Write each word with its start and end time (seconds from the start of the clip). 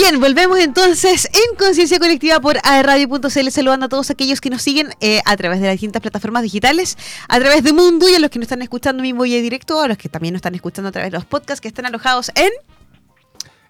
Bien, 0.00 0.20
volvemos 0.20 0.60
entonces 0.60 1.24
en 1.24 1.56
Conciencia 1.56 1.98
Colectiva 1.98 2.38
por 2.38 2.56
aerradio.cl, 2.62 3.50
saludando 3.50 3.86
a 3.86 3.88
todos 3.88 4.10
aquellos 4.10 4.40
que 4.40 4.48
nos 4.48 4.62
siguen 4.62 4.90
eh, 5.00 5.20
a 5.24 5.36
través 5.36 5.58
de 5.58 5.66
las 5.66 5.74
distintas 5.74 6.00
plataformas 6.00 6.44
digitales, 6.44 6.96
a 7.28 7.40
través 7.40 7.64
de 7.64 7.72
Mundo 7.72 8.08
y 8.08 8.14
a 8.14 8.20
los 8.20 8.30
que 8.30 8.38
nos 8.38 8.44
están 8.44 8.62
escuchando 8.62 9.02
mismo 9.02 9.26
y 9.26 9.40
directo, 9.40 9.80
a 9.80 9.88
los 9.88 9.98
que 9.98 10.08
también 10.08 10.34
nos 10.34 10.38
están 10.38 10.54
escuchando 10.54 10.90
a 10.90 10.92
través 10.92 11.10
de 11.10 11.18
los 11.18 11.24
podcasts 11.24 11.60
que 11.60 11.66
están 11.66 11.84
alojados 11.84 12.30
en... 12.36 12.50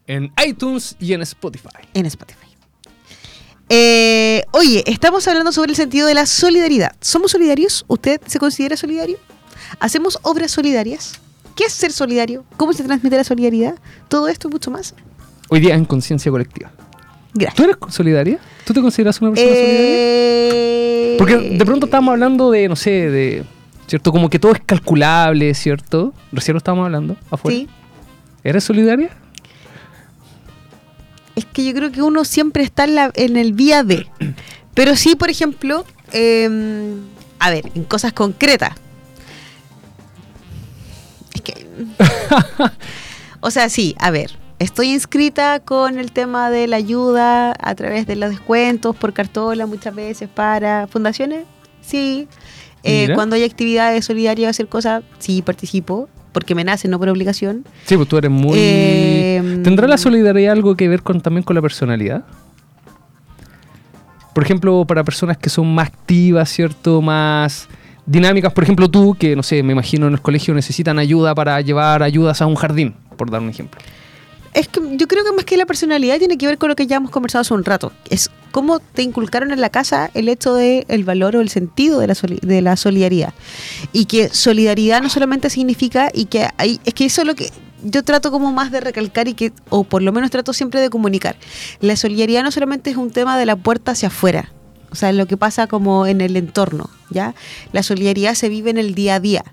En 0.06 0.30
iTunes 0.46 0.96
y 1.00 1.14
en 1.14 1.22
Spotify. 1.22 1.88
En 1.94 2.04
Spotify. 2.04 2.48
Eh, 3.70 4.44
oye, 4.50 4.84
estamos 4.86 5.26
hablando 5.28 5.50
sobre 5.50 5.70
el 5.70 5.76
sentido 5.76 6.06
de 6.06 6.12
la 6.12 6.26
solidaridad. 6.26 6.94
¿Somos 7.00 7.30
solidarios? 7.30 7.86
¿Usted 7.88 8.20
se 8.26 8.38
considera 8.38 8.76
solidario? 8.76 9.16
¿Hacemos 9.80 10.18
obras 10.24 10.50
solidarias? 10.50 11.20
¿Qué 11.56 11.64
es 11.64 11.72
ser 11.72 11.90
solidario? 11.90 12.44
¿Cómo 12.58 12.74
se 12.74 12.84
transmite 12.84 13.16
la 13.16 13.24
solidaridad? 13.24 13.78
Todo 14.10 14.28
esto 14.28 14.48
y 14.48 14.50
mucho 14.50 14.70
más. 14.70 14.94
Hoy 15.48 15.60
día 15.60 15.74
en 15.74 15.84
conciencia 15.84 16.30
colectiva. 16.30 16.70
Gracias. 17.34 17.54
¿Tú 17.56 17.62
eres 17.64 17.76
solidaria? 17.94 18.38
¿Tú 18.64 18.72
te 18.74 18.80
consideras 18.80 19.20
una 19.20 19.30
persona 19.30 19.50
solidaria? 19.54 19.80
Eh, 19.80 21.14
Porque 21.18 21.36
de 21.36 21.64
pronto 21.64 21.86
estábamos 21.86 22.12
hablando 22.12 22.50
de, 22.50 22.68
no 22.68 22.76
sé, 22.76 22.90
de. 23.10 23.44
¿Cierto? 23.86 24.12
Como 24.12 24.28
que 24.28 24.38
todo 24.38 24.52
es 24.52 24.60
calculable, 24.64 25.54
¿cierto? 25.54 26.12
Recién 26.32 26.54
lo 26.54 26.58
estábamos 26.58 26.84
hablando 26.86 27.16
afuera. 27.30 27.56
Sí. 27.56 27.68
¿Eres 28.44 28.64
solidaria? 28.64 29.10
Es 31.36 31.44
que 31.46 31.64
yo 31.64 31.72
creo 31.72 31.90
que 31.92 32.02
uno 32.02 32.24
siempre 32.24 32.62
está 32.64 32.84
en, 32.84 32.94
la- 32.96 33.12
en 33.14 33.36
el 33.36 33.52
vía 33.54 33.82
de. 33.84 34.06
Pero 34.74 34.94
sí, 34.96 35.14
por 35.16 35.30
ejemplo, 35.30 35.86
eh, 36.12 36.96
a 37.38 37.50
ver, 37.50 37.70
en 37.74 37.84
cosas 37.84 38.12
concretas. 38.12 38.72
Es 41.34 41.40
que. 41.40 41.66
o 43.40 43.50
sea, 43.50 43.68
sí, 43.70 43.94
a 43.98 44.10
ver. 44.10 44.32
Estoy 44.58 44.88
inscrita 44.88 45.60
con 45.60 45.98
el 45.98 46.10
tema 46.10 46.50
de 46.50 46.66
la 46.66 46.76
ayuda 46.76 47.54
a 47.60 47.74
través 47.76 48.06
de 48.08 48.16
los 48.16 48.30
descuentos 48.30 48.96
por 48.96 49.12
cartola 49.12 49.66
muchas 49.66 49.94
veces 49.94 50.28
para 50.28 50.88
fundaciones. 50.88 51.44
Sí. 51.80 52.26
Eh, 52.82 53.10
cuando 53.14 53.36
hay 53.36 53.44
actividades 53.44 54.04
solidarias, 54.04 54.50
hacer 54.50 54.66
cosas, 54.66 55.04
sí 55.18 55.42
participo, 55.42 56.08
porque 56.32 56.56
me 56.56 56.64
nace, 56.64 56.88
no 56.88 56.98
por 56.98 57.08
obligación. 57.08 57.64
Sí, 57.84 57.96
pues 57.96 58.08
tú 58.08 58.16
eres 58.16 58.30
muy. 58.30 58.58
Eh, 58.58 59.60
¿Tendrá 59.62 59.86
la 59.86 59.96
solidaridad 59.96 60.52
algo 60.52 60.76
que 60.76 60.88
ver 60.88 61.02
con, 61.02 61.20
también 61.20 61.44
con 61.44 61.54
la 61.54 61.62
personalidad? 61.62 62.24
Por 64.34 64.42
ejemplo, 64.42 64.84
para 64.86 65.04
personas 65.04 65.36
que 65.36 65.50
son 65.50 65.72
más 65.72 65.88
activas, 65.88 66.48
¿cierto? 66.48 67.00
Más 67.00 67.68
dinámicas. 68.06 68.52
Por 68.52 68.64
ejemplo, 68.64 68.88
tú, 68.88 69.14
que 69.18 69.36
no 69.36 69.42
sé, 69.42 69.62
me 69.62 69.72
imagino 69.72 70.06
en 70.08 70.14
el 70.14 70.20
colegio 70.20 70.52
necesitan 70.54 70.98
ayuda 70.98 71.34
para 71.34 71.60
llevar 71.60 72.02
ayudas 72.02 72.42
a 72.42 72.46
un 72.46 72.56
jardín, 72.56 72.94
por 73.16 73.30
dar 73.30 73.40
un 73.40 73.50
ejemplo. 73.50 73.80
Es 74.58 74.66
que 74.66 74.80
yo 74.96 75.06
creo 75.06 75.22
que 75.22 75.30
más 75.30 75.44
que 75.44 75.56
la 75.56 75.66
personalidad 75.66 76.18
tiene 76.18 76.36
que 76.36 76.48
ver 76.48 76.58
con 76.58 76.68
lo 76.68 76.74
que 76.74 76.88
ya 76.88 76.96
hemos 76.96 77.12
conversado 77.12 77.42
hace 77.42 77.54
un 77.54 77.64
rato. 77.64 77.92
Es 78.10 78.28
cómo 78.50 78.80
te 78.80 79.02
inculcaron 79.02 79.52
en 79.52 79.60
la 79.60 79.70
casa 79.70 80.10
el 80.14 80.28
hecho 80.28 80.52
de 80.52 80.84
el 80.88 81.04
valor 81.04 81.36
o 81.36 81.40
el 81.40 81.48
sentido 81.48 82.00
de 82.00 82.08
la, 82.08 82.16
de 82.42 82.60
la 82.60 82.76
solidaridad. 82.76 83.32
Y 83.92 84.06
que 84.06 84.30
solidaridad 84.30 85.00
no 85.00 85.10
solamente 85.10 85.48
significa 85.48 86.10
y 86.12 86.24
que 86.24 86.48
hay, 86.56 86.80
es 86.84 86.92
que 86.92 87.04
eso 87.04 87.20
es 87.20 87.28
lo 87.28 87.36
que 87.36 87.52
yo 87.84 88.02
trato 88.02 88.32
como 88.32 88.52
más 88.52 88.72
de 88.72 88.80
recalcar 88.80 89.28
y 89.28 89.34
que, 89.34 89.52
o 89.68 89.84
por 89.84 90.02
lo 90.02 90.10
menos 90.10 90.32
trato 90.32 90.52
siempre 90.52 90.80
de 90.80 90.90
comunicar. 90.90 91.36
La 91.80 91.94
solidaridad 91.94 92.42
no 92.42 92.50
solamente 92.50 92.90
es 92.90 92.96
un 92.96 93.12
tema 93.12 93.38
de 93.38 93.46
la 93.46 93.54
puerta 93.54 93.92
hacia 93.92 94.08
afuera. 94.08 94.50
O 94.90 94.94
sea, 94.94 95.12
lo 95.12 95.26
que 95.26 95.36
pasa 95.36 95.66
como 95.66 96.06
en 96.06 96.20
el 96.22 96.36
entorno, 96.36 96.88
¿ya? 97.10 97.34
La 97.72 97.82
solidaridad 97.82 98.34
se 98.34 98.48
vive 98.48 98.70
en 98.70 98.78
el 98.78 98.94
día 98.94 99.16
a 99.16 99.20
día. 99.20 99.44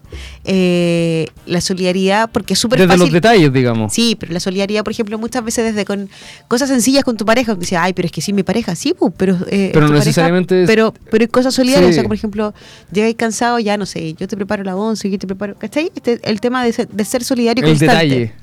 Eh, 0.46 1.28
la 1.46 1.60
solidaridad, 1.62 2.30
porque 2.32 2.54
es 2.54 2.60
súper 2.60 2.80
Desde 2.80 2.88
fácil... 2.90 3.02
los 3.04 3.12
detalles, 3.12 3.52
digamos. 3.52 3.92
Sí, 3.94 4.16
pero 4.20 4.32
la 4.34 4.40
solidaridad, 4.40 4.84
por 4.84 4.92
ejemplo, 4.94 5.18
muchas 5.18 5.44
veces 5.44 5.66
desde 5.66 5.84
con 5.86 6.10
cosas 6.48 6.70
sencillas 6.70 7.04
con 7.04 7.18
tu 7.18 7.26
pareja, 7.26 7.54
que 7.54 7.60
dice, 7.60 7.76
ay, 7.78 7.94
pero 7.94 8.06
es 8.06 8.12
que 8.12 8.22
sí, 8.22 8.32
mi 8.34 8.44
pareja, 8.44 8.76
sí, 8.76 8.94
pu, 8.94 9.12
pero... 9.12 9.36
eh, 9.50 9.72
Pero 9.74 9.74
tu 9.74 9.80
no 9.82 9.88
pareja, 9.88 10.06
necesariamente 10.06 10.62
es- 10.64 10.68
Pero, 10.68 10.94
pero 11.12 11.24
hay 11.24 11.28
cosas 11.28 11.54
solidarias, 11.54 11.90
Sí. 11.94 12.00
o 12.00 12.02
sea, 12.02 12.08
por 12.08 12.16
ejemplo, 12.16 12.54
llegáis 12.92 13.16
cansado, 13.16 13.60
ya 13.60 13.76
no 13.78 13.86
sé, 13.86 14.14
yo 14.14 14.28
te 14.28 14.38
preparo 14.38 14.64
la 14.64 14.76
once, 14.76 15.10
yo 15.10 15.20
te 15.20 15.28
preparo, 15.28 15.56
¿cachai? 15.56 15.92
Este, 15.96 16.20
el 16.24 16.40
tema 16.40 16.64
de 16.64 16.72
ser, 16.74 16.88
de 16.88 17.04
ser 17.06 17.24
solidario 17.24 17.64
El 17.64 17.72
constante. 17.72 17.94
detalle. 17.94 18.34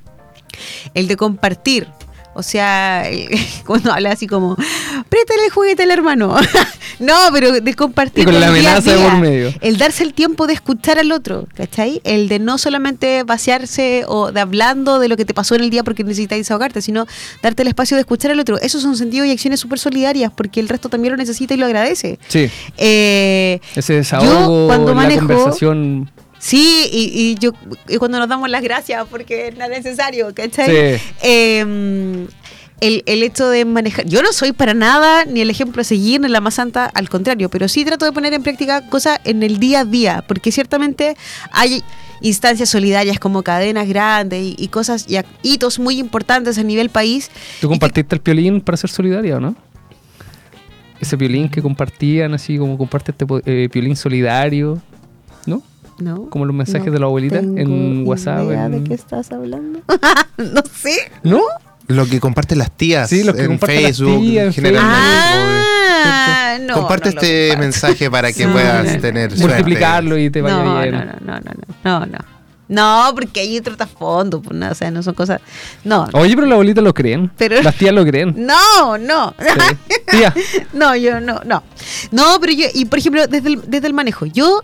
El 0.94 1.08
de 1.08 1.16
compartir. 1.16 1.86
O 2.34 2.43
sea, 2.43 3.04
cuando 3.66 3.93
habla 3.93 4.12
así 4.12 4.26
como, 4.26 4.56
préstale 5.09 5.44
el 5.47 5.50
juguete 5.50 5.82
al 5.82 5.91
hermano. 5.91 6.34
no, 6.98 7.15
pero 7.32 7.53
de 7.53 7.75
compartir. 7.75 8.22
Y 8.22 8.25
con 8.25 8.41
la 8.41 8.48
amenaza 8.48 8.91
de 8.93 8.97
día. 8.97 9.10
por 9.10 9.19
medio. 9.20 9.53
El 9.60 9.76
darse 9.78 10.03
el 10.03 10.15
tiempo 10.15 10.47
de 10.47 10.54
escuchar 10.54 10.98
al 10.98 11.12
otro, 11.12 11.47
¿cachai? 11.54 12.00
El 12.04 12.28
de 12.28 12.38
no 12.38 12.59
solamente 12.59 13.22
vaciarse 13.25 14.04
o 14.09 14.32
de 14.32 14.41
hablando 14.41 14.98
de 14.98 15.09
lo 15.09 15.16
que 15.16 15.25
te 15.25 15.34
pasó 15.34 15.54
en 15.54 15.62
el 15.62 15.70
día 15.70 15.84
porque 15.84 16.04
necesitas 16.04 16.38
desahogarte, 16.38 16.81
sino 16.82 17.06
darte 17.43 17.62
el 17.62 17.69
espacio 17.69 17.97
de 17.97 18.00
escuchar 18.03 18.31
al 18.31 18.41
otro. 18.41 18.59
Esos 18.60 18.82
son 18.82 18.97
sentidos 18.97 19.26
y 19.26 19.31
acciones 19.31 19.60
súper 19.60 19.78
solidarias 19.78 20.32
porque 20.34 20.60
el 20.60 20.69
resto 20.69 20.88
también 20.88 21.12
lo 21.12 21.16
necesita 21.19 21.54
y 21.54 21.56
lo 21.59 21.66
agradece. 21.66 22.19
Sí. 22.28 22.50
Eh, 22.78 23.60
Ese 23.76 23.94
desahogo, 23.94 24.66
cuando 24.69 24.94
la 24.94 25.03
manejo- 25.03 25.19
conversación. 25.26 26.10
Sí, 26.44 26.88
y, 26.91 27.04
y 27.14 27.34
yo 27.36 27.53
y 27.88 27.98
cuando 27.98 28.19
nos 28.19 28.28
damos 28.28 28.50
las 28.50 28.64
gracias 28.64 29.06
porque 29.08 29.47
es 29.47 29.56
nada 29.56 29.70
necesario, 29.70 30.34
¿cachai? 30.34 30.66
Sí. 30.98 31.03
Eh, 31.22 32.26
el, 32.80 33.04
el 33.06 33.22
hecho 33.22 33.48
de 33.48 33.64
manejar. 33.64 34.06
Yo 34.06 34.22
no 34.22 34.32
soy 34.32 34.50
para 34.50 34.75
nada 34.75 35.25
ni 35.25 35.41
el 35.41 35.50
ejemplo 35.50 35.82
a 35.82 35.84
seguir 35.84 36.20
ni 36.20 36.28
la 36.28 36.41
más 36.41 36.54
santa, 36.54 36.86
al 36.86 37.08
contrario, 37.08 37.48
pero 37.48 37.69
sí 37.69 37.84
trato 37.84 38.06
de 38.06 38.10
poner 38.10 38.34
en 38.34 38.42
práctica 38.42 38.88
cosas 38.88 39.20
en 39.22 39.44
el 39.44 39.60
día 39.60 39.81
a 39.81 39.84
día, 39.84 40.25
porque 40.26 40.50
ciertamente 40.50 41.16
hay 41.52 41.84
instancias 42.22 42.70
solidarias 42.70 43.20
como 43.20 43.44
cadenas 43.44 43.86
grandes 43.86 44.42
y, 44.42 44.56
y 44.58 44.66
cosas 44.66 45.06
y 45.08 45.19
hitos 45.44 45.78
muy 45.78 46.00
importantes 46.00 46.58
a 46.58 46.64
nivel 46.64 46.91
país. 46.91 47.31
¿Tú 47.60 47.69
compartiste 47.69 48.16
el 48.16 48.20
piolín 48.20 48.60
para 48.60 48.76
ser 48.76 48.91
solidaria 48.91 49.36
o 49.36 49.41
no? 49.41 49.54
Ese 50.98 51.16
piolín 51.16 51.48
que 51.48 51.62
compartían, 51.62 52.34
así 52.34 52.58
como 52.58 52.76
comparte 52.76 53.12
este 53.12 53.26
eh, 53.47 53.69
piolín 53.70 53.94
solidario, 53.94 54.82
¿no? 55.47 55.62
¿No? 55.98 56.28
Como 56.30 56.44
los 56.47 56.54
mensajes 56.54 56.86
No 56.86 56.92
de 56.92 56.98
la 56.98 57.06
abuelita 57.06 57.38
en 57.38 58.06
WhatsApp, 58.06 58.44
idea 58.47 58.66
en- 58.66 58.82
¿De 58.82 58.88
qué 58.88 58.94
estás 58.94 59.30
hablando? 59.32 59.80
no 60.36 60.62
sé. 60.75 60.97
¿No? 61.22 61.41
Lo 61.88 62.06
que 62.06 62.20
comparten 62.20 62.58
las 62.58 62.70
tías 62.70 63.10
Sí, 63.10 63.22
lo 63.25 63.34
que 63.34 63.42
en 63.42 63.48
comparten 63.48 63.82
las 63.82 63.97
Facebook, 63.98 64.20
tías 64.20 64.54
generalmente. 64.54 64.97
Ah, 66.04 66.58
no. 66.60 66.75
Comparte 66.75 67.10
no 67.10 67.20
este 67.20 67.48
comparto. 67.48 67.60
mensaje 67.64 68.10
para 68.10 68.32
que 68.32 68.47
No, 68.47 68.52
puedas 68.52 68.84
no, 68.86 68.92
no. 68.94 69.00
tener. 69.00 69.36
Multiplicarlo 69.38 70.19
y 70.19 70.31
te 70.31 70.41
vaya 70.42 70.62
no, 70.62 70.81
bien. 70.81 70.92
No, 70.92 71.04
no, 71.04 71.12
no, 71.20 71.41
no, 71.41 71.41
no, 71.84 72.00
no, 72.00 72.06
no. 72.06 72.19
No, 72.69 73.10
porque 73.14 73.41
hay 73.41 73.58
otro 73.58 73.76
trasfondo, 73.76 74.41
pues, 74.41 74.58
no, 74.58 74.70
o 74.70 74.75
sea, 74.75 74.91
no 74.91 75.02
son 75.02 75.12
cosas. 75.14 75.41
No, 75.84 76.08
Oye, 76.14 76.34
pero 76.34 76.47
la 76.47 76.54
abuelita 76.54 76.81
lo 76.81 76.94
creen. 76.94 77.31
Pero- 77.36 77.60
Las 77.62 77.75
tías 77.76 77.92
lo 77.94 78.04
creen. 78.06 78.34
no, 78.47 78.97
no. 78.97 79.34
Sí. 79.38 79.76
Tía, 80.10 80.32
No, 80.72 80.97
yo 80.97 81.20
no, 81.20 81.41
no. 81.44 81.62
No, 82.12 82.38
pero 82.41 82.52
yo, 82.54 82.66
y 82.72 82.86
por 82.86 82.98
ejemplo, 83.00 83.26
desde 83.26 83.48
el, 83.48 83.60
desde 83.66 83.88
el 83.88 83.92
manejo, 83.92 84.25
yo 84.25 84.62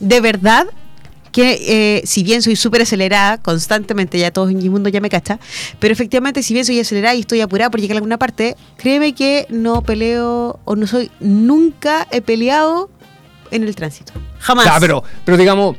de 0.00 0.20
verdad 0.20 0.66
que 1.32 1.98
eh, 1.98 2.02
si 2.06 2.22
bien 2.22 2.40
soy 2.42 2.56
súper 2.56 2.82
acelerada 2.82 3.36
constantemente, 3.38 4.18
ya 4.18 4.30
todo 4.30 4.48
en 4.48 4.56
mi 4.56 4.68
mundo 4.70 4.88
ya 4.88 5.00
me 5.00 5.10
cacha, 5.10 5.38
pero 5.78 5.92
efectivamente 5.92 6.42
si 6.42 6.54
bien 6.54 6.64
soy 6.64 6.80
acelerada 6.80 7.14
y 7.14 7.20
estoy 7.20 7.40
apurada 7.42 7.70
por 7.70 7.80
llegar 7.80 7.96
a 7.96 7.98
alguna 7.98 8.18
parte, 8.18 8.56
créeme 8.78 9.14
que 9.14 9.46
no 9.50 9.82
peleo 9.82 10.58
o 10.64 10.76
no 10.76 10.86
soy, 10.86 11.10
nunca 11.20 12.06
he 12.10 12.22
peleado 12.22 12.88
en 13.50 13.62
el 13.62 13.74
tránsito. 13.76 14.12
Jamás. 14.40 14.66
Pero, 14.80 15.04
pero 15.24 15.36
digamos, 15.36 15.76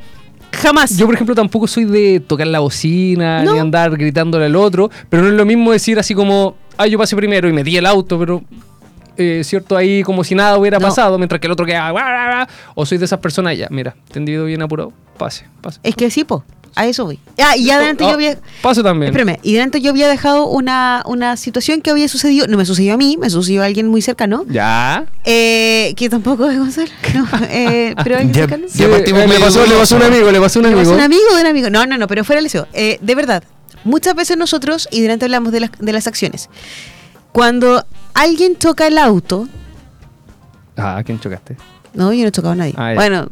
Jamás. 0.52 0.96
yo 0.96 1.06
por 1.06 1.14
ejemplo 1.14 1.34
tampoco 1.34 1.66
soy 1.66 1.84
de 1.84 2.20
tocar 2.20 2.46
la 2.46 2.60
bocina 2.60 3.42
No. 3.42 3.52
ni 3.54 3.58
andar 3.58 3.96
gritándole 3.96 4.46
al 4.46 4.56
otro, 4.56 4.88
pero 5.08 5.22
no 5.22 5.28
es 5.30 5.34
lo 5.34 5.44
mismo 5.44 5.72
decir 5.72 5.98
así 5.98 6.14
como, 6.14 6.56
ay, 6.76 6.90
yo 6.92 6.98
pasé 6.98 7.16
primero 7.16 7.48
y 7.48 7.52
metí 7.52 7.76
el 7.76 7.86
auto, 7.86 8.18
pero 8.18 8.42
eh, 9.20 9.44
cierto 9.44 9.76
ahí 9.76 10.02
como 10.02 10.24
si 10.24 10.34
nada 10.34 10.56
hubiera 10.58 10.78
No. 10.78 10.88
pasado, 10.88 11.18
mientras 11.18 11.40
que 11.40 11.46
el 11.46 11.52
otro 11.52 11.66
queda, 11.66 12.48
o 12.74 12.86
soy 12.86 12.98
de 12.98 13.04
esas 13.04 13.18
personas, 13.20 13.56
ya, 13.58 13.68
mira, 13.70 13.94
tendido 14.12 14.44
bien 14.46 14.62
apurado, 14.62 14.92
pase, 15.18 15.44
pase. 15.60 15.78
Es 15.82 15.94
que 15.94 16.10
sí, 16.10 16.24
po. 16.24 16.44
A 16.76 16.86
eso 16.86 17.04
voy. 17.04 17.18
Ah, 17.36 17.56
y 17.56 17.64
ya 17.64 17.74
adelante 17.78 18.04
Ah, 18.04 18.10
yo 18.10 18.14
había. 18.14 18.38
Pase 18.62 18.80
también. 18.84 19.10
Espérame, 19.12 19.40
y 19.42 19.54
delante 19.54 19.80
yo 19.80 19.90
había 19.90 20.06
dejado 20.08 20.46
una, 20.46 21.02
una 21.04 21.36
situación 21.36 21.80
que 21.82 21.90
había 21.90 22.06
sucedido, 22.08 22.46
no 22.46 22.56
me 22.56 22.64
sucedió 22.64 22.94
a 22.94 22.96
mí, 22.96 23.16
me 23.20 23.28
sucedió 23.28 23.62
a 23.62 23.64
alguien 23.64 23.88
muy 23.88 24.02
cercano, 24.02 24.44
Ya. 24.48 25.04
eh, 25.24 25.92
que 25.96 26.08
tampoco 26.08 26.48
es 26.48 26.56
Gonzalo, 26.56 26.88
no, 27.14 27.26
eh, 27.50 27.92
pero 28.04 28.18
alguien 28.18 28.32
Ya- 28.32 28.42
cercano. 28.42 28.66
ya 28.72 28.84
eh, 28.86 29.26
le, 29.26 29.40
pasó, 29.40 29.66
le 29.66 29.74
pasó 29.74 29.96
a 29.96 29.98
un 29.98 30.04
amigo, 30.04 30.30
le 30.30 30.40
pasó 30.40 30.60
un 30.60 30.66
¿Le 30.66 30.68
amigo. 30.72 30.82
pasó 30.84 30.94
un 30.94 31.00
amigo 31.00 31.34
de 31.34 31.40
un 31.40 31.46
amigo? 31.48 31.70
No, 31.70 31.86
no, 31.86 31.98
no, 31.98 32.06
pero 32.06 32.22
fuera. 32.24 32.40
Eh, 32.72 32.98
de 33.02 33.14
verdad, 33.16 33.42
muchas 33.82 34.14
veces 34.14 34.36
nosotros, 34.36 34.88
y 34.92 35.00
delante 35.02 35.24
hablamos 35.24 35.50
de 35.50 35.60
las, 35.60 35.70
de 35.76 35.92
las 35.92 36.06
acciones, 36.06 36.48
cuando 37.32 37.84
alguien 38.14 38.56
choca 38.58 38.86
el 38.86 38.98
auto, 38.98 39.48
Ah, 40.76 41.02
¿quién 41.04 41.20
chocaste? 41.20 41.56
no, 41.94 42.12
yo 42.12 42.22
no 42.22 42.28
he 42.28 42.32
chocado 42.32 42.52
a 42.52 42.56
nadie. 42.56 42.74
Ah, 42.76 42.92
bueno, 42.94 43.26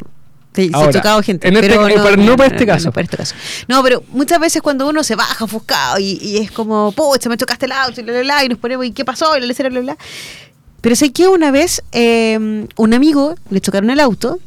he 0.56 0.70
Ahora, 0.72 0.92
chocado 0.92 1.22
gente. 1.22 1.46
en 1.48 1.54
este- 1.56 1.68
pero 1.68 1.86
pero 1.86 2.16
no 2.16 2.36
para 2.36 2.48
este 2.50 2.66
caso. 2.66 2.90
para 2.92 3.04
este 3.04 3.16
caso. 3.16 3.34
No, 3.68 3.82
pero 3.82 4.02
muchas 4.10 4.40
veces 4.40 4.60
cuando 4.60 4.88
uno 4.88 5.02
se 5.04 5.14
baja 5.14 5.44
ofuscado 5.44 5.98
y, 5.98 6.18
y 6.20 6.38
es 6.38 6.50
como, 6.50 6.92
pucha, 6.92 7.28
me 7.28 7.36
chocaste 7.36 7.66
el 7.66 7.72
auto 7.72 8.00
y 8.00 8.04
bla, 8.04 8.12
bla, 8.14 8.22
bla, 8.22 8.44
y 8.44 8.48
nos 8.48 8.58
ponemos, 8.58 8.84
¿y 8.84 8.92
qué 8.92 9.04
pasó? 9.04 9.36
Y 9.36 9.40
la 9.46 9.68
bla, 9.68 9.80
bla. 9.80 9.96
Pero 10.80 10.94
sé 10.96 11.12
que 11.12 11.26
una 11.28 11.50
vez 11.50 11.82
eh, 11.92 12.66
un 12.76 12.94
amigo 12.94 13.34
le 13.50 13.60
chocaron 13.60 13.90
el 13.90 14.00
auto, 14.00 14.38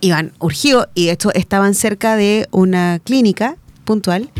iban 0.00 0.32
urgido 0.38 0.88
y 0.94 1.06
de 1.06 1.12
hecho 1.12 1.32
estaban 1.34 1.74
cerca 1.74 2.16
de 2.16 2.48
una 2.52 3.00
clínica 3.04 3.56
puntual 3.84 4.30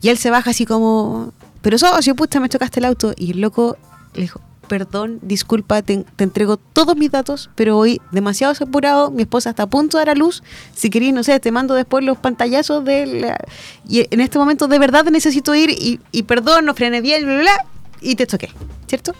y 0.00 0.08
él 0.08 0.18
se 0.18 0.30
baja 0.30 0.50
así 0.50 0.66
como, 0.66 1.32
pero 1.62 1.78
socio, 1.78 2.14
puta, 2.14 2.40
me 2.40 2.48
chocaste 2.48 2.80
el 2.80 2.86
auto. 2.86 3.12
Y 3.16 3.32
el 3.32 3.40
loco 3.40 3.76
le 4.16 4.22
dijo, 4.22 4.40
perdón, 4.68 5.20
disculpa, 5.22 5.80
te, 5.82 6.04
te 6.16 6.24
entrego 6.24 6.56
todos 6.56 6.96
mis 6.96 7.10
datos, 7.12 7.50
pero 7.54 7.78
hoy 7.78 8.00
demasiado 8.10 8.52
apurado, 8.60 9.12
mi 9.12 9.22
esposa 9.22 9.50
está 9.50 9.62
a 9.62 9.66
punto 9.68 9.96
de 9.96 10.00
dar 10.06 10.10
a 10.10 10.18
luz. 10.18 10.42
Si 10.74 10.90
querés, 10.90 11.12
no 11.14 11.22
sé, 11.22 11.38
te 11.38 11.52
mando 11.52 11.74
después 11.74 12.04
los 12.04 12.18
pantallazos 12.18 12.84
de 12.84 13.06
la- 13.06 13.38
Y 13.88 14.06
en 14.12 14.20
este 14.20 14.38
momento 14.38 14.66
de 14.66 14.78
verdad 14.80 15.04
necesito 15.04 15.54
ir 15.54 15.70
y, 15.70 16.00
y 16.10 16.24
perdón, 16.24 16.64
no 16.64 16.74
frené 16.74 17.00
bien, 17.00 17.22
bla, 17.24 17.34
bla, 17.34 17.42
bla, 17.42 17.66
y 18.00 18.16
te 18.16 18.26
choqué, 18.26 18.50
¿cierto? 18.88 19.14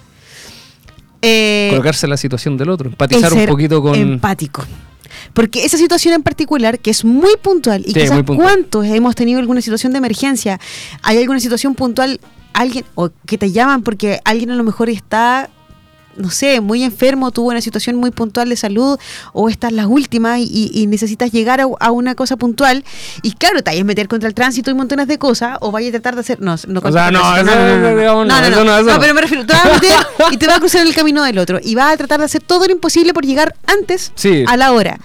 Eh, 1.23 1.69
Colocarse 1.71 2.07
en 2.07 2.11
la 2.11 2.17
situación 2.17 2.57
del 2.57 2.69
otro, 2.71 2.89
empatizar 2.91 3.33
un 3.33 3.47
poquito 3.47 3.81
con... 3.83 3.95
empático. 3.95 4.65
Porque 5.33 5.65
esa 5.65 5.77
situación 5.79 6.15
en 6.15 6.23
particular, 6.23 6.79
que 6.79 6.91
es 6.91 7.05
muy 7.05 7.37
puntual, 7.41 7.83
y 7.83 7.93
Sí, 7.93 7.95
quizás 8.01 8.17
puntual. 8.23 8.39
cuántos 8.39 8.85
hemos 8.87 9.15
tenido 9.15 9.41
alguna 9.41 9.61
situación 9.61 9.93
de 9.93 9.99
emergencia, 9.99 10.61
hay 11.03 11.19
alguna 11.19 11.41
situación 11.41 11.75
puntual, 11.75 12.21
alguien, 12.57 12.85
o 12.95 13.11
que 13.27 13.39
te 13.39 13.53
llaman 13.53 13.83
porque 13.83 14.21
alguien 14.25 14.51
a 14.51 14.57
lo 14.57 14.65
mejor 14.65 14.89
está, 14.91 15.51
no 16.17 16.31
sé, 16.31 16.63
muy 16.63 16.83
enfermo, 16.83 17.31
tuvo 17.31 17.49
una 17.51 17.61
situación 17.61 17.97
muy 17.97 18.11
puntual 18.11 18.49
de 18.49 18.57
salud, 18.57 18.99
o 19.35 19.49
estás 19.51 19.73
las 19.73 19.85
últimas 19.87 20.39
y, 20.41 20.71
y 20.73 20.87
necesitas 20.87 21.31
llegar 21.31 21.61
a, 21.61 21.67
a 21.79 21.91
una 21.91 22.15
cosa 22.15 22.37
puntual, 22.37 22.83
y 23.23 23.33
claro, 23.33 23.63
te 23.63 23.71
vayas 23.71 23.83
a 23.83 23.85
meter 23.85 24.09
contra 24.09 24.27
el 24.27 24.35
tránsito 24.35 24.71
y 24.71 24.75
montones 24.75 25.07
de 25.09 25.19
cosas, 25.19 25.59
o 25.61 25.71
vayas 25.71 25.91
a 25.91 25.93
tratar 26.01 26.15
de 26.15 26.21
hacer, 26.23 26.41
no, 26.41 26.57
no, 26.67 26.81
contra 26.81 27.03
sea, 27.03 27.11
no, 27.11 27.37
eso 27.37 27.45
no, 27.45 28.25
no, 28.25 28.25
no, 28.25 28.79
eso 28.79 28.91
no. 28.95 29.01
pero 29.01 29.13
me 29.15 29.21
refiero, 29.21 29.45
te 29.45 29.53
vas 29.53 29.67
a 29.67 29.73
meter 29.75 29.91
y 30.33 30.37
te 30.39 30.47
vas 30.47 30.57
a 30.57 30.61
cruzar 30.61 30.87
el 30.87 30.95
camino 30.95 31.23
del 31.23 31.39
otro, 31.39 31.61
y 31.63 31.75
vas 31.75 31.93
a 31.93 31.97
tratar 31.99 32.21
de 32.21 32.25
hacer 32.25 32.43
todo 32.43 32.65
lo 32.67 32.73
imposible 32.73 33.13
por 33.13 33.27
llegar 33.27 33.55
antes 33.67 34.13
Sí. 34.15 34.45
a 34.49 34.57
la 34.57 34.73
hora. 34.73 34.99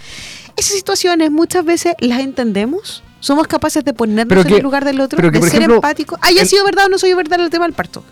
Esas 0.55 0.75
situaciones 0.77 1.31
muchas 1.31 1.65
veces 1.65 1.95
las 1.99 2.19
entendemos. 2.21 3.03
Somos 3.21 3.47
capaces 3.47 3.85
de 3.85 3.93
ponernos 3.93 4.45
en 4.45 4.53
el 4.55 4.61
lugar 4.61 4.83
del 4.83 4.99
otro, 4.99 5.15
pero 5.15 5.31
que, 5.31 5.39
de 5.39 5.45
ser 5.45 5.55
ejemplo, 5.55 5.75
empático. 5.75 6.17
Haya 6.21 6.41
en- 6.41 6.47
sido 6.47 6.65
verdad 6.65 6.87
o 6.87 6.89
no 6.89 6.97
soy 6.97 7.13
verdad 7.13 7.39
el 7.39 7.49
tema 7.49 7.63
del 7.65 7.73
parto. 7.73 8.03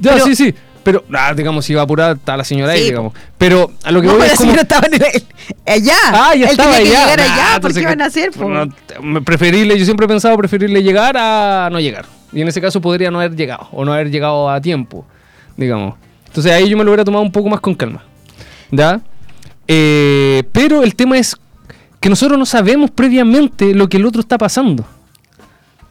Ya, 0.00 0.14
Pero- 0.14 0.24
sí, 0.24 0.34
sí. 0.34 0.52
Pero, 0.82 1.02
ah, 1.14 1.32
digamos, 1.34 1.64
si 1.64 1.72
iba 1.72 1.80
apurada, 1.80 2.12
está 2.12 2.36
la 2.36 2.44
señora 2.44 2.72
ahí, 2.72 2.82
digamos. 2.84 3.14
Pero 3.38 3.70
a 3.84 3.90
lo 3.90 4.02
que 4.02 4.06
No, 4.06 4.14
voy 4.16 4.22
la 4.22 4.26
es 4.26 4.32
como... 4.36 4.50
señora 4.50 4.62
estaba 4.62 4.86
en 4.86 4.94
el, 4.94 5.24
allá. 5.66 5.96
Ah, 6.12 6.34
ya 6.34 6.44
Él 6.44 6.50
estaba 6.50 6.76
tenía 6.76 6.90
que 6.90 6.96
allá. 6.96 7.04
llegar 7.10 7.18
Nah, 7.18 7.34
allá. 7.52 7.60
¿Por 7.60 7.72
qué 7.72 7.84
van 7.86 8.02
a 8.02 8.04
hacer? 8.04 8.30
no, 8.36 9.24
preferible, 9.24 9.78
yo 9.78 9.84
siempre 9.86 10.04
he 10.04 10.08
pensado 10.08 10.36
preferible 10.36 10.82
llegar 10.82 11.16
a 11.16 11.70
no 11.72 11.80
llegar. 11.80 12.04
Y 12.34 12.42
en 12.42 12.48
ese 12.48 12.60
caso 12.60 12.82
podría 12.82 13.10
no 13.10 13.18
haber 13.20 13.34
llegado 13.34 13.68
o 13.72 13.82
no 13.84 13.94
haber 13.94 14.10
llegado 14.10 14.50
a 14.50 14.60
tiempo, 14.60 15.06
digamos. 15.56 15.94
Entonces 16.26 16.52
ahí 16.52 16.68
yo 16.68 16.76
me 16.76 16.84
lo 16.84 16.90
hubiera 16.90 17.04
tomado 17.04 17.22
un 17.24 17.32
poco 17.32 17.48
más 17.48 17.60
con 17.60 17.74
calma. 17.74 18.02
¿Ya? 18.70 19.00
Eh, 19.66 20.42
pero 20.52 20.82
el 20.82 20.94
tema 20.94 21.16
es 21.16 21.34
que 22.04 22.10
nosotros 22.10 22.38
no 22.38 22.44
sabemos 22.44 22.90
previamente 22.90 23.74
lo 23.74 23.88
que 23.88 23.96
el 23.96 24.04
otro 24.04 24.20
está 24.20 24.36
pasando. 24.36 24.84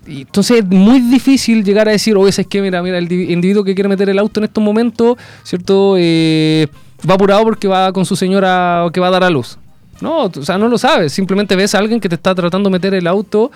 Y 0.05 0.21
entonces 0.21 0.59
es 0.59 0.65
muy 0.65 0.99
difícil 0.99 1.63
llegar 1.63 1.87
a 1.89 1.91
decir, 1.91 2.15
oye, 2.15 2.29
es 2.29 2.45
que 2.45 2.61
mira, 2.61 2.83
mira, 2.83 2.99
el 2.99 3.07
di- 3.07 3.33
individuo 3.33 3.63
que 3.63 3.73
quiere 3.73 3.89
meter 3.89 4.07
el 4.09 4.19
auto 4.19 4.39
en 4.39 4.43
estos 4.43 4.63
momentos, 4.63 5.17
¿cierto? 5.41 5.95
Eh, 5.97 6.67
va 7.09 7.15
apurado 7.15 7.41
porque 7.43 7.67
va 7.67 7.91
con 7.91 8.05
su 8.05 8.15
señora 8.15 8.85
que 8.93 8.99
va 8.99 9.07
a 9.07 9.09
dar 9.09 9.23
a 9.23 9.29
luz. 9.31 9.57
No, 10.01 10.25
o 10.25 10.43
sea, 10.43 10.59
no 10.59 10.67
lo 10.67 10.77
sabes. 10.77 11.13
Simplemente 11.13 11.55
ves 11.55 11.73
a 11.73 11.79
alguien 11.79 11.99
que 11.99 12.07
te 12.09 12.13
está 12.13 12.35
tratando 12.35 12.69
de 12.69 12.73
meter 12.73 12.93
el 12.93 13.07
auto 13.07 13.51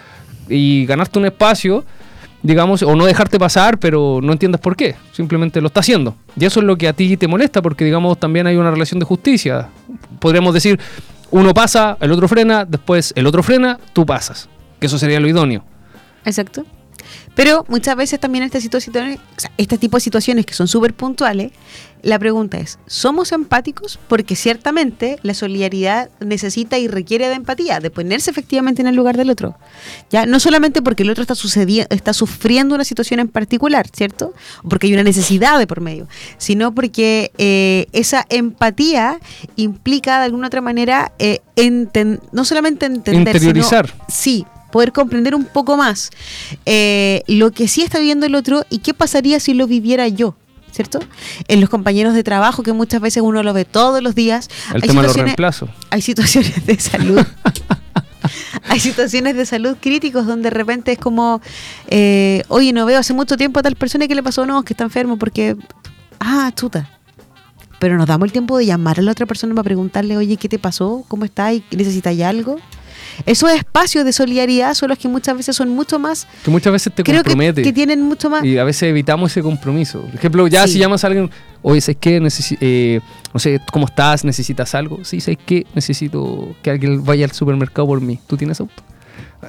y 0.50 0.88
ganarte 0.88 1.20
un 1.20 1.28
espacio, 1.28 1.86
digamos, 2.42 2.82
o 2.82 2.96
no 2.96 3.06
dejarte 3.06 3.38
pasar, 3.38 3.78
pero 3.78 4.20
no 4.24 4.32
entiendes 4.32 4.60
por 4.60 4.76
qué. 4.76 4.96
Simplemente 5.12 5.62
lo 5.62 5.68
está 5.68 5.82
haciendo. 5.82 6.16
Y 6.36 6.46
eso 6.46 6.60
es 6.62 6.66
lo 6.66 6.76
que 6.76 6.88
a 6.88 6.94
ti 6.94 7.18
te 7.18 7.28
molesta, 7.28 7.62
porque, 7.62 7.86
digamos, 7.86 8.20
también 8.20 8.48
hay 8.48 8.56
una 8.56 8.72
relación 8.72 9.00
de 9.00 9.06
justicia. 9.06 9.70
Podríamos 10.20 10.56
decir, 10.56 10.80
uno 11.32 11.54
pasa, 11.54 11.98
el 12.00 12.12
otro 12.12 12.28
frena, 12.28 12.66
después 12.66 13.14
el 13.16 13.28
otro 13.28 13.44
frena, 13.44 13.80
tú 13.94 14.06
pasas. 14.06 14.50
Que 14.80 14.88
eso 14.88 14.98
sería 14.98 15.20
lo 15.20 15.28
idóneo. 15.28 15.64
Exacto. 16.26 16.66
Pero 17.36 17.66
muchas 17.68 17.96
veces 17.96 18.20
también 18.20 18.44
estas 18.44 18.64
situaciones, 18.64 19.20
o 19.38 19.40
sea, 19.40 19.52
este 19.58 19.78
tipo 19.78 19.98
de 19.98 20.02
situaciones 20.02 20.46
que 20.46 20.54
son 20.54 20.68
súper 20.68 20.94
puntuales, 20.94 21.52
la 22.04 22.20
pregunta 22.20 22.58
es, 22.60 22.78
¿somos 22.86 23.32
empáticos? 23.32 24.00
Porque 24.08 24.36
ciertamente 24.36 25.18
la 25.24 25.34
solidaridad 25.34 26.10
necesita 26.20 26.78
y 26.78 26.88
requiere 26.88 27.28
de 27.28 27.34
empatía, 27.36 27.80
de 27.80 27.90
ponerse 27.90 28.30
efectivamente 28.30 28.82
en 28.82 28.88
el 28.88 28.96
lugar 28.96 29.18
del 29.18 29.30
otro. 29.32 29.56
Ya 30.12 30.26
no 30.28 30.40
solamente 30.40 30.82
porque 30.84 31.04
el 31.04 31.10
otro 31.10 31.24
está 31.24 31.34
sucediendo, 31.36 31.88
está 31.94 32.14
sufriendo 32.14 32.76
una 32.76 32.84
situación 32.84 33.20
en 33.20 33.28
particular, 33.28 33.88
¿cierto? 33.92 34.34
O 34.64 34.70
porque 34.70 34.88
hay 34.88 34.94
una 34.94 35.04
necesidad 35.04 35.58
de 35.58 35.66
por 35.68 35.82
medio, 35.82 36.08
sino 36.38 36.72
porque 36.74 37.32
eh, 37.40 37.88
esa 37.94 38.26
empatía 38.30 39.20
implica 39.56 40.20
de 40.20 40.26
alguna 40.26 40.48
otra 40.48 40.62
manera 40.62 41.12
eh, 41.18 41.42
no 42.32 42.46
solamente 42.46 42.86
entender, 42.86 43.40
sino- 43.40 43.50
Interiorizar. 43.50 43.94
sí, 44.08 44.46
poder 44.78 44.92
comprender 44.92 45.34
un 45.34 45.44
poco 45.46 45.76
más 45.76 46.12
eh, 46.68 47.24
lo 47.26 47.50
que 47.52 47.68
sí 47.68 47.82
está 47.82 47.98
viviendo 47.98 48.28
el 48.28 48.36
otro 48.36 48.64
y 48.70 48.78
qué 48.78 48.94
pasaría 48.94 49.40
si 49.40 49.56
lo 49.56 49.66
viviera 49.66 50.08
yo. 50.08 50.36
¿Cierto? 50.72 51.00
En 51.48 51.60
los 51.62 51.70
compañeros 51.72 52.14
de 52.14 52.22
trabajo, 52.24 52.62
que 52.62 52.74
muchas 52.74 53.02
veces 53.02 53.24
uno 53.24 53.42
lo 53.42 53.52
ve 53.54 53.66
todos 53.66 54.04
los 54.04 54.14
días. 54.14 54.48
El 54.76 54.84
hay 54.84 54.90
tema 54.90 55.02
de 55.02 55.08
los 55.08 55.16
situaciones- 55.16 55.26
reemplazos. 55.26 55.70
hay 55.90 56.02
situaciones 56.04 56.64
de 56.68 56.80
salud. 56.80 57.26
hay 58.70 58.80
situaciones 58.80 59.36
de 59.36 59.48
salud 59.48 59.78
críticos 59.82 60.28
donde 60.28 60.52
de 60.52 60.56
repente 60.56 60.92
es 60.92 61.00
como, 61.00 61.42
eh, 61.88 62.44
oye, 62.50 62.72
no 62.74 62.86
veo 62.86 63.00
hace 63.00 63.14
mucho 63.16 63.36
tiempo 63.38 63.60
a 63.60 63.64
tal 63.64 63.76
persona 63.76 64.06
y 64.06 64.08
qué 64.08 64.14
le 64.14 64.22
pasó, 64.22 64.46
no, 64.46 64.62
que 64.62 64.74
está 64.74 64.84
enfermo 64.84 65.18
porque, 65.18 65.56
ah, 66.20 66.52
chuta. 66.56 66.88
Pero 67.80 67.98
nos 67.98 68.06
damos 68.06 68.28
el 68.28 68.32
tiempo 68.32 68.56
de 68.60 68.68
llamar 68.68 69.00
a 69.00 69.02
la 69.02 69.12
otra 69.14 69.26
persona 69.26 69.56
para 69.56 69.64
preguntarle, 69.64 70.16
oye, 70.18 70.38
¿qué 70.38 70.48
te 70.48 70.60
pasó? 70.60 71.04
¿Cómo 71.08 71.26
estás? 71.26 71.54
¿Y 71.56 71.64
¿Necesitas 71.76 72.20
algo? 72.22 72.60
Esos 73.26 73.52
espacios 73.52 74.06
de 74.06 74.14
solidaridad 74.14 74.74
son 74.74 74.90
los 74.90 74.98
que 74.98 75.08
muchas 75.08 75.36
veces 75.36 75.56
son 75.56 75.70
mucho 75.70 75.98
más, 76.00 76.28
Que 76.44 76.52
muchas 76.52 76.72
veces 76.72 76.94
te 76.94 77.04
creo 77.04 77.24
que, 77.24 77.30
compromete. 77.32 77.64
que 77.64 77.74
tienen 77.74 78.02
mucho 78.02 78.30
más... 78.30 78.44
Y 78.44 78.58
a 78.58 78.64
veces 78.64 78.84
evitamos 78.84 79.32
ese 79.32 79.42
compromiso. 79.42 80.02
Por 80.02 80.16
ejemplo, 80.16 80.48
ya 80.48 80.66
Sí. 80.68 80.74
si 80.74 80.80
llamas 80.80 81.04
a 81.04 81.08
alguien, 81.08 81.30
oye, 81.62 81.82
¿sabes 81.82 81.98
qué? 82.00 82.22
Necesi- 82.22 82.58
eh, 82.62 83.00
no 83.34 83.40
sé, 83.40 83.60
¿cómo 83.72 83.86
estás? 83.88 84.24
¿Necesitas 84.24 84.76
algo? 84.76 85.04
Sí, 85.04 85.20
¿sabes 85.20 85.40
qué? 85.46 85.66
Necesito 85.74 86.56
que 86.62 86.70
alguien 86.70 87.04
vaya 87.04 87.26
al 87.26 87.32
supermercado 87.32 87.88
por 87.88 88.02
mí. 88.02 88.20
¿Tú 88.28 88.38
tienes 88.38 88.60
auto? 88.60 88.84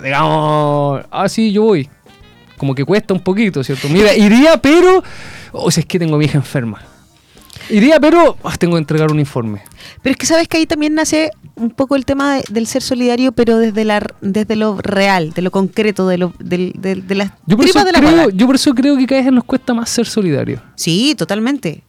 Digamos, 0.02 1.02
ah, 1.10 1.28
sí, 1.28 1.52
yo 1.52 1.62
voy. 1.62 1.88
Como 2.56 2.74
que 2.74 2.84
cuesta 2.84 3.14
un 3.14 3.20
poquito, 3.20 3.62
¿cierto? 3.62 3.88
Mira, 3.88 4.14
iría, 4.16 4.56
pero... 4.60 5.02
O 5.52 5.70
sea, 5.70 5.80
es 5.82 5.86
que 5.86 5.98
tengo 5.98 6.16
a 6.16 6.18
mi 6.18 6.24
hija 6.26 6.38
enferma. 6.38 6.82
Iría, 7.70 8.00
pero 8.00 8.36
ah, 8.44 8.56
tengo 8.58 8.74
que 8.74 8.78
entregar 8.80 9.10
un 9.12 9.20
informe. 9.20 9.62
Pero 10.02 10.12
es 10.12 10.16
que 10.16 10.26
sabes 10.26 10.48
que 10.48 10.56
ahí 10.58 10.66
también 10.66 10.94
nace 10.94 11.30
un 11.54 11.70
poco 11.70 11.96
el 11.96 12.04
tema 12.04 12.36
de- 12.36 12.44
del 12.50 12.66
ser 12.66 12.82
solidario, 12.82 13.32
pero 13.32 13.58
desde 13.58 13.84
la 13.84 14.00
desde 14.20 14.56
lo 14.56 14.78
real, 14.80 15.32
de 15.32 15.42
lo 15.42 15.50
concreto, 15.50 16.06
de 16.08 16.18
lo 16.18 16.32
del- 16.38 16.72
del- 16.78 17.06
de, 17.06 17.14
las 17.14 17.30
Yo 17.46 17.56
por, 17.56 17.66
eso 17.66 17.72
tripas 17.80 17.84
de 17.84 17.92
la 17.92 17.98
creo, 18.00 18.30
yo 18.30 18.46
por 18.46 18.54
eso 18.54 18.74
creo 18.74 18.96
que 18.96 19.06
cada 19.06 19.22
vez 19.22 19.32
nos 19.32 19.44
cuesta 19.44 19.74
más 19.74 19.90
ser 19.90 20.06
solidarios. 20.06 20.60
Sí, 20.76 21.14
totalmente. 21.16 21.82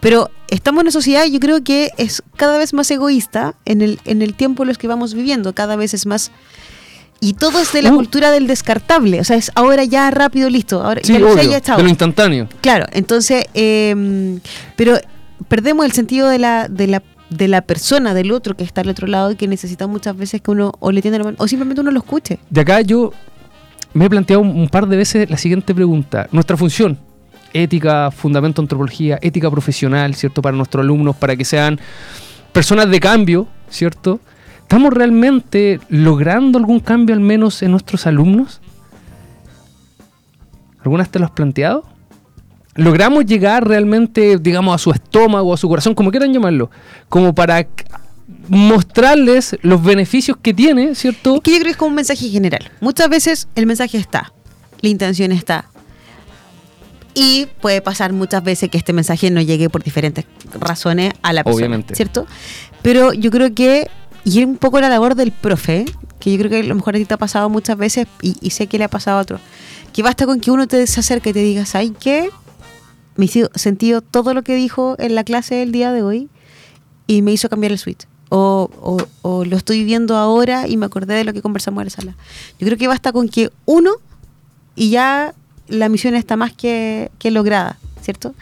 Pero 0.00 0.30
estamos 0.48 0.80
en 0.80 0.84
una 0.86 0.90
sociedad, 0.92 1.24
yo 1.26 1.40
creo 1.40 1.64
que 1.64 1.90
es 1.96 2.22
cada 2.36 2.58
vez 2.58 2.74
más 2.74 2.90
egoísta 2.90 3.54
en 3.64 3.80
el, 3.82 3.98
en 4.04 4.20
el 4.22 4.34
tiempo 4.34 4.62
en 4.62 4.68
los 4.68 4.78
que 4.78 4.86
vamos 4.88 5.14
viviendo, 5.14 5.54
cada 5.54 5.76
vez 5.76 5.94
es 5.94 6.06
más... 6.06 6.30
Y 7.20 7.32
todo 7.32 7.58
es 7.58 7.72
de 7.72 7.80
la 7.80 7.90
Uh. 7.92 7.96
cultura 7.96 8.30
del 8.30 8.46
descartable, 8.46 9.18
o 9.20 9.24
sea, 9.24 9.36
es 9.36 9.50
ahora 9.54 9.84
ya 9.84 10.10
rápido, 10.10 10.50
listo, 10.50 10.82
ahora 10.82 11.00
Sí, 11.02 11.14
ya 11.14 11.20
obvio, 11.24 11.42
ya 11.50 11.60
chao. 11.62 11.78
de 11.78 11.82
lo 11.84 11.88
instantáneo. 11.88 12.48
Claro, 12.60 12.84
entonces, 12.92 13.46
eh, 13.54 14.38
pero 14.76 14.98
perdemos 15.48 15.84
el 15.86 15.92
sentido 15.92 16.28
de 16.28 16.38
la, 16.38 16.68
de 16.68 16.86
la 16.86 17.02
de 17.30 17.48
la 17.48 17.62
persona, 17.62 18.14
del 18.14 18.32
otro 18.32 18.56
que 18.56 18.64
está 18.64 18.82
al 18.82 18.88
otro 18.88 19.06
lado 19.06 19.32
y 19.32 19.36
que 19.36 19.48
necesita 19.48 19.86
muchas 19.86 20.16
veces 20.16 20.40
que 20.40 20.50
uno 20.50 20.72
o 20.78 20.92
le 20.92 21.02
tienda 21.02 21.18
la 21.18 21.24
mano 21.24 21.36
o 21.40 21.48
simplemente 21.48 21.80
uno 21.80 21.90
lo 21.90 21.98
escuche. 21.98 22.38
De 22.50 22.60
acá 22.60 22.80
yo 22.80 23.12
me 23.92 24.06
he 24.06 24.10
planteado 24.10 24.42
un, 24.42 24.68
par 24.68 24.86
de 24.86 24.96
veces 24.96 25.28
la 25.30 25.36
siguiente 25.36 25.74
pregunta. 25.74 26.28
Nuestra 26.32 26.56
función, 26.56 26.98
ética, 27.52 28.10
fundamento 28.10 28.60
antropología, 28.60 29.18
ética 29.22 29.50
profesional, 29.50 30.14
¿cierto? 30.14 30.42
Para 30.42 30.56
nuestros 30.56 30.82
alumnos, 30.82 31.16
para 31.16 31.36
que 31.36 31.44
sean 31.44 31.80
personas 32.52 32.90
de 32.90 33.00
cambio, 33.00 33.48
¿cierto? 33.68 34.20
¿Estamos 34.60 34.92
realmente 34.92 35.80
logrando 35.88 36.58
algún 36.58 36.80
cambio 36.80 37.14
al 37.14 37.20
menos 37.20 37.62
en 37.62 37.70
nuestros 37.70 38.06
alumnos? 38.06 38.60
¿Alguna 40.80 41.04
vez 41.04 41.10
te 41.10 41.18
lo 41.18 41.26
has 41.26 41.30
planteado? 41.30 41.84
¿Logramos 42.74 43.24
llegar 43.24 43.66
realmente, 43.66 44.38
digamos, 44.38 44.74
a 44.74 44.78
su 44.78 44.90
estómago, 44.90 45.54
a 45.54 45.56
su 45.56 45.68
corazón, 45.68 45.94
como 45.94 46.10
quieran 46.10 46.32
llamarlo, 46.32 46.70
como 47.08 47.34
para 47.34 47.66
mostrarles 48.48 49.56
los 49.62 49.82
beneficios 49.82 50.36
que 50.40 50.52
tiene, 50.52 50.94
¿cierto? 50.94 51.36
Es 51.36 51.40
que 51.42 51.52
yo 51.52 51.56
creo 51.58 51.64
que 51.66 51.70
es 51.70 51.76
como 51.76 51.90
un 51.90 51.94
mensaje 51.94 52.28
general. 52.28 52.70
Muchas 52.80 53.08
veces 53.08 53.48
el 53.54 53.66
mensaje 53.66 53.98
está, 53.98 54.32
la 54.80 54.88
intención 54.88 55.32
está. 55.32 55.66
Y 57.14 57.46
puede 57.60 57.80
pasar 57.80 58.12
muchas 58.12 58.42
veces 58.42 58.70
que 58.70 58.78
este 58.78 58.92
mensaje 58.92 59.30
no 59.30 59.40
llegue 59.40 59.70
por 59.70 59.84
diferentes 59.84 60.24
razones 60.58 61.12
a 61.22 61.32
la 61.32 61.44
persona. 61.44 61.66
Obviamente. 61.66 61.94
¿Cierto? 61.94 62.26
Pero 62.82 63.12
yo 63.12 63.30
creo 63.30 63.54
que, 63.54 63.88
y 64.24 64.40
es 64.40 64.46
un 64.46 64.56
poco 64.56 64.80
la 64.80 64.88
labor 64.88 65.14
del 65.14 65.30
profe, 65.30 65.84
que 66.18 66.32
yo 66.32 66.38
creo 66.38 66.50
que 66.50 66.60
a 66.60 66.62
lo 66.64 66.74
mejor 66.74 66.96
a 66.96 66.98
ti 66.98 67.04
te 67.04 67.14
ha 67.14 67.18
pasado 67.18 67.48
muchas 67.48 67.78
veces 67.78 68.08
y, 68.20 68.36
y 68.40 68.50
sé 68.50 68.66
que 68.66 68.78
le 68.78 68.84
ha 68.84 68.88
pasado 68.88 69.18
a 69.18 69.20
otros, 69.20 69.40
que 69.92 70.02
basta 70.02 70.26
con 70.26 70.40
que 70.40 70.50
uno 70.50 70.66
te 70.66 70.84
se 70.88 70.98
acerque 70.98 71.30
y 71.30 71.32
te 71.32 71.38
diga, 71.38 71.66
¿sabes 71.66 71.92
qué? 72.00 72.30
Me 73.16 73.26
hizo 73.26 73.48
sentido 73.54 74.00
todo 74.00 74.34
lo 74.34 74.42
que 74.42 74.54
dijo 74.56 74.96
en 74.98 75.14
la 75.14 75.24
clase 75.24 75.54
del 75.56 75.72
día 75.72 75.92
de 75.92 76.02
hoy 76.02 76.28
y 77.06 77.22
me 77.22 77.32
hizo 77.32 77.48
cambiar 77.48 77.72
el 77.72 77.78
switch. 77.78 78.06
O, 78.30 78.70
o- 78.80 79.06
o 79.22 79.44
lo 79.44 79.56
estoy 79.56 79.84
viendo 79.84 80.16
ahora 80.16 80.66
y 80.66 80.76
me 80.76 80.86
acordé 80.86 81.14
de 81.14 81.24
lo 81.24 81.32
que 81.32 81.42
conversamos 81.42 81.82
en 81.82 81.86
la 81.86 81.90
sala. 81.90 82.16
Yo 82.58 82.66
creo 82.66 82.78
que 82.78 82.88
basta 82.88 83.12
con 83.12 83.28
que 83.28 83.50
uno 83.66 83.92
y 84.74 84.90
ya 84.90 85.34
la 85.68 85.88
misión 85.88 86.14
está 86.14 86.36
más 86.36 86.52
que, 86.52 87.10
que 87.18 87.30
lograda, 87.30 87.78
¿cierto? 88.02 88.34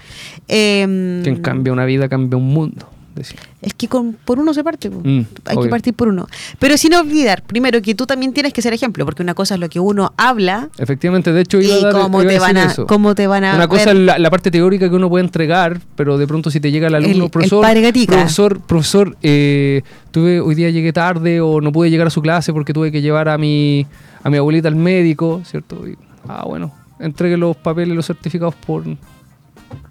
Em, 0.49 1.23
Que 1.23 1.31
en 1.31 1.43
cambia 1.43 1.73
una 1.73 1.85
vida 1.85 2.09
cambia 2.09 2.37
un 2.38 2.47
mundo. 2.49 2.88
Decía. 3.14 3.38
Es 3.61 3.75
que 3.75 3.88
con, 3.88 4.12
por 4.25 4.38
uno 4.38 4.52
se 4.54 4.62
parte. 4.64 4.90
Mm, 4.90 5.25
Hay 5.45 5.57
obvio. 5.57 5.62
que 5.64 5.69
partir 5.69 5.95
por 5.95 6.09
uno. 6.09 6.26
Pero 6.59 6.76
sin 6.76 6.95
olvidar, 6.95 7.42
primero, 7.42 7.81
que 7.83 7.95
tú 7.95 8.07
también 8.07 8.33
tienes 8.33 8.52
que 8.52 8.62
ser 8.62 8.73
ejemplo, 8.73 9.04
porque 9.04 9.23
una 9.23 9.35
cosa 9.35 9.54
es 9.54 9.61
lo 9.61 9.69
que 9.69 9.81
uno 9.81 10.12
habla 10.16 10.69
Efectivamente, 10.78 11.33
de 11.33 11.40
hecho 11.42 11.61
iba 11.61 11.75
y 11.76 11.81
a 11.81 11.85
dar, 11.85 11.92
cómo 11.92 12.23
iba 12.23 12.31
te, 12.33 12.38
van 12.38 12.57
a, 12.57 12.64
eso. 12.64 12.87
cómo 12.87 13.14
te 13.14 13.26
van 13.26 13.45
a 13.45 13.54
Una 13.57 13.69
cosa 13.69 13.90
es 13.92 13.97
la, 13.99 14.19
la 14.19 14.31
parte 14.31 14.50
teórica 14.50 14.88
que 14.88 14.97
uno 14.97 15.09
puede 15.09 15.25
entregar, 15.25 15.81
pero 15.97 16.19
de 16.19 16.26
pronto 16.26 16.50
si 16.50 16.61
te 16.61 16.71
llega 16.71 16.88
el 16.88 16.95
alumno, 16.95 17.16
El- 17.16 17.23
el 17.25 17.31
profesor, 17.31 17.62
gatica. 17.81 18.12
profesor, 18.14 18.61
profesor, 18.61 19.16
eh, 19.23 19.83
tuve, 20.11 20.40
hoy 20.40 20.54
día 20.54 20.71
llegué 20.71 20.92
tarde 20.92 21.40
o 21.40 21.61
no 21.61 21.73
pude 21.73 21.90
llegar 21.90 22.07
a 22.07 22.11
su 22.11 22.23
clase 22.23 22.52
porque 22.52 22.73
tuve 22.73 22.90
que 22.92 23.00
llevar 23.02 23.28
a 23.28 23.38
mi, 23.38 23.87
a 24.23 24.31
mi 24.31 24.37
abuelita 24.38 24.69
al 24.69 24.76
médico, 24.76 25.42
¿cierto? 25.45 25.87
Y, 25.87 25.97
ah, 26.28 26.45
bueno, 26.47 26.73
entregue 26.99 27.37
los 27.37 27.57
papeles, 27.57 27.95
los 27.97 28.07
certificados 28.07 28.54
por, 28.54 28.85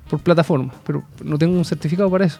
por 0.09 0.19
plataforma, 0.19 0.73
pero 0.85 1.03
no 1.23 1.37
tengo 1.37 1.57
un 1.57 1.65
certificado 1.65 2.09
para 2.09 2.25
eso. 2.25 2.39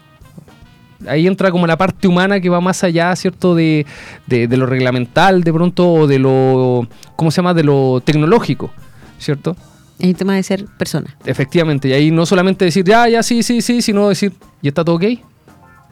Ahí 1.08 1.26
entra 1.26 1.50
como 1.50 1.66
la 1.66 1.76
parte 1.76 2.08
humana 2.08 2.40
que 2.40 2.48
va 2.48 2.60
más 2.60 2.82
allá, 2.84 3.14
¿cierto? 3.16 3.54
De, 3.54 3.86
de, 4.26 4.46
de 4.48 4.56
lo 4.56 4.66
reglamental, 4.66 5.42
de 5.42 5.52
pronto, 5.52 5.90
o 5.92 6.06
de 6.06 6.18
lo, 6.18 6.86
¿cómo 7.16 7.30
se 7.30 7.36
llama? 7.36 7.54
De 7.54 7.64
lo 7.64 8.00
tecnológico, 8.04 8.70
¿cierto? 9.18 9.56
Es 9.98 10.08
el 10.08 10.16
tema 10.16 10.34
de 10.34 10.42
ser 10.42 10.64
persona. 10.78 11.16
Efectivamente, 11.24 11.88
y 11.88 11.92
ahí 11.92 12.10
no 12.10 12.26
solamente 12.26 12.64
decir, 12.64 12.84
ya, 12.84 13.08
ya, 13.08 13.22
sí, 13.22 13.42
sí, 13.42 13.60
sí, 13.62 13.82
sino 13.82 14.08
decir, 14.08 14.32
¿y 14.60 14.68
está 14.68 14.84
todo 14.84 14.96
ok? 14.96 15.04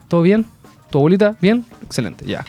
¿Todo 0.07 0.21
bien? 0.21 0.45
¿Tu 0.89 0.97
abuelita? 0.97 1.35
¿Bien? 1.41 1.63
Excelente, 1.85 2.25
ya. 2.25 2.43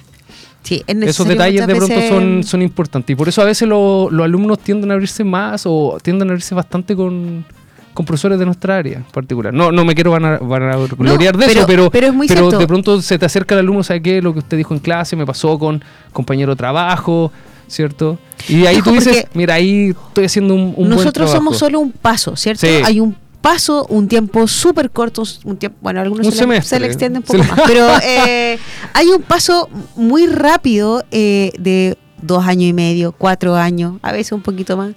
Sí, 0.64 0.82
es 0.86 0.96
Esos 0.96 1.26
detalles 1.26 1.66
de 1.66 1.74
pronto 1.74 1.94
veces- 1.94 2.08
son, 2.08 2.44
son 2.44 2.62
importantes. 2.62 3.12
Y 3.12 3.16
por 3.16 3.28
eso 3.28 3.42
a 3.42 3.44
veces 3.44 3.68
lo- 3.68 4.08
los 4.10 4.24
alumnos 4.24 4.58
tienden 4.60 4.90
a 4.90 4.94
abrirse 4.94 5.24
más 5.24 5.62
o 5.66 5.98
tienden 6.02 6.28
a 6.28 6.32
abrirse 6.32 6.54
bastante 6.54 6.94
con, 6.96 7.44
con 7.94 8.06
profesores 8.06 8.38
de 8.38 8.44
nuestra 8.46 8.76
área 8.76 8.96
en 8.98 9.04
particular. 9.04 9.52
No, 9.52 9.70
no 9.72 9.84
me 9.84 9.94
quiero 9.94 10.10
van 10.12 10.24
a, 10.24 10.38
gloriar 10.38 11.36
de 11.36 11.46
pero- 11.46 11.58
eso, 11.60 11.66
pero, 11.66 11.90
pero 11.90 12.06
es 12.08 12.14
muy 12.14 12.26
cierto. 12.28 12.58
de 12.58 12.66
pronto 12.66 13.02
se 13.02 13.18
te 13.18 13.26
acerca 13.26 13.54
el 13.54 13.60
alumno, 13.60 13.82
¿sabe 13.82 14.02
qué? 14.02 14.22
Lo 14.22 14.32
que 14.32 14.38
usted 14.40 14.56
dijo 14.56 14.74
en 14.74 14.80
clase 14.80 15.14
me 15.16 15.26
pasó 15.26 15.58
con 15.58 15.82
compañero 16.12 16.52
de 16.52 16.56
trabajo, 16.56 17.32
¿cierto? 17.68 18.18
Y 18.48 18.66
ahí 18.66 18.80
tú 18.82 18.92
dices, 18.92 19.26
mira, 19.34 19.54
ahí 19.54 19.90
estoy 20.08 20.24
haciendo 20.24 20.54
un, 20.54 20.60
un 20.60 20.74
buen 20.74 20.88
Nosotros 20.90 21.30
somos 21.30 21.58
trabajo". 21.58 21.58
solo 21.58 21.80
un 21.80 21.92
paso, 21.92 22.36
¿cierto? 22.36 22.66
Sí. 22.66 22.72
Hay 22.84 23.00
un 23.00 23.16
paso, 23.40 23.86
un 23.88 24.06
tiempo 24.08 24.46
súper 24.46 24.90
corto, 24.90 25.24
un 25.44 25.56
tiempo, 25.56 25.76
bueno, 25.82 25.98
a 26.00 26.02
algunos 26.04 26.26
Un 26.26 26.32
se, 26.32 26.46
le, 26.46 26.62
se 26.62 26.78
le 26.80 26.86
extiende 26.86 27.18
un 27.18 27.26
Se 27.26 27.32
poco 27.36 27.42
le- 27.44 27.50
más, 27.50 27.60
pero 27.66 27.86
eh, 28.04 28.58
hay 28.94 29.08
un 29.08 29.20
paso 29.22 29.68
muy 29.96 30.26
rápido 30.26 31.02
eh, 31.10 31.52
de 31.58 31.98
dos 32.22 32.46
años 32.46 32.70
y 32.70 32.72
medio, 32.72 33.10
cuatro 33.12 33.56
años, 33.56 33.94
a 34.02 34.12
veces 34.12 34.30
un 34.32 34.42
poquito 34.42 34.76
más, 34.76 34.92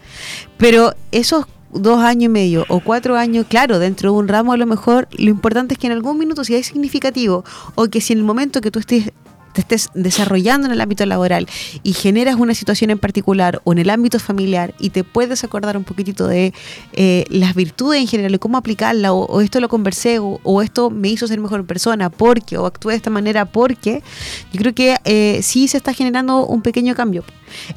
pero 0.58 0.94
esos 1.12 1.46
dos 1.76 2.00
años 2.00 2.26
y 2.26 2.30
medio 2.30 2.66
o 2.70 2.80
cuatro 2.80 3.16
años, 3.16 3.46
claro, 3.48 3.80
dentro 3.80 4.12
de 4.12 4.18
un 4.18 4.28
ramo 4.28 4.54
a 4.54 4.58
lo 4.58 4.66
mejor, 4.66 5.08
lo 5.18 5.30
importante 5.30 5.74
es 5.74 5.80
que 5.80 5.88
en 5.88 5.94
algún 5.94 6.18
minuto, 6.18 6.44
si 6.44 6.56
es 6.56 6.68
significativo, 6.68 7.44
o 7.76 7.88
que 7.88 8.02
si 8.02 8.14
en 8.14 8.20
el 8.20 8.26
momento 8.26 8.62
que 8.62 8.72
tú 8.72 8.80
estés 8.80 9.12
te 9.56 9.62
estés 9.62 9.90
desarrollando 9.96 10.68
en 10.68 10.74
el 10.74 10.82
ámbito 10.82 11.06
laboral 11.06 11.48
y 11.82 11.94
generas 11.94 12.36
una 12.36 12.54
situación 12.54 12.92
en 12.92 13.00
particular 13.00 13.62
o 13.64 13.72
en 13.72 13.80
el 13.80 13.90
ámbito 13.90 14.20
familiar 14.20 14.74
y 14.80 14.90
te 14.92 15.04
puedes 15.04 15.44
acordar 15.44 15.78
un 15.78 15.84
poquitito 15.86 16.28
de 16.28 16.54
eh, 16.94 17.26
las 17.30 17.56
virtudes 17.56 18.02
en 18.02 18.08
general 18.08 18.36
y 18.36 18.38
cómo 18.40 18.58
aplicarla 18.58 19.14
o, 19.14 19.26
o 19.26 19.42
esto 19.42 19.60
lo 19.62 19.70
conversé 19.70 20.20
o, 20.20 20.40
o 20.44 20.62
esto 20.62 20.90
me 20.90 21.08
hizo 21.10 21.26
ser 21.28 21.40
mejor 21.40 21.66
persona 21.66 22.10
porque 22.10 22.58
o 22.58 22.66
actué 22.66 22.94
de 22.94 22.98
esta 22.98 23.10
manera 23.10 23.46
porque 23.46 24.04
yo 24.52 24.60
creo 24.60 24.76
que 24.76 24.98
eh, 25.06 25.40
sí 25.42 25.68
se 25.70 25.78
está 25.78 25.94
generando 25.94 26.46
un 26.46 26.62
pequeño 26.62 26.94
cambio. 26.94 27.24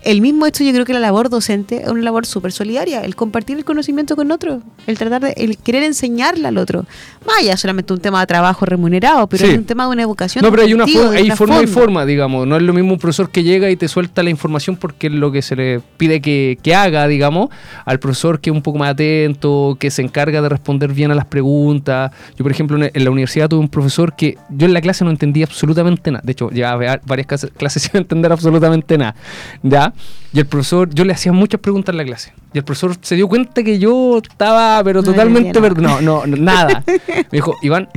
El 0.02 0.20
mismo 0.20 0.46
hecho 0.46 0.64
yo 0.64 0.72
creo 0.72 0.84
que 0.84 0.92
la 0.94 0.98
labor 0.98 1.28
docente 1.28 1.82
es 1.82 1.88
una 1.88 2.02
labor 2.02 2.26
súper 2.26 2.50
solidaria, 2.52 3.02
el 3.04 3.14
compartir 3.14 3.56
el 3.58 3.64
conocimiento 3.64 4.16
con 4.16 4.32
otro, 4.32 4.60
el 4.88 4.98
tratar 4.98 5.22
de, 5.22 5.32
el 5.36 5.56
querer 5.58 5.84
enseñarle 5.84 6.48
al 6.48 6.58
otro. 6.58 6.84
Vaya, 7.24 7.56
solamente 7.56 7.92
un 7.92 8.00
tema 8.00 8.18
de 8.20 8.26
trabajo 8.26 8.64
remunerado, 8.66 9.26
pero 9.28 9.44
Sí. 9.44 9.52
es 9.52 9.58
un 9.58 9.64
tema 9.64 9.84
de 9.84 9.90
una 9.90 10.02
educación. 10.02 10.42
No, 10.42 10.50
pero 10.50 10.62
hay 10.64 10.74
una 10.74 10.86
forma, 10.88 11.10
hay 11.12 11.30
forma 11.30 11.60
forma, 11.68 12.04
digamos. 12.04 12.46
No 12.46 12.56
es 12.56 12.62
lo 12.62 12.72
mismo 12.72 12.92
un 12.94 12.98
profesor 12.98 13.30
que 13.30 13.42
llega 13.42 13.70
y 13.70 13.76
te 13.76 13.88
suelta 13.88 14.22
la 14.22 14.30
información 14.30 14.76
porque 14.76 15.06
es 15.08 15.12
lo 15.12 15.30
que 15.32 15.42
se 15.42 15.54
le 15.56 15.80
pide 15.96 16.20
que, 16.20 16.58
que 16.62 16.74
haga, 16.74 17.06
digamos, 17.08 17.48
al 17.84 17.98
profesor 17.98 18.40
que 18.40 18.50
es 18.50 18.56
un 18.56 18.62
poco 18.62 18.78
más 18.78 18.90
atento, 18.90 19.76
que 19.78 19.90
se 19.90 20.02
encarga 20.02 20.42
de 20.42 20.48
responder 20.48 20.92
bien 20.92 21.10
a 21.10 21.14
las 21.14 21.26
preguntas. 21.26 22.10
Yo, 22.36 22.42
por 22.42 22.50
ejemplo, 22.52 22.78
en 22.92 23.04
la 23.04 23.10
universidad 23.10 23.48
tuve 23.48 23.60
un 23.60 23.68
profesor 23.68 24.14
que 24.16 24.36
yo 24.50 24.66
en 24.66 24.72
la 24.74 24.80
clase 24.80 25.04
no 25.04 25.10
entendía 25.10 25.44
absolutamente 25.44 26.10
nada. 26.10 26.22
De 26.24 26.32
hecho, 26.32 26.50
llevaba 26.50 26.84
va- 26.84 27.00
varias 27.04 27.26
clases, 27.56 27.82
sin 27.82 27.96
entender 27.96 28.32
absolutamente 28.32 28.96
nada. 28.98 29.14
¿Ya? 29.62 29.92
Y 30.32 30.38
el 30.40 30.46
profesor, 30.46 30.88
yo 30.92 31.04
le 31.04 31.12
hacía 31.12 31.32
muchas 31.32 31.60
preguntas 31.60 31.92
en 31.92 31.96
la 31.98 32.04
clase. 32.04 32.32
Y 32.52 32.58
el 32.58 32.64
profesor 32.64 32.96
se 33.00 33.14
dio 33.16 33.28
cuenta 33.28 33.62
que 33.62 33.78
yo 33.78 34.18
estaba, 34.18 34.82
pero 34.84 35.00
No 35.00 35.04
totalmente... 35.10 35.48
entendía 35.48 35.70
per- 35.74 35.82
No, 35.82 36.00
no, 36.00 36.26
no, 36.26 36.36
nada. 36.36 36.82
Me 37.08 37.26
dijo, 37.32 37.54
Iván, 37.62 37.88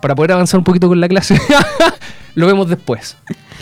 para 0.00 0.14
poder 0.14 0.32
avanzar 0.32 0.58
un 0.58 0.64
poquito 0.64 0.88
con 0.88 1.00
la 1.00 1.08
clase, 1.08 1.38
lo 2.34 2.46
vemos 2.46 2.68
después. 2.68 3.16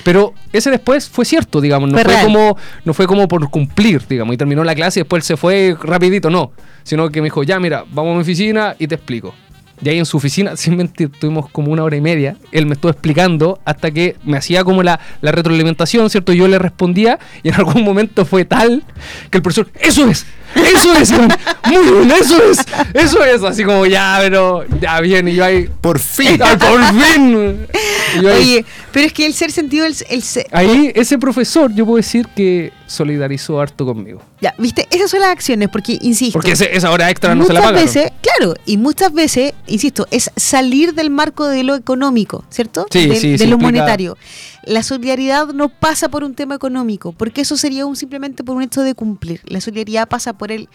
Pero 0.04 0.34
ese 0.52 0.70
después 0.70 1.08
fue 1.08 1.24
cierto, 1.24 1.60
digamos, 1.60 1.90
no 1.90 1.98
Fue 1.98 2.14
como 2.22 2.56
no 2.84 2.94
fue 2.94 3.06
como 3.06 3.26
por 3.26 3.50
cumplir, 3.50 4.06
digamos, 4.08 4.34
y 4.34 4.36
terminó 4.36 4.62
la 4.62 4.74
clase 4.74 5.00
y 5.00 5.02
después 5.02 5.22
él 5.22 5.26
se 5.26 5.36
fue 5.36 5.76
rapidito, 5.80 6.30
no, 6.30 6.52
sino 6.84 7.10
que 7.10 7.20
me 7.20 7.26
dijo, 7.26 7.42
"Ya, 7.42 7.58
mira, 7.58 7.84
vamos 7.90 8.12
a 8.12 8.14
mi 8.16 8.22
oficina 8.22 8.76
y 8.78 8.86
te 8.86 8.94
explico." 8.94 9.34
Y 9.82 9.88
ahí 9.88 9.98
en 9.98 10.06
su 10.06 10.16
oficina, 10.16 10.56
sin 10.56 10.76
mentir, 10.76 11.10
tuvimos 11.10 11.50
como 11.50 11.72
una 11.72 11.84
hora 11.84 11.96
y 11.96 12.00
media. 12.00 12.36
Él 12.52 12.66
me 12.66 12.74
estuvo 12.74 12.90
explicando 12.90 13.60
hasta 13.64 13.90
que 13.90 14.16
me 14.24 14.36
hacía 14.36 14.64
como 14.64 14.82
la, 14.82 15.00
la 15.20 15.32
retroalimentación, 15.32 16.10
¿cierto? 16.10 16.32
Yo 16.32 16.48
le 16.48 16.58
respondía 16.58 17.18
y 17.42 17.48
en 17.48 17.54
algún 17.54 17.82
momento 17.82 18.24
fue 18.24 18.44
tal 18.44 18.84
que 19.30 19.38
el 19.38 19.42
profesor, 19.42 19.68
¡Eso 19.80 20.08
es! 20.08 20.26
¡Eso 20.54 20.94
es! 20.94 21.10
¡Muy 21.10 21.84
bien! 21.84 22.10
¡Eso 22.10 22.42
es! 22.50 22.58
¡Eso 22.94 23.24
es! 23.24 23.42
Así 23.42 23.64
como, 23.64 23.84
ya, 23.86 24.18
pero, 24.20 24.64
ya, 24.80 25.00
bien. 25.00 25.28
Y 25.28 25.34
yo 25.34 25.44
ahí, 25.44 25.68
Por 25.80 25.98
fin. 25.98 26.40
¡Ay, 26.42 26.56
por 26.56 26.82
fin! 26.94 27.66
Ahí, 28.14 28.26
Oye, 28.26 28.64
pero 28.92 29.06
es 29.06 29.12
que 29.12 29.26
el 29.26 29.34
ser 29.34 29.50
sentido, 29.52 29.84
el, 29.86 29.94
el 30.08 30.22
se- 30.22 30.46
ahí 30.52 30.92
ese 30.94 31.18
profesor, 31.18 31.72
yo 31.74 31.84
puedo 31.84 31.96
decir 31.96 32.26
que 32.34 32.72
solidarizó 32.86 33.60
harto 33.60 33.84
conmigo. 33.84 34.22
ya, 34.40 34.54
viste, 34.58 34.86
esas 34.90 35.10
son 35.10 35.20
las 35.20 35.30
acciones, 35.30 35.68
porque 35.68 35.98
insisto. 36.00 36.34
Porque 36.38 36.52
ese- 36.52 36.74
esa 36.76 36.90
hora 36.90 37.10
extra 37.10 37.34
no 37.34 37.44
se 37.44 37.52
la 37.52 37.60
muchas 37.60 37.72
pagaron. 37.72 37.94
veces, 37.94 38.12
claro, 38.22 38.54
y 38.64 38.76
muchas 38.76 39.12
veces, 39.12 39.52
insisto, 39.66 40.06
es 40.10 40.30
salir 40.36 40.94
del 40.94 41.10
marco 41.10 41.46
de 41.46 41.64
lo 41.64 41.74
económico, 41.74 42.44
¿cierto? 42.48 42.86
Sí, 42.90 43.06
de, 43.08 43.16
sí, 43.16 43.30
de 43.32 43.38
sí, 43.38 43.46
lo 43.46 43.58
monetario. 43.58 44.16
La 44.64 44.82
solidaridad 44.82 45.48
no 45.48 45.68
pasa 45.68 46.08
por 46.08 46.24
un 46.24 46.34
tema 46.34 46.54
económico, 46.54 47.12
porque 47.12 47.40
eso 47.42 47.56
sería 47.56 47.86
un 47.86 47.96
simplemente 47.96 48.42
por 48.44 48.56
un 48.56 48.62
hecho 48.62 48.82
de 48.82 48.94
cumplir. 48.94 49.40
La 49.46 49.60
solidaridad 49.60 50.08
pasa 50.08 50.32
por 50.32 50.50
el 50.52 50.68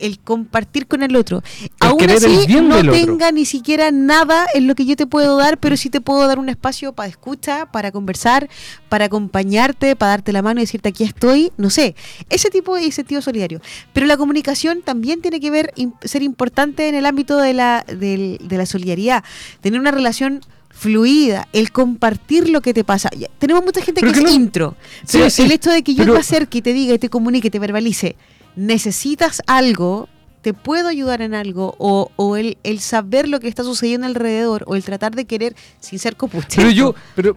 el 0.00 0.18
compartir 0.20 0.86
con 0.86 1.02
el 1.02 1.14
otro. 1.16 1.42
Aún 1.80 2.02
el 2.02 2.10
así, 2.10 2.46
bien 2.46 2.68
no 2.68 2.76
otro. 2.76 2.92
tenga 2.92 3.32
ni 3.32 3.44
siquiera 3.44 3.90
nada 3.90 4.46
en 4.54 4.66
lo 4.66 4.74
que 4.74 4.84
yo 4.86 4.96
te 4.96 5.06
puedo 5.06 5.36
dar, 5.36 5.58
pero 5.58 5.76
sí 5.76 5.90
te 5.90 6.00
puedo 6.00 6.26
dar 6.26 6.38
un 6.38 6.48
espacio 6.48 6.92
para 6.92 7.08
escucha, 7.08 7.66
para 7.66 7.90
conversar, 7.92 8.48
para 8.88 9.06
acompañarte, 9.06 9.96
para 9.96 10.10
darte 10.10 10.32
la 10.32 10.42
mano 10.42 10.60
y 10.60 10.64
decirte 10.64 10.88
aquí 10.90 11.04
estoy, 11.04 11.52
no 11.56 11.70
sé, 11.70 11.94
ese 12.30 12.50
tipo 12.50 12.76
de 12.76 12.84
incentivo 12.84 13.20
solidario. 13.20 13.60
Pero 13.92 14.06
la 14.06 14.16
comunicación 14.16 14.82
también 14.82 15.20
tiene 15.22 15.40
que 15.40 15.50
ver 15.50 15.72
ser 16.02 16.22
importante 16.22 16.88
en 16.88 16.94
el 16.94 17.06
ámbito 17.06 17.36
de 17.38 17.54
la, 17.54 17.84
del- 17.86 18.38
de 18.42 18.56
la 18.56 18.66
solidaridad, 18.66 19.24
tener 19.60 19.78
una 19.80 19.90
relación 19.90 20.40
fluida, 20.70 21.48
el 21.52 21.72
compartir 21.72 22.48
lo 22.48 22.60
que 22.60 22.72
te 22.72 22.84
pasa. 22.84 23.10
Ya, 23.18 23.28
Tenemos 23.38 23.64
mucha 23.64 23.82
gente 23.82 24.00
Pero 24.00 24.12
que, 24.12 24.20
que 24.20 24.26
es 24.26 24.32
intro, 24.32 24.76
Sí, 25.04 25.18
pero 25.18 25.30
sí, 25.30 25.42
el 25.42 25.50
hecho 25.52 25.70
de 25.70 25.82
que 25.82 25.92
yo 25.94 26.04
pero- 26.04 26.14
te 26.14 26.20
acerque 26.20 26.58
y 26.58 26.62
te 26.62 26.72
diga 26.72 26.94
y 26.94 26.98
te 26.98 27.08
comunique, 27.08 27.50
te 27.50 27.58
verbalice, 27.58 28.14
necesitas 28.58 29.40
algo, 29.46 30.08
te 30.42 30.54
puedo 30.54 30.88
ayudar 30.88 31.20
en 31.22 31.34
algo, 31.34 31.74
o, 31.78 32.10
o 32.16 32.36
el, 32.36 32.58
el 32.62 32.80
saber 32.80 33.28
lo 33.28 33.40
que 33.40 33.48
está 33.48 33.64
sucediendo 33.64 34.06
alrededor, 34.06 34.64
o 34.66 34.76
el 34.76 34.84
tratar 34.84 35.14
de 35.14 35.24
querer 35.24 35.54
sin 35.80 35.98
ser 35.98 36.16
copuchento. 36.16 36.56
Pero 36.56 36.70
yo, 36.70 36.94
pero 37.16 37.36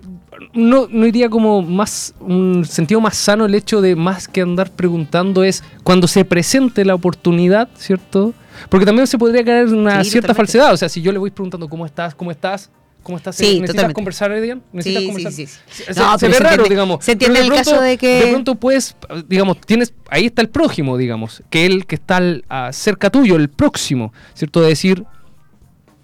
no, 0.54 0.88
no 0.90 1.06
iría 1.08 1.30
como 1.30 1.62
más, 1.62 2.14
un 2.20 2.64
sentido 2.66 3.02
más 3.02 3.18
sano 3.18 3.46
el 3.46 3.56
hecho 3.56 3.82
de 3.82 3.96
más 3.96 4.28
que 4.28 4.42
andar 4.42 4.72
preguntando 4.72 5.44
es 5.44 5.64
cuando 5.84 6.08
se 6.08 6.26
presente 6.26 6.86
la 6.86 6.96
oportunidad, 6.96 7.70
¿cierto? 7.78 8.34
Porque 8.70 8.86
también 8.86 9.08
se 9.08 9.18
podría 9.18 9.44
caer 9.44 9.68
una 9.68 10.04
Sí, 10.04 10.12
cierta 10.12 10.28
totalmente. 10.28 10.34
falsedad. 10.36 10.74
O 10.74 10.78
sea, 10.78 10.90
si 10.90 11.02
yo 11.02 11.12
le 11.12 11.18
voy 11.18 11.32
preguntando 11.32 11.68
cómo 11.68 11.86
estás, 11.86 12.14
cómo 12.14 12.30
estás, 12.32 12.70
cómo 13.04 13.18
estás, 13.18 13.36
Sí, 13.36 13.44
¿necesitas 13.46 13.68
totalmente. 13.70 13.94
conversar, 13.96 14.32
Edian? 14.32 14.62
¿Necesitas 14.72 15.02
Sí, 15.02 15.08
conversar? 15.08 15.32
sí, 15.32 15.48
sí, 15.48 15.60
sí. 15.70 15.84
Se, 15.94 16.00
No, 16.00 16.18
se 16.18 16.26
pero 16.26 16.32
ve 16.32 16.38
se 16.38 16.44
raro, 16.44 16.50
entiende- 16.56 16.70
digamos. 16.70 17.06
se 17.06 17.12
entiende 17.14 17.40
el 17.42 17.50
caso 17.52 17.82
de 17.82 17.98
que- 17.98 18.26
De 18.26 18.32
pronto 18.32 18.56
puedes, 18.56 18.96
digamos, 19.28 19.60
tienes, 19.62 19.94
ahí 20.10 20.26
está 20.28 20.42
el 20.42 20.50
prójimo, 20.50 20.98
digamos, 20.98 21.44
que 21.50 21.66
el 21.66 21.86
que 21.86 21.96
está 21.96 22.18
al- 22.18 22.46
a- 22.50 22.72
cerca 22.74 23.10
tuyo, 23.10 23.36
el 23.36 23.50
próximo, 23.50 24.14
¿cierto? 24.34 24.62
De 24.62 24.68
decir, 24.70 25.04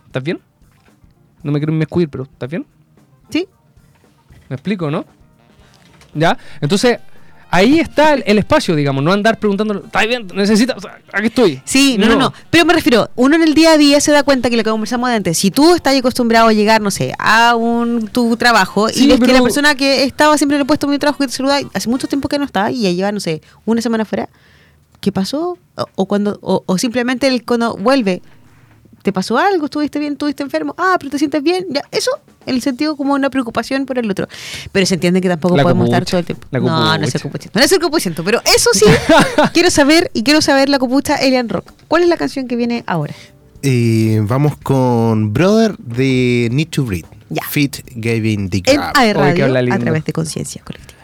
¿estás 0.07 0.23
bien? 0.23 0.39
No 1.43 1.51
me 1.51 1.59
quiero 1.59 1.71
inmiscuir, 1.73 2.09
pero 2.09 2.23
¿estás 2.23 2.49
bien? 2.49 2.65
Sí, 3.29 3.47
¿Me 4.49 4.55
explico, 4.55 4.89
no? 4.89 5.05
¿Ya? 6.13 6.37
Entonces, 6.61 6.99
ahí 7.49 7.79
está 7.79 8.13
el, 8.13 8.37
espacio, 8.37 8.75
digamos, 8.75 9.03
no 9.03 9.11
andar 9.11 9.39
preguntando, 9.39 9.83
Está 9.85 10.05
bien? 10.05 10.27
¿Necesitas? 10.33 10.77
O 10.77 10.81
sea, 10.81 10.99
aquí 11.13 11.27
estoy. 11.27 11.61
Sí, 11.65 11.97
no, 11.97 12.07
no, 12.07 12.15
no, 12.15 12.33
Pero 12.49 12.65
me 12.65 12.73
refiero, 12.73 13.09
uno 13.15 13.35
en 13.35 13.43
el 13.43 13.53
día 13.53 13.71
a 13.71 13.77
día 13.77 13.99
se 14.01 14.11
da 14.11 14.23
cuenta 14.23 14.49
que 14.49 14.57
lo 14.57 14.63
que 14.63 14.69
conversamos 14.69 15.09
de 15.09 15.15
antes, 15.15 15.37
si 15.37 15.51
tú 15.51 15.73
estás 15.73 15.95
acostumbrado 15.95 16.47
a 16.47 16.53
llegar, 16.53 16.81
no 16.81 16.91
sé, 16.91 17.13
a 17.19 17.55
un 17.55 18.07
tu 18.07 18.37
trabajo 18.37 18.89
y 18.89 19.17
que 19.17 19.33
la 19.33 19.41
persona 19.41 19.75
que 19.75 20.03
estaba 20.03 20.37
siempre 20.37 20.55
en 20.55 20.61
el 20.61 20.67
puesto 20.67 20.87
de 20.87 20.91
mi 20.91 20.99
trabajo 20.99 21.19
que 21.19 21.27
te 21.27 21.33
saluda 21.33 21.59
hace 21.73 21.89
mucho 21.89 22.07
tiempo 22.07 22.27
que 22.29 22.39
no 22.39 22.45
está 22.45 22.71
y 22.71 22.81
ya 22.81 22.91
lleva, 22.91 23.11
no 23.11 23.19
sé, 23.19 23.41
una 23.65 23.81
semana 23.81 24.05
fuera, 24.05 24.29
¿qué 24.99 25.11
pasó? 25.11 25.57
O, 25.95 26.05
cuando 26.05 26.39
o 26.41 26.77
simplemente 26.77 27.27
él 27.27 27.43
cuando 27.45 27.75
vuelve, 27.77 28.21
¿te 29.07 29.13
pasó 29.13 29.37
algo? 29.37 29.67
¿Estuviste 29.67 29.99
bien? 29.99 30.13
¿Estuviste 30.13 30.43
enfermo? 30.43 30.75
Ah, 30.77 30.97
pero 30.99 31.09
te 31.09 31.17
sientes 31.17 31.41
bien. 31.41 31.65
Ya, 31.69 31.81
eso, 31.91 32.11
en 32.45 32.55
el 32.55 32.61
sentido 32.61 32.97
como 32.97 33.13
una 33.13 33.29
preocupación 33.29 33.85
por 33.85 33.97
el 33.97 34.11
otro. 34.11 34.27
Pero 34.73 34.85
se 34.85 34.95
entiende 34.95 35.21
que 35.21 35.29
tampoco 35.29 35.55
podemos 35.55 35.85
estar 35.85 36.03
todo 36.03 36.19
el 36.19 36.25
tiempo. 36.25 36.45
La 36.51 36.59
no, 36.59 36.97
no 36.97 37.05
es 37.05 37.15
el 37.15 37.21
cupuchento. 37.21 37.57
No 37.57 37.63
es 37.63 37.71
el 37.71 37.79
pero 38.25 38.41
eso 38.53 38.69
sí, 38.73 38.83
quiero 39.53 39.71
saber 39.71 40.11
y 40.13 40.23
quiero 40.23 40.41
saber 40.41 40.67
la 40.67 40.77
copucha 40.77 41.15
Elian 41.15 41.47
Rock. 41.47 41.71
¿Cuál 41.87 42.03
es 42.03 42.09
la 42.09 42.17
canción 42.17 42.49
que 42.49 42.57
viene 42.57 42.83
ahora? 42.85 43.13
Vamos 44.23 44.57
con 44.57 45.31
Brother 45.31 45.77
de 45.77 46.49
Need 46.51 46.67
to 46.67 46.83
Breathe. 46.83 47.07
Ya. 47.29 47.43
Fit 47.49 47.77
Gavin 47.95 48.49
the 48.49 48.61
que 48.61 48.77
a 48.77 49.79
través 49.79 50.03
de 50.03 50.11
Conciencia 50.11 50.61
Colectiva. 50.65 50.96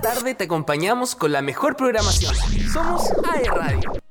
tarde 0.00 0.34
te 0.34 0.44
acompañamos 0.44 1.14
con 1.14 1.32
la 1.32 1.42
mejor 1.42 1.76
programación. 1.76 2.34
Somos 2.72 3.10
AE 3.32 3.44
Radio. 3.44 4.07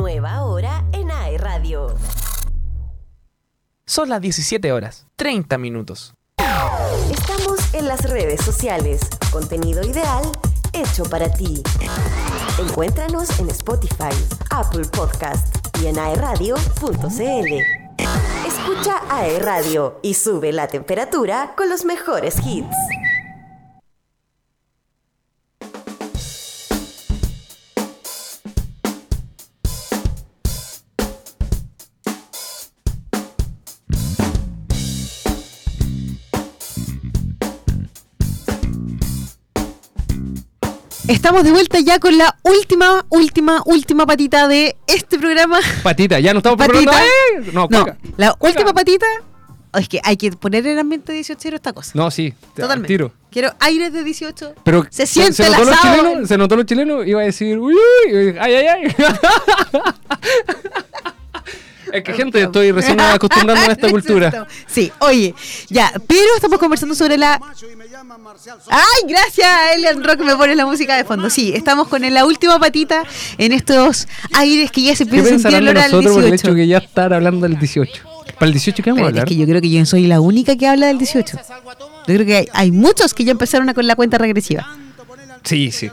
nueva 0.00 0.44
hora 0.44 0.82
en 0.92 1.10
AE 1.10 1.36
Radio. 1.36 1.94
Son 3.84 4.08
las 4.08 4.22
17 4.22 4.72
horas, 4.72 5.06
30 5.16 5.58
minutos. 5.58 6.14
Estamos 7.10 7.74
en 7.74 7.86
las 7.86 8.08
redes 8.08 8.40
sociales. 8.40 9.02
Contenido 9.30 9.82
ideal 9.82 10.22
hecho 10.72 11.04
para 11.04 11.30
ti. 11.30 11.62
Encuéntranos 12.58 13.38
en 13.40 13.50
Spotify, 13.50 14.14
Apple 14.48 14.86
Podcast 14.86 15.54
y 15.82 15.88
en 15.88 15.98
aeradio.cl. 15.98 17.54
Escucha 18.46 19.02
AE 19.10 19.38
Radio 19.40 20.00
y 20.02 20.14
sube 20.14 20.50
la 20.52 20.66
temperatura 20.68 21.52
con 21.58 21.68
los 21.68 21.84
mejores 21.84 22.36
hits. 22.46 22.74
Estamos 41.10 41.42
de 41.42 41.50
vuelta 41.50 41.80
ya 41.80 41.98
con 41.98 42.16
la 42.16 42.36
última, 42.42 43.04
última, 43.10 43.62
última 43.66 44.06
patita 44.06 44.46
de 44.46 44.76
este 44.86 45.18
programa. 45.18 45.58
Patita, 45.82 46.20
ya 46.20 46.32
no 46.32 46.38
estamos 46.38 46.56
Patita. 46.56 46.78
preparando. 46.78 47.48
¡Eh! 47.48 47.50
No, 47.52 47.66
No, 47.68 47.86
la 48.16 48.32
Cueca. 48.34 48.60
última 48.60 48.72
patita. 48.72 49.06
Es 49.74 49.88
que 49.88 50.00
hay 50.04 50.16
que 50.16 50.30
poner 50.32 50.64
en 50.66 50.72
el 50.74 50.78
ambiente 50.78 51.12
18 51.12 51.56
esta 51.56 51.72
cosa. 51.72 51.90
No, 51.94 52.10
sí. 52.12 52.30
te- 52.54 52.62
al 52.62 52.68
Totalmente. 52.68 52.88
Tiro. 52.88 53.12
Quiero 53.30 53.52
aires 53.58 53.92
de 53.92 54.04
18. 54.04 54.54
Pero 54.64 54.86
Se 54.90 55.06
siente 55.06 55.44
el 55.44 55.50
notó 55.52 55.64
los 55.64 55.74
asado. 55.74 55.96
chilenos, 55.96 56.28
se 56.28 56.38
notó 56.38 56.56
los 56.56 56.66
chilenos, 56.66 57.06
iba 57.06 57.20
a 57.20 57.24
decir, 57.24 57.58
uy, 57.58 57.74
uy, 58.12 58.36
ay, 58.40 58.54
ay, 58.54 58.66
ay. 58.66 58.94
es 61.92 62.02
que 62.02 62.12
gente, 62.12 62.42
estoy 62.42 62.72
recién 62.72 63.00
acostumbrando 63.00 63.68
a 63.68 63.72
esta 63.72 63.90
cultura. 63.90 64.46
Sí, 64.66 64.92
oye, 65.00 65.34
ya, 65.68 65.92
pero 66.06 66.34
estamos 66.34 66.58
conversando 66.58 66.94
sobre 66.94 67.16
la. 67.16 67.40
¡Ay, 68.70 69.08
gracias! 69.08 69.48
Elian 69.76 70.02
Rock 70.02 70.20
me 70.20 70.36
pone 70.36 70.54
la 70.54 70.66
música 70.66 70.96
de 70.96 71.04
fondo. 71.04 71.30
Sí, 71.30 71.52
estamos 71.54 71.88
con 71.88 72.02
la 72.02 72.24
última 72.24 72.58
patita 72.58 73.04
en 73.38 73.52
estos 73.52 74.08
aires 74.32 74.70
que 74.70 74.82
ya 74.82 74.96
se 74.96 75.04
¿Qué 75.06 75.16
empieza 75.16 75.36
a 75.36 75.38
sentir 75.38 75.58
el 75.58 75.68
olor 75.68 75.78
al 75.78 75.90
nosotros 75.90 76.14
por 76.14 76.24
el 76.24 76.30
18. 76.30 76.48
hecho 76.48 76.54
que 76.56 76.66
ya 76.66 76.78
estar 76.78 77.12
hablando 77.12 77.46
del 77.48 77.58
18? 77.58 78.02
¿Para 78.34 78.46
el 78.46 78.52
18 78.52 78.82
qué 78.82 78.90
vamos 78.90 79.02
a 79.02 79.06
Espérate, 79.08 79.18
es 79.18 79.22
hablar? 79.22 79.28
que 79.28 79.36
yo 79.36 79.46
creo 79.46 79.60
que 79.60 79.70
yo 79.70 79.86
soy 79.86 80.06
la 80.06 80.20
única 80.20 80.56
que 80.56 80.66
habla 80.66 80.86
del 80.86 80.98
18. 80.98 81.36
Yo 81.36 82.14
creo 82.14 82.26
que 82.26 82.36
hay, 82.36 82.48
hay 82.52 82.70
muchos 82.70 83.12
que 83.12 83.24
ya 83.24 83.32
empezaron 83.32 83.68
a 83.68 83.74
con 83.74 83.86
la 83.86 83.96
cuenta 83.96 84.18
regresiva. 84.18 84.66
Sí, 85.42 85.70
sí. 85.70 85.90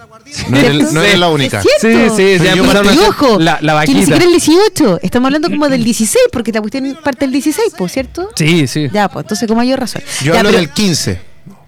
No 0.50 0.58
eres, 0.58 0.92
no 0.92 1.02
eres 1.02 1.18
la 1.20 1.30
única. 1.30 1.60
¿Es 1.60 1.66
Sí, 1.80 1.88
sí, 2.16 2.36
Pero 2.38 2.44
ya 2.44 2.52
empezaron 2.54 2.94
Y 2.94 2.98
ojo, 3.00 3.40
la, 3.40 3.60
la 3.62 3.82
que 3.86 3.94
ni 3.94 4.00
vaquita. 4.02 4.18
siquiera 4.18 4.26
el 4.26 4.32
18. 4.32 5.00
Estamos 5.02 5.28
hablando 5.28 5.50
como 5.50 5.70
del 5.70 5.84
16, 5.84 6.26
porque 6.32 6.52
la 6.52 6.60
cuestión 6.62 6.98
parte 7.04 7.26
del 7.26 7.32
16, 7.32 7.74
pues, 7.78 7.92
¿cierto? 7.94 8.30
Sí, 8.36 8.68
sí. 8.68 8.88
Ya, 8.92 9.08
pues, 9.10 9.24
entonces 9.24 9.48
con 9.48 9.58
mayor 9.58 9.80
razón. 9.80 10.02
Yo 10.22 10.34
Ya, 10.34 10.40
hablo 10.40 10.50
pero 10.50 10.60
del 10.60 10.70
15. 10.72 11.22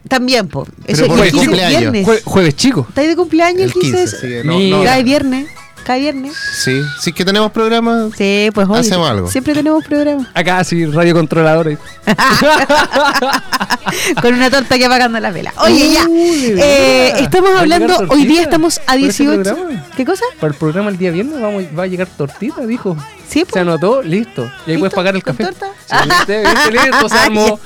También, 0.07 0.47
pues. 0.47 0.67
Pero 0.85 0.97
Eso 0.97 1.07
por 1.07 1.17
y 1.19 1.21
el 1.21 1.27
15 1.31 1.37
es 1.37 1.47
cumpleaños. 1.47 1.79
viernes. 1.91 2.07
Jue- 2.07 2.21
jueves 2.23 2.55
chico. 2.55 2.85
¿Estáis 2.89 3.07
de 3.09 3.15
cumpleaños 3.15 3.61
el 3.61 3.67
El 3.67 3.73
15? 3.73 3.97
15, 3.97 4.17
sí. 4.41 4.47
No, 4.47 4.59
no, 4.59 5.03
viernes. 5.03 5.47
Cae 5.83 5.99
viernes. 6.01 6.33
sí, 6.63 6.81
sí 6.99 7.13
que 7.13 7.25
tenemos 7.25 7.51
programa. 7.51 8.09
Sí, 8.15 8.49
pues 8.53 8.67
oye, 8.69 8.79
Hacemos 8.81 9.09
algo. 9.09 9.29
Siempre 9.31 9.53
tenemos 9.53 9.83
programa. 9.85 10.29
Acá 10.35 10.63
sí, 10.63 10.85
radio 10.85 11.13
controladores. 11.15 11.79
Con 14.21 14.33
una 14.35 14.49
torta 14.49 14.77
que 14.77 14.85
apagando 14.85 15.19
las 15.19 15.33
velas. 15.33 15.53
Oye, 15.57 15.91
ya. 15.91 16.05
De 16.05 16.55
eh, 16.57 17.13
estamos 17.19 17.51
hablando, 17.57 17.97
hoy 18.09 18.25
día 18.25 18.41
estamos 18.43 18.79
a 18.85 18.93
por 18.93 18.99
ese 19.09 19.23
18. 19.23 19.43
programa. 19.55 19.85
¿Qué 19.95 20.05
cosa? 20.05 20.23
Para 20.39 20.53
el 20.53 20.57
programa 20.59 20.89
el 20.89 20.97
día 20.97 21.11
viernes 21.11 21.41
vamos, 21.41 21.63
va 21.77 21.83
a 21.83 21.87
llegar 21.87 22.07
tortita, 22.07 22.65
dijo. 22.65 22.95
Sí, 23.27 23.39
Se 23.41 23.45
pues. 23.45 23.61
anotó, 23.61 24.01
listo. 24.01 24.41
Y 24.41 24.45
ahí 24.45 24.51
¿Listo? 24.77 24.79
puedes 24.79 24.93
pagar 24.95 25.15
el 25.15 25.23
¿Con 25.23 25.35
café. 25.35 25.51
torta? 25.51 25.67
Sí, 25.85 25.95
¿viste? 26.09 26.41
¿Viste? 26.41 26.71
Listo, 26.71 27.09
se 27.09 27.17
armó. 27.19 27.59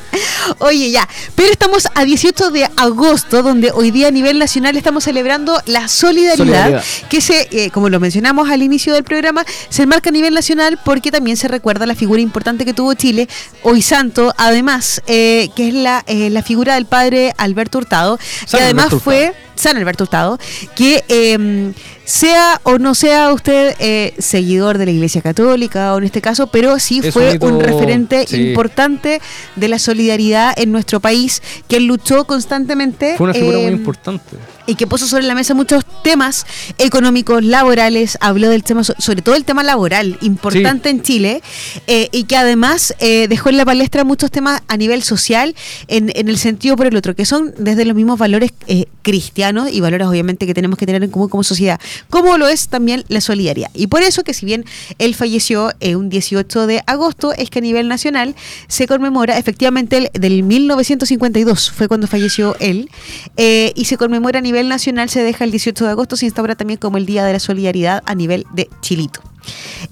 Oye, 0.59 0.91
ya. 0.91 1.07
Pero 1.35 1.51
estamos 1.53 1.87
a 1.95 2.03
18 2.03 2.51
de 2.51 2.65
agosto, 2.75 3.41
donde 3.43 3.71
hoy 3.71 3.91
día 3.91 4.09
a 4.09 4.11
nivel 4.11 4.39
nacional 4.39 4.75
estamos 4.75 5.05
celebrando 5.05 5.61
la 5.65 5.87
solidaridad, 5.87 6.37
Solidaridad. 6.37 6.83
que 7.09 7.21
se, 7.21 7.47
eh, 7.51 7.69
como 7.71 7.87
lo 7.87 8.01
mencionamos 8.03 8.49
al 8.49 8.61
inicio 8.61 8.93
del 8.93 9.03
programa, 9.03 9.45
se 9.69 9.83
enmarca 9.83 10.09
a 10.09 10.11
nivel 10.11 10.33
nacional 10.33 10.77
porque 10.83 11.09
también 11.09 11.37
se 11.37 11.47
recuerda 11.47 11.85
la 11.85 11.95
figura 11.95 12.21
importante 12.21 12.65
que 12.65 12.73
tuvo 12.73 12.93
Chile, 12.93 13.29
hoy 13.63 13.81
santo, 13.81 14.33
además, 14.37 15.01
eh, 15.07 15.49
que 15.55 15.69
es 15.69 15.73
la, 15.73 16.03
eh, 16.05 16.29
la 16.29 16.43
figura 16.43 16.75
del 16.75 16.85
padre 16.85 17.33
Alberto 17.37 17.77
Hurtado, 17.77 18.19
San 18.45 18.59
que 18.59 18.63
además 18.65 18.85
Alberto 18.87 18.99
fue 18.99 19.33
San 19.55 19.77
Alberto 19.77 20.03
Hurtado, 20.03 20.37
que 20.75 21.03
eh, 21.07 21.73
sea 22.05 22.59
o 22.63 22.77
no 22.77 22.95
sea 22.95 23.31
usted 23.33 23.75
eh, 23.79 24.13
seguidor 24.19 24.77
de 24.77 24.85
la 24.85 24.91
Iglesia 24.91 25.21
Católica, 25.21 25.93
o 25.93 25.97
en 25.97 26.03
este 26.05 26.21
caso, 26.21 26.47
pero 26.47 26.79
sí 26.79 27.01
Es 27.03 27.13
fue 27.13 27.37
un 27.41 27.59
referente 27.59 28.25
sí. 28.27 28.49
importante 28.49 29.21
de 29.55 29.67
la 29.67 29.79
solidaridad 29.79 30.53
en 30.57 30.71
nuestro 30.71 30.99
país, 30.99 31.41
que 31.67 31.79
luchó 31.79 32.25
constantemente. 32.25 33.15
Fue 33.17 33.25
una 33.25 33.33
figura 33.33 33.57
muy 33.59 33.67
eh, 33.67 33.71
importante. 33.71 34.35
y 34.67 34.75
que 34.75 34.87
puso 34.87 35.07
sobre 35.07 35.23
la 35.23 35.35
mesa 35.35 35.53
muchos 35.53 35.83
temas 36.03 36.45
económicos, 36.77 37.43
laborales, 37.43 38.17
habló 38.21 38.49
del 38.49 38.63
tema, 38.63 38.83
so- 38.83 38.95
sobre 38.97 39.21
todo 39.21 39.35
el 39.35 39.45
tema 39.45 39.63
laboral, 39.63 40.17
importante 40.21 40.89
en 40.89 41.01
Chile, 41.01 41.41
eh, 41.87 42.09
y 42.11 42.25
que 42.25 42.35
además 42.37 42.93
eh, 42.99 43.27
dejó 43.27 43.49
en 43.49 43.57
la 43.57 43.65
palestra 43.65 44.03
muchos 44.03 44.31
temas 44.31 44.61
a 44.67 44.77
nivel 44.77 45.03
social, 45.03 45.55
en, 45.87 46.11
en 46.15 46.27
el 46.27 46.37
sentido 46.37 46.75
por 46.75 46.87
el 46.87 46.95
otro, 46.95 47.15
que 47.15 47.25
son 47.25 47.53
desde 47.57 47.85
los 47.85 47.95
mismos 47.95 48.19
valores 48.19 48.51
eh, 48.67 48.85
cristianos 49.01 49.69
y 49.71 49.81
valores 49.81 50.07
obviamente 50.07 50.45
que 50.45 50.53
tenemos 50.53 50.77
que 50.77 50.85
tener 50.85 51.03
en 51.03 51.09
común 51.11 51.29
como 51.29 51.43
sociedad, 51.43 51.79
como 52.09 52.37
lo 52.37 52.47
es 52.47 52.67
también 52.67 53.03
la 53.07 53.21
solidaridad. 53.21 53.69
Y 53.73 53.87
por 53.87 54.01
eso 54.01 54.23
que 54.23 54.33
si 54.33 54.45
bien 54.45 54.65
él 54.99 55.15
falleció 55.15 55.71
eh, 55.79 55.95
un 55.95 56.09
18 56.09 56.67
de 56.67 56.83
agosto, 56.87 57.33
es 57.33 57.49
que 57.49 57.59
a 57.59 57.61
nivel 57.61 57.87
nacional 57.87 58.35
se 58.67 58.87
conmemora 58.87 59.37
efectivamente 59.37 59.97
el, 59.97 60.09
del 60.13 60.43
1952, 60.43 61.71
fue 61.71 61.87
cuando 61.87 62.07
falleció 62.07 62.55
él, 62.59 62.89
eh, 63.37 63.71
y 63.75 63.85
se 63.85 63.97
conmemora 63.97 64.39
a 64.39 64.41
nivel 64.41 64.69
nacional, 64.69 65.09
se 65.09 65.23
deja 65.23 65.43
el 65.43 65.51
18 65.51 65.85
de 65.85 65.91
agosto, 65.91 66.15
se 66.15 66.25
instaura 66.25 66.55
también 66.55 66.79
como 66.79 66.97
el 66.97 67.05
Día 67.05 67.23
de 67.25 67.33
la 67.33 67.39
Solidaridad 67.39 68.03
a 68.05 68.15
nivel 68.15 68.45
de 68.53 68.69
Chilito. 68.81 69.21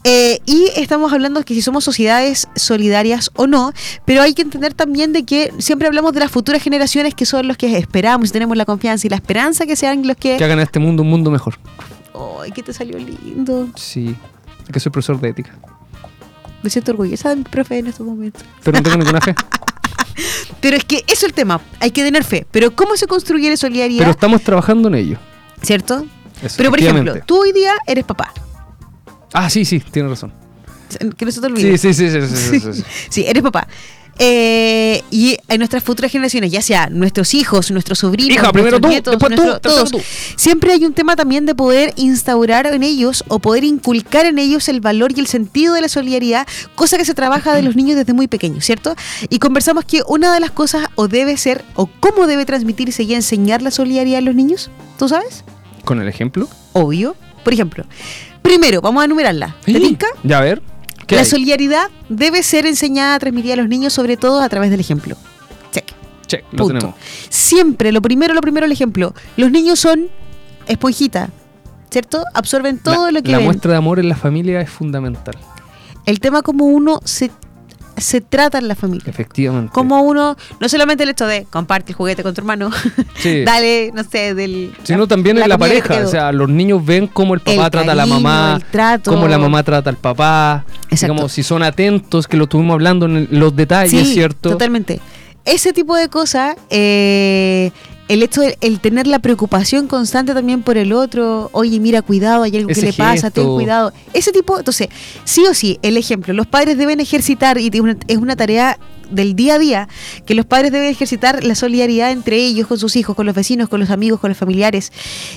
Eh, 0.05 0.39
y 0.45 0.69
estamos 0.77 1.11
hablando 1.11 1.43
que 1.43 1.53
si 1.53 1.61
somos 1.61 1.83
sociedades 1.83 2.47
solidarias 2.55 3.31
o 3.35 3.47
no, 3.47 3.73
pero 4.05 4.21
hay 4.21 4.33
que 4.33 4.41
entender 4.41 4.73
también 4.73 5.11
de 5.11 5.25
que 5.25 5.51
siempre 5.57 5.87
hablamos 5.87 6.13
de 6.13 6.21
las 6.21 6.31
futuras 6.31 6.63
generaciones 6.63 7.13
que 7.13 7.25
son 7.25 7.47
los 7.47 7.57
que 7.57 7.77
esperamos 7.77 8.31
tenemos 8.31 8.57
la 8.57 8.65
confianza 8.65 9.07
y 9.07 9.09
la 9.09 9.17
esperanza 9.17 9.65
que 9.65 9.75
sean 9.75 10.07
los 10.07 10.17
que... 10.17 10.37
Que 10.37 10.43
hagan 10.43 10.59
a 10.59 10.63
este 10.63 10.79
mundo 10.79 11.03
un 11.03 11.09
mundo 11.09 11.31
mejor. 11.31 11.55
¡Ay, 12.41 12.51
que 12.51 12.63
te 12.63 12.73
salió 12.73 12.97
lindo! 12.97 13.69
Sí. 13.75 14.15
Es 14.63 14.69
que 14.71 14.79
soy 14.79 14.91
profesor 14.91 15.19
de 15.19 15.29
ética. 15.29 15.57
Me 16.63 16.69
siento 16.69 16.91
orgullosa 16.91 17.29
de 17.29 17.37
mi 17.37 17.43
profe 17.43 17.79
en 17.79 17.87
estos 17.87 18.05
momentos. 18.05 18.43
Pero 18.63 18.77
no 18.77 18.83
tengo 18.83 18.97
ninguna 18.97 19.21
fe. 19.21 19.35
Pero 20.61 20.77
es 20.77 20.85
que 20.85 20.97
eso 20.97 21.05
es 21.07 21.23
el 21.23 21.33
tema, 21.33 21.59
hay 21.79 21.91
que 21.91 22.03
tener 22.03 22.23
fe. 22.23 22.45
Pero 22.51 22.75
¿cómo 22.75 22.95
se 22.95 23.07
construye 23.07 23.49
la 23.49 23.57
solidaridad? 23.57 23.99
Pero 23.99 24.11
estamos 24.11 24.41
trabajando 24.43 24.87
en 24.89 24.95
ello. 24.95 25.17
¿Cierto? 25.61 26.05
Eso, 26.41 26.55
Pero 26.57 26.69
por 26.69 26.79
ejemplo, 26.79 27.15
tú 27.25 27.41
hoy 27.41 27.51
día 27.51 27.73
eres 27.87 28.03
papá. 28.03 28.31
Ah, 29.33 29.49
sí, 29.49 29.65
sí, 29.65 29.79
tienes 29.79 30.11
razón. 30.11 30.33
Que 31.17 31.25
no 31.25 31.31
se 31.31 31.39
te 31.39 31.47
olvide. 31.47 31.77
Sí, 31.77 31.93
sí, 31.93 32.09
sí, 32.09 32.21
sí, 32.21 32.27
sí, 32.27 32.59
sí, 32.59 32.73
sí. 32.73 32.83
Sí, 33.09 33.25
eres 33.27 33.41
papá. 33.41 33.67
Eh, 34.23 35.01
y 35.09 35.35
en 35.47 35.57
nuestras 35.57 35.83
futuras 35.83 36.11
generaciones, 36.11 36.51
ya 36.51 36.61
sea 36.61 36.89
nuestros 36.91 37.33
hijos, 37.33 37.71
nuestros 37.71 37.97
sobrinos, 37.97 38.35
Hija, 38.35 38.51
primero 38.51 38.77
nuestros 38.77 39.17
tú, 39.17 39.27
nietos, 39.29 39.61
todos, 39.61 39.89
tú. 39.89 39.99
siempre 40.35 40.73
hay 40.73 40.85
un 40.85 40.93
tema 40.93 41.15
también 41.15 41.47
de 41.47 41.55
poder 41.55 41.91
instaurar 41.95 42.67
en 42.67 42.83
ellos 42.83 43.23
o 43.29 43.39
poder 43.39 43.63
inculcar 43.63 44.27
en 44.27 44.37
ellos 44.37 44.69
el 44.69 44.79
valor 44.79 45.11
y 45.15 45.21
el 45.21 45.25
sentido 45.25 45.73
de 45.73 45.81
la 45.81 45.89
solidaridad, 45.89 46.45
cosa 46.75 46.99
que 46.99 47.05
se 47.05 47.15
trabaja 47.15 47.55
de 47.55 47.63
los 47.63 47.75
niños 47.75 47.97
desde 47.97 48.13
muy 48.13 48.27
pequeños, 48.27 48.63
¿cierto? 48.63 48.95
Y 49.29 49.39
conversamos 49.39 49.85
que 49.85 50.03
una 50.07 50.31
de 50.35 50.39
las 50.39 50.51
cosas 50.51 50.87
o 50.93 51.07
debe 51.07 51.35
ser 51.35 51.65
o 51.73 51.87
cómo 51.87 52.27
debe 52.27 52.45
transmitirse 52.45 53.01
y 53.01 53.15
enseñar 53.15 53.63
la 53.63 53.71
solidaridad 53.71 54.19
a 54.19 54.21
los 54.21 54.35
niños, 54.35 54.69
¿tú 54.99 55.09
sabes? 55.09 55.43
Con 55.83 55.99
el 55.99 56.07
ejemplo. 56.07 56.47
Obvio. 56.73 57.15
Por 57.43 57.53
ejemplo, 57.53 57.85
primero, 58.43 58.81
vamos 58.81 59.01
a 59.01 59.05
enumerarla. 59.05 59.55
¿Te 59.65 59.73
Sí. 59.73 59.97
Ya, 60.23 60.37
a 60.37 60.41
ver. 60.41 60.61
¿Qué 61.11 61.15
La 61.15 61.21
hay? 61.23 61.27
solidaridad 61.27 61.89
debe 62.07 62.41
ser 62.41 62.65
enseñada, 62.65 63.19
transmitida 63.19 63.55
a 63.55 63.57
los 63.57 63.67
niños, 63.67 63.91
sobre 63.91 64.15
todo 64.15 64.39
a 64.41 64.47
través 64.47 64.71
del 64.71 64.79
ejemplo. 64.79 65.17
Check. 65.73 65.85
Check, 66.25 66.45
lo 66.53 66.59
Punto. 66.63 66.67
tenemos. 66.79 66.95
Siempre, 67.27 67.91
lo 67.91 68.01
primero, 68.01 68.33
lo 68.33 68.39
primero, 68.39 68.65
el 68.65 68.71
ejemplo. 68.71 69.13
Los 69.35 69.51
niños 69.51 69.77
son 69.77 70.07
esponjita, 70.67 71.29
¿cierto? 71.89 72.23
Absorben 72.33 72.79
todo 72.79 73.07
la, 73.07 73.11
lo 73.19 73.23
que 73.23 73.31
la 73.31 73.37
ven. 73.39 73.45
muestra 73.47 73.71
de 73.71 73.77
amor 73.77 73.99
en 73.99 74.07
la 74.07 74.15
familia 74.15 74.61
es 74.61 74.69
fundamental. 74.69 75.35
El 76.05 76.21
tema 76.21 76.41
como 76.43 76.63
uno 76.65 77.01
se, 77.03 77.29
se 78.01 78.19
trata 78.21 78.57
en 78.57 78.67
la 78.67 78.75
familia. 78.75 79.03
Efectivamente. 79.07 79.71
Como 79.73 80.01
uno, 80.01 80.35
no 80.59 80.69
solamente 80.69 81.03
el 81.03 81.09
hecho 81.09 81.25
de 81.27 81.45
comparte 81.49 81.91
el 81.91 81.95
juguete 81.95 82.23
con 82.23 82.33
tu 82.33 82.41
hermano, 82.41 82.69
Sí. 83.15 83.43
dale, 83.45 83.91
no 83.93 84.03
sé, 84.03 84.33
del. 84.33 84.73
Sino 84.83 85.07
también 85.07 85.37
en 85.37 85.47
la 85.47 85.57
comida 85.57 85.75
que 85.75 85.81
pareja. 85.87 86.05
O 86.07 86.09
sea, 86.09 86.31
los 86.31 86.49
niños 86.49 86.83
ven 86.85 87.07
cómo 87.07 87.33
el 87.33 87.39
papá 87.39 87.65
El 87.65 87.71
trata 87.71 87.91
a 87.91 87.95
la 87.95 88.05
mamá, 88.05 88.59
cómo 89.05 89.27
la 89.27 89.37
mamá 89.37 89.63
trata 89.63 89.89
al 89.89 89.97
papá. 89.97 90.65
Exacto. 90.89 91.13
Digamos, 91.13 91.31
si 91.31 91.43
son 91.43 91.63
atentos, 91.63 92.27
que 92.27 92.37
lo 92.37 92.43
estuvimos 92.45 92.73
hablando 92.73 93.05
en 93.05 93.15
el- 93.17 93.27
los 93.31 93.55
detalles, 93.55 94.07
Sí, 94.07 94.13
¿cierto? 94.13 94.49
Totalmente. 94.51 94.99
Ese 95.45 95.73
tipo 95.73 95.95
de 95.95 96.07
cosas, 96.07 96.55
eh, 96.69 97.71
el 98.11 98.23
hecho 98.23 98.41
de 98.41 98.57
el 98.59 98.81
tener 98.81 99.07
la 99.07 99.19
preocupación 99.19 99.87
constante 99.87 100.33
también 100.33 100.63
por 100.63 100.77
el 100.77 100.91
otro, 100.91 101.49
oye, 101.53 101.79
mira, 101.79 102.01
cuidado, 102.01 102.43
hay 102.43 102.57
algo 102.57 102.69
Ese 102.69 102.81
que 102.81 102.87
le 102.87 102.93
pasa, 102.93 103.31
ten 103.31 103.47
cuidado. 103.47 103.93
Ese 104.11 104.33
tipo, 104.33 104.57
entonces, 104.57 104.89
sí 105.23 105.45
o 105.49 105.53
sí, 105.53 105.79
el 105.81 105.95
ejemplo, 105.95 106.33
los 106.33 106.45
padres 106.45 106.77
deben 106.77 106.99
ejercitar, 106.99 107.57
y 107.57 107.69
es 107.71 107.79
una, 107.79 107.95
es 108.07 108.17
una 108.17 108.35
tarea 108.35 108.77
del 109.09 109.33
día 109.33 109.55
a 109.55 109.59
día, 109.59 109.87
que 110.25 110.35
los 110.35 110.45
padres 110.45 110.73
deben 110.73 110.89
ejercitar 110.89 111.41
la 111.45 111.55
solidaridad 111.55 112.11
entre 112.11 112.35
ellos, 112.35 112.67
con 112.67 112.77
sus 112.77 112.97
hijos, 112.97 113.15
con 113.15 113.25
los 113.25 113.33
vecinos, 113.33 113.69
con 113.69 113.79
los 113.79 113.89
amigos, 113.89 114.19
con 114.19 114.29
los 114.29 114.37
familiares, 114.37 114.91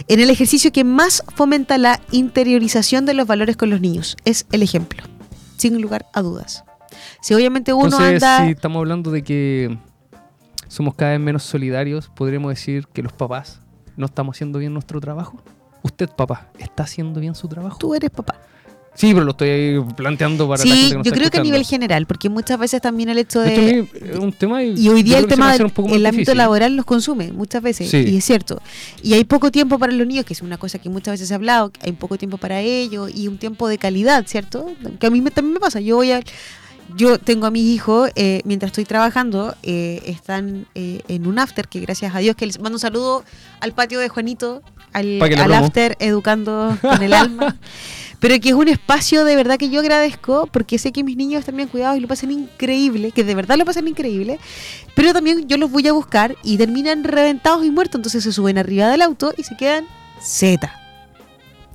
en 0.08 0.18
el 0.18 0.28
ejercicio 0.28 0.72
que 0.72 0.82
más 0.82 1.22
fomenta 1.36 1.78
la 1.78 2.00
interiorización 2.10 3.06
de 3.06 3.14
los 3.14 3.28
valores 3.28 3.56
con 3.56 3.70
los 3.70 3.80
niños. 3.80 4.16
Es 4.24 4.46
el 4.50 4.64
ejemplo, 4.64 5.04
sin 5.58 5.80
lugar 5.80 6.06
a 6.12 6.22
dudas. 6.22 6.64
Si 7.22 7.34
obviamente 7.34 7.72
uno 7.72 7.84
Entonces, 7.84 8.20
anda... 8.20 8.44
si 8.44 8.50
estamos 8.50 8.80
hablando 8.80 9.12
de 9.12 9.22
que 9.22 9.78
somos 10.74 10.94
cada 10.96 11.12
vez 11.12 11.20
menos 11.20 11.44
solidarios, 11.44 12.10
podríamos 12.14 12.50
decir 12.50 12.86
que 12.92 13.02
los 13.02 13.12
papás 13.12 13.60
no 13.96 14.06
estamos 14.06 14.36
haciendo 14.36 14.58
bien 14.58 14.72
nuestro 14.74 15.00
trabajo. 15.00 15.40
Usted, 15.82 16.08
papá, 16.08 16.48
¿está 16.58 16.82
haciendo 16.82 17.20
bien 17.20 17.34
su 17.36 17.46
trabajo? 17.46 17.78
Tú 17.78 17.94
eres 17.94 18.10
papá. 18.10 18.40
Sí, 18.96 19.12
pero 19.12 19.24
lo 19.24 19.32
estoy 19.32 19.84
planteando 19.96 20.48
para 20.48 20.64
la 20.64 20.70
gente 20.70 20.80
Sí, 20.84 20.88
que 20.90 20.94
nos 20.98 21.04
yo 21.04 21.08
está 21.10 21.18
creo 21.18 21.30
que 21.30 21.38
a 21.38 21.42
nivel 21.42 21.64
general, 21.64 22.06
porque 22.06 22.28
muchas 22.28 22.58
veces 22.60 22.80
también 22.80 23.08
el 23.08 23.18
hecho 23.18 23.40
De 23.40 23.80
es 23.92 24.18
un 24.18 24.32
tema 24.32 24.62
y, 24.62 24.74
Y 24.78 24.88
hoy 24.88 25.02
día 25.02 25.18
el 25.18 25.26
tema 25.26 25.52
del 25.52 25.70
el 25.92 26.06
ámbito 26.06 26.32
laboral 26.34 26.76
los 26.76 26.84
consume 26.84 27.32
muchas 27.32 27.60
veces, 27.60 27.90
Sí. 27.90 28.04
y 28.08 28.16
es 28.18 28.24
cierto. 28.24 28.60
Y 29.02 29.14
hay 29.14 29.24
poco 29.24 29.50
tiempo 29.50 29.78
para 29.80 29.92
los 29.92 30.06
niños, 30.06 30.24
que 30.24 30.32
es 30.32 30.42
una 30.42 30.58
cosa 30.58 30.78
que 30.78 30.88
muchas 30.90 31.14
veces 31.14 31.26
se 31.28 31.34
ha 31.34 31.36
hablado, 31.36 31.70
que 31.70 31.80
hay 31.82 31.92
poco 31.92 32.18
tiempo 32.18 32.38
para 32.38 32.60
ellos 32.60 33.10
y 33.14 33.26
un 33.28 33.38
tiempo 33.38 33.66
de 33.68 33.78
calidad, 33.78 34.26
¿cierto? 34.28 34.66
Que 35.00 35.06
a 35.08 35.10
mí 35.10 35.20
me- 35.20 35.30
también 35.32 35.54
me 35.54 35.60
pasa. 35.60 35.80
Yo 35.80 35.96
voy 35.96 36.12
a... 36.12 36.20
Yo 36.96 37.18
tengo 37.18 37.46
a 37.46 37.50
mis 37.50 37.64
hijos, 37.64 38.10
eh, 38.14 38.40
mientras 38.44 38.70
estoy 38.70 38.84
trabajando, 38.84 39.54
eh, 39.62 40.02
están 40.06 40.66
eh, 40.74 41.00
en 41.08 41.26
un 41.26 41.38
after, 41.38 41.66
que 41.66 41.80
gracias 41.80 42.14
a 42.14 42.18
Dios, 42.18 42.36
que 42.36 42.46
les 42.46 42.60
mando 42.60 42.76
un 42.76 42.80
saludo 42.80 43.24
al 43.60 43.72
patio 43.72 43.98
de 43.98 44.08
Juanito, 44.08 44.62
al, 44.92 45.20
after 45.52 45.96
educando 45.98 46.76
con 46.80 47.02
el 47.02 47.12
alma. 47.14 47.56
Pero 48.20 48.40
que 48.40 48.50
es 48.50 48.54
un 48.54 48.68
espacio 48.68 49.24
de 49.24 49.36
verdad 49.36 49.58
que 49.58 49.68
yo 49.68 49.80
agradezco 49.80 50.48
porque 50.50 50.78
sé 50.78 50.92
que 50.92 51.04
mis 51.04 51.16
niños 51.16 51.40
están 51.40 51.56
bien 51.56 51.68
cuidados 51.68 51.98
y 51.98 52.00
lo 52.00 52.08
pasan 52.08 52.30
increíble, 52.30 53.12
que 53.12 53.24
de 53.24 53.34
verdad 53.34 53.58
lo 53.58 53.64
pasan 53.64 53.86
increíble. 53.86 54.38
Pero 54.94 55.12
también 55.12 55.46
yo 55.46 55.58
los 55.58 55.70
voy 55.70 55.86
a 55.88 55.92
buscar 55.92 56.36
y 56.42 56.56
terminan 56.56 57.04
reventados 57.04 57.64
y 57.66 57.70
muertos. 57.70 57.98
Entonces 57.98 58.24
se 58.24 58.32
suben 58.32 58.56
arriba 58.56 58.88
del 58.88 59.02
auto 59.02 59.34
y 59.36 59.42
se 59.42 59.56
quedan 59.56 59.84
Z. 60.20 60.72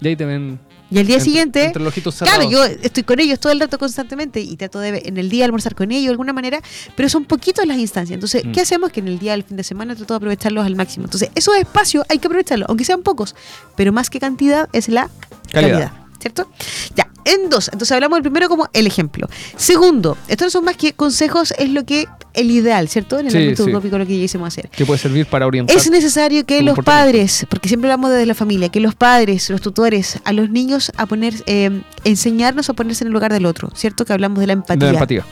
Y 0.01 0.07
ahí 0.07 0.15
ven. 0.15 0.59
Y 0.91 0.97
al 0.97 1.05
día 1.05 1.15
entre- 1.17 1.25
siguiente, 1.25 1.65
Entre 1.65 1.83
los 1.83 1.93
claro, 1.93 2.49
yo 2.49 2.63
estoy 2.65 3.03
con 3.03 3.19
ellos 3.19 3.39
todo 3.39 3.51
el 3.51 3.59
rato 3.59 3.77
constantemente 3.77 4.41
y 4.41 4.55
trato 4.57 4.79
de 4.79 5.03
en 5.05 5.17
el 5.17 5.29
día 5.29 5.45
almorzar 5.45 5.75
con 5.75 5.91
ellos 5.91 6.05
de 6.05 6.11
alguna 6.11 6.33
manera, 6.33 6.61
pero 6.95 7.09
son 7.09 7.25
poquitos 7.25 7.65
las 7.67 7.77
instancias. 7.77 8.15
Entonces, 8.15 8.43
Mm. 8.45 8.51
¿qué 8.53 8.61
hacemos? 8.61 8.91
Que 8.91 8.99
en 9.01 9.07
el 9.07 9.19
día 9.19 9.33
del 9.33 9.43
fin 9.43 9.55
de 9.57 9.63
semana 9.63 9.95
trato 9.95 10.13
de 10.13 10.17
aprovecharlos 10.17 10.65
al 10.65 10.75
máximo. 10.75 11.05
Entonces, 11.05 11.29
esos 11.35 11.55
espacios 11.57 12.05
hay 12.09 12.17
que 12.19 12.27
aprovecharlos, 12.27 12.67
aunque 12.69 12.85
sean 12.85 13.03
pocos, 13.03 13.35
pero 13.75 13.91
más 13.93 14.09
que 14.09 14.19
cantidad 14.19 14.67
es 14.73 14.89
la 14.89 15.09
Calidad. 15.51 15.71
calidad. 15.71 15.91
¿Cierto? 16.19 16.51
Ya, 16.95 17.08
en 17.25 17.49
dos. 17.49 17.67
Entonces 17.67 17.91
hablamos 17.91 18.17
del 18.17 18.23
primero 18.23 18.49
como 18.49 18.69
el 18.73 18.87
ejemplo. 18.87 19.27
Segundo, 19.55 20.17
estos 20.27 20.47
no 20.47 20.51
son 20.51 20.65
más 20.65 20.77
que 20.77 20.93
consejos, 20.93 21.53
es 21.57 21.69
lo 21.69 21.85
que 21.85 22.07
el 22.33 22.51
ideal, 22.51 22.87
¿cierto? 22.89 23.19
En 23.19 23.25
el 23.27 23.31
Sí, 23.31 23.37
ámbito 23.37 23.63
sí. 23.65 23.69
utópico 23.71 23.97
lo 23.97 24.05
que 24.05 24.13
quisiéramos 24.13 24.47
hacer. 24.53 24.69
Que 24.69 24.85
puede 24.85 24.99
servir 24.99 25.25
para 25.25 25.45
orientar. 25.47 25.75
Es 25.75 25.89
necesario 25.89 26.45
que 26.45 26.61
los 26.61 26.77
padres, 26.79 27.45
porque 27.49 27.67
siempre 27.67 27.89
hablamos 27.91 28.11
desde 28.11 28.25
la 28.25 28.35
familia, 28.35 28.69
que 28.69 28.79
los 28.79 28.95
padres, 28.95 29.49
los 29.49 29.61
tutores, 29.61 30.19
a 30.23 30.33
los 30.33 30.49
niños 30.49 30.91
a 30.97 31.05
poner, 31.05 31.33
eh, 31.47 31.81
enseñarnos 32.03 32.69
a 32.69 32.73
ponerse 32.73 33.03
en 33.03 33.07
el 33.07 33.13
lugar 33.13 33.33
del 33.33 33.45
otro, 33.45 33.69
¿cierto? 33.75 34.05
Que 34.05 34.13
hablamos 34.13 34.39
de 34.39 34.47
la 34.47 34.53
de 34.55 34.59
empatía. 34.59 34.85
la 34.87 34.93
empatía. 34.93 35.25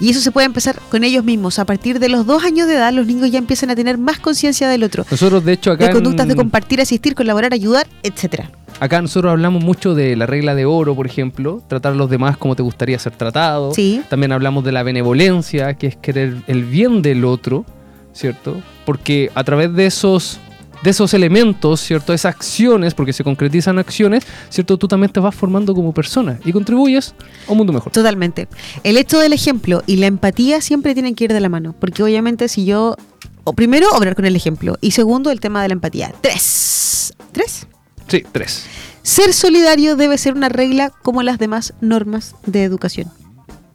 Y 0.00 0.10
eso 0.10 0.20
se 0.20 0.30
puede 0.32 0.46
empezar 0.46 0.80
con 0.90 1.04
ellos 1.04 1.24
mismos. 1.24 1.58
A 1.58 1.64
partir 1.64 1.98
de 1.98 2.08
los 2.08 2.26
dos 2.26 2.44
años 2.44 2.68
de 2.68 2.74
edad, 2.74 2.92
los 2.92 3.06
niños 3.06 3.30
ya 3.30 3.38
empiezan 3.38 3.70
a 3.70 3.76
tener 3.76 3.98
más 3.98 4.18
conciencia 4.18 4.68
del 4.68 4.84
otro. 4.84 5.04
Nosotros, 5.10 5.44
de 5.44 5.52
hecho, 5.52 5.72
acá. 5.72 5.86
De 5.86 5.92
conductas 5.92 6.28
de 6.28 6.36
compartir, 6.36 6.80
asistir, 6.80 7.14
colaborar, 7.14 7.52
ayudar, 7.52 7.86
etcétera. 8.02 8.50
Acá 8.80 9.00
nosotros 9.00 9.30
hablamos 9.30 9.62
mucho 9.62 9.94
de 9.94 10.16
la 10.16 10.26
regla 10.26 10.54
de 10.54 10.64
oro, 10.64 10.96
por 10.96 11.06
ejemplo, 11.06 11.62
tratar 11.68 11.92
a 11.92 11.94
los 11.94 12.10
demás 12.10 12.36
como 12.36 12.56
te 12.56 12.62
gustaría 12.62 12.98
ser 12.98 13.12
tratado. 13.12 13.72
Sí. 13.74 14.02
También 14.08 14.32
hablamos 14.32 14.64
de 14.64 14.72
la 14.72 14.82
benevolencia, 14.82 15.74
que 15.74 15.86
es 15.86 15.96
querer 15.96 16.36
el 16.48 16.64
bien 16.64 17.00
del 17.00 17.24
otro, 17.24 17.64
¿cierto? 18.12 18.60
Porque 18.84 19.30
a 19.34 19.44
través 19.44 19.72
de 19.74 19.86
esos, 19.86 20.40
de 20.82 20.90
esos 20.90 21.14
elementos, 21.14 21.80
¿cierto? 21.80 22.12
Esas 22.12 22.34
acciones, 22.34 22.94
porque 22.94 23.12
se 23.12 23.22
concretizan 23.24 23.78
acciones, 23.78 24.24
¿cierto? 24.48 24.76
Tú 24.76 24.88
también 24.88 25.12
te 25.12 25.20
vas 25.20 25.34
formando 25.34 25.74
como 25.74 25.92
persona 25.94 26.38
y 26.44 26.52
contribuyes 26.52 27.14
a 27.48 27.52
un 27.52 27.58
mundo 27.58 27.72
mejor. 27.72 27.92
Totalmente. 27.92 28.48
El 28.82 28.96
hecho 28.96 29.18
del 29.18 29.32
ejemplo 29.32 29.82
y 29.86 29.96
la 29.96 30.06
empatía 30.06 30.60
siempre 30.60 30.94
tienen 30.94 31.14
que 31.14 31.24
ir 31.24 31.32
de 31.32 31.40
la 31.40 31.48
mano. 31.48 31.74
Porque 31.78 32.02
obviamente 32.02 32.48
si 32.48 32.64
yo... 32.64 32.96
O 33.44 33.52
primero, 33.54 33.88
obrar 33.92 34.14
con 34.14 34.24
el 34.24 34.36
ejemplo. 34.36 34.78
Y 34.80 34.92
segundo, 34.92 35.30
el 35.30 35.40
tema 35.40 35.62
de 35.62 35.68
la 35.68 35.74
empatía. 35.74 36.12
Tres. 36.20 37.12
¿Tres? 37.32 37.66
Sí, 38.06 38.24
tres. 38.30 38.66
Ser 39.02 39.32
solidario 39.32 39.96
debe 39.96 40.16
ser 40.16 40.34
una 40.34 40.48
regla 40.48 40.90
como 41.02 41.22
las 41.22 41.38
demás 41.38 41.74
normas 41.80 42.36
de 42.46 42.62
educación. 42.62 43.10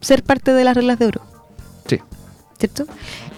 Ser 0.00 0.22
parte 0.22 0.52
de 0.54 0.64
las 0.64 0.74
reglas 0.74 0.98
de 0.98 1.06
oro, 1.06 1.22
Sí. 1.86 1.98
¿cierto? 2.58 2.86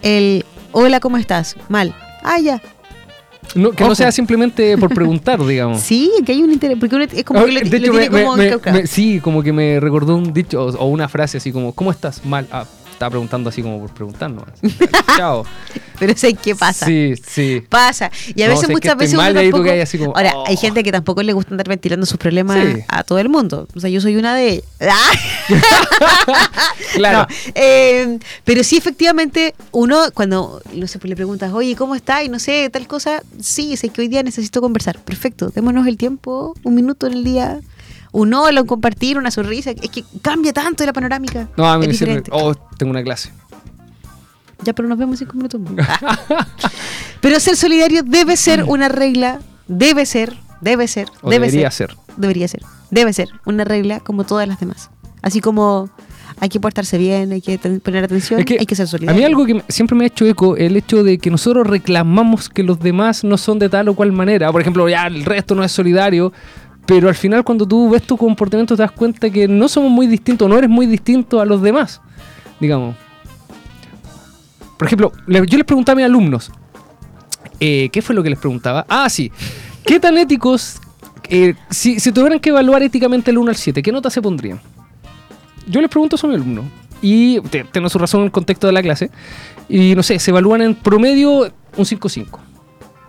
El 0.03 0.45
hola, 0.73 1.01
¿cómo 1.01 1.17
estás? 1.17 1.57
Mal. 1.69 1.97
Ah, 2.23 2.39
ya. 2.39 2.63
No, 3.55 3.73
que 3.73 3.83
Ojo. 3.83 3.91
no 3.91 3.95
sea 3.95 4.13
simplemente 4.13 4.77
por 4.79 4.93
preguntar, 4.95 5.45
digamos. 5.45 5.81
Sí, 5.91 6.11
que 6.25 6.33
hay 6.33 6.43
un 6.43 6.53
interés. 6.53 6.77
Porque 6.79 6.95
uno 6.97 7.05
es 7.05 7.25
como 7.25 7.45
que 7.45 7.53
le, 7.53 7.61
de 7.63 7.77
hecho, 7.77 7.91
tiene 7.93 8.09
me- 8.09 8.11
me- 8.11 8.23
como 8.25 8.37
me- 8.37 8.47
encaucado. 8.47 8.79
me- 8.81 8.87
sí, 8.87 9.21
como 9.21 9.43
que 9.43 9.53
me 9.53 9.81
recordó 9.81 10.17
un 10.17 10.33
dicho 10.33 10.63
o, 10.65 10.69
o 10.71 10.87
una 10.87 11.09
frase 11.09 11.39
así 11.39 11.51
como, 11.53 11.73
¿cómo 11.73 11.91
estás? 11.91 12.25
Mal. 12.25 12.47
Ah, 12.53 12.65
estaba 13.01 13.11
preguntando 13.13 13.49
así 13.49 13.63
como 13.63 13.81
por 13.81 13.95
preguntar 13.95 14.31
nomás. 14.31 14.53
Chao. 15.17 15.47
Pero 15.99 16.15
sé 16.17 16.35
qué 16.35 16.55
pasa. 16.55 16.85
Sí, 16.85 17.15
sí. 17.27 17.63
Pasa. 17.67 18.11
Y 18.35 18.43
a 18.43 18.47
No, 18.49 18.53
veces, 18.53 18.67
sé 18.67 18.73
muchas 18.73 18.95
veces. 18.97 19.15
uno 19.15 19.23
y 19.25 19.27
ahí 19.39 19.47
tú 19.51 19.57
tampoco- 19.57 19.65
quedas 19.65 19.89
así 19.89 19.97
como, 19.99 20.15
Ahora, 20.15 20.33
oh. 20.37 20.45
hay 20.47 20.57
gente 20.59 20.83
que 20.83 20.93
tampoco 20.93 21.23
le 21.23 21.33
gusta 21.33 21.53
andar 21.53 21.67
ventilando 21.67 22.05
sus 22.05 22.19
problemas 22.19 22.59
Sí. 22.63 22.83
a 22.89 23.03
todo 23.03 23.19
el 23.19 23.31
mundo. 23.31 23.67
O 23.75 23.81
sea, 23.81 23.89
yo 23.89 24.03
soy 24.03 24.17
una 24.17 24.35
de 24.35 24.49
ellas. 24.51 24.65
¡Ah! 24.81 25.13
Claro. 26.95 27.21
No, 27.21 27.27
eh, 27.55 28.19
pero 28.45 28.65
sí, 28.65 28.77
efectivamente, 28.77 29.55
uno 29.71 30.07
cuando 30.13 30.61
no 30.75 30.87
sé, 30.87 30.99
pues 30.99 31.09
le 31.09 31.17
preguntas, 31.17 31.53
oye, 31.53 31.77
¿cómo 31.77 31.95
está? 31.95 32.23
Y 32.23 32.29
no 32.29 32.39
sé, 32.39 32.69
tal 32.71 32.87
cosa, 32.87 33.23
sí, 33.41 33.77
sé 33.77 33.89
que 33.91 34.03
hoy 34.03 34.09
día 34.09 34.23
necesito 34.23 34.61
conversar. 34.61 34.99
Perfecto, 34.99 35.49
démonos 35.51 35.87
el 35.87 35.97
tiempo, 35.97 36.55
un 36.65 36.75
minuto 36.75 37.07
en 37.07 37.13
el 37.15 37.25
día, 37.25 37.61
un 38.13 38.35
hola, 38.35 38.61
un 38.63 38.67
compartir, 38.67 39.19
una 39.19 39.31
sonrisa. 39.31 39.71
Es 39.71 39.91
que 39.91 40.05
cambia 40.23 40.53
tanto 40.53 40.85
la 40.85 40.93
panorámica. 40.93 41.49
No, 41.57 41.69
a 41.69 41.79
mí 41.79 41.87
me 41.87 41.95
sirve. 41.95 42.23
Oh, 42.31 42.55
tengo 42.77 42.91
una 42.91 43.03
clase. 43.03 43.33
Ya, 44.63 44.73
pero 44.75 44.89
nos 44.89 44.99
vemos 44.99 45.15
en 45.21 45.27
cinco 45.27 45.37
minutos 45.37 45.61
más. 45.61 45.87
pero 47.21 47.41
ser 47.41 47.57
solidario 47.57 48.03
debe 48.03 48.37
ser 48.37 48.65
una 48.65 48.89
regla, 48.89 49.41
debe 49.69 50.05
ser, 50.07 50.37
debe 50.61 50.87
ser, 50.89 51.09
O 51.23 51.31
debe 51.31 51.47
debería 51.47 51.71
ser, 51.71 51.91
ser. 51.91 51.99
debería 52.17 52.49
ser, 52.49 52.61
debe 52.91 53.13
ser 53.13 53.29
una 53.47 53.65
regla 53.65 54.01
como 54.01 54.25
todas 54.25 54.47
las 54.47 54.61
demás. 54.61 54.91
Así 55.23 55.41
como 55.41 55.89
hay 56.39 56.49
que 56.49 56.61
portarse 56.61 56.99
bien, 56.99 57.33
hay 57.33 57.41
que 57.41 57.59
poner 57.59 58.05
atención, 58.05 58.41
Es 58.41 58.47
que 58.47 58.57
hay 58.59 58.67
que 58.67 58.75
ser 58.75 58.85
A 58.85 58.89
solidario. 58.89 59.19
mí 59.19 59.25
algo 59.25 59.47
que 59.47 59.55
me- 59.55 59.65
siempre 59.69 59.97
me 59.97 60.05
ha 60.05 60.07
hecho 60.09 60.27
eco, 60.27 60.57
el 60.57 60.77
hecho 60.77 61.03
de 61.05 61.19
que 61.19 61.31
nosotros 61.31 61.67
reclamamos 61.67 62.49
que 62.49 62.63
los 62.63 62.79
demás 62.81 63.25
no 63.25 63.37
son 63.39 63.59
de 63.59 63.69
tal 63.69 63.89
o 63.89 63.95
cual 63.95 64.13
manera. 64.13 64.51
Por 64.53 64.61
ejemplo, 64.61 64.89
ya 64.89 65.07
el 65.07 65.25
resto 65.25 65.55
no 65.55 65.65
es 65.65 65.73
solidario, 65.73 66.33
pero 66.91 67.09
al 67.09 67.15
final 67.15 67.45
cuando 67.45 67.65
tú 67.69 67.89
ves 67.89 68.03
tu 68.03 68.17
comportamiento 68.17 68.75
te 68.77 68.83
das 68.83 68.91
cuenta 68.91 69.31
que 69.31 69.47
no 69.47 69.69
somos 69.69 69.93
muy 69.93 70.09
distintos, 70.09 70.49
no 70.49 70.59
eres 70.59 70.69
muy 70.69 70.87
distinto 70.87 71.41
a 71.41 71.45
los 71.45 71.63
demás, 71.63 72.01
digamos. 72.59 72.97
Por 74.77 74.87
ejemplo, 74.89 75.13
yo 75.29 75.57
les 75.57 75.65
preguntaba 75.65 75.93
a 75.95 75.97
mis 75.99 76.05
alumnos, 76.07 76.51
eh, 77.61 77.91
¿qué 77.93 78.03
fue 78.03 78.15
lo 78.17 78.25
que 78.25 78.31
les 78.31 78.39
preguntaba? 78.41 78.87
Ah, 78.89 79.09
sí, 79.09 79.31
¿qué 79.85 80.01
tan 80.01 80.19
éticos, 80.19 80.81
eh, 81.29 81.55
si, 81.71 82.01
si 82.01 82.11
tuvieran 82.11 82.41
que 82.41 82.49
evaluar 82.51 82.83
éticamente 82.83 83.31
el 83.31 83.39
1 83.39 83.51
al 83.51 83.57
7, 83.57 83.83
¿qué 83.83 83.93
nota 83.93 84.11
se 84.11 84.21
pondrían? 84.21 84.61
Yo 85.69 85.81
les 85.81 85.91
pregunto 85.91 86.17
eso 86.17 86.27
a 86.27 86.31
mi 86.31 86.35
alumno. 86.37 86.65
Y 87.03 87.41
te- 87.43 87.63
tengo 87.65 87.89
su 87.89 87.99
razón 87.99 88.21
en 88.23 88.27
el 88.27 88.33
contexto 88.33 88.67
de 88.67 88.73
la 88.73 88.83
clase. 88.83 89.11
Y 89.69 89.95
no 89.95 90.03
sé, 90.03 90.19
se 90.19 90.33
evalúan 90.33 90.61
en 90.63 90.75
promedio 90.75 91.43
un 91.77 91.85
5-5. 91.85 92.27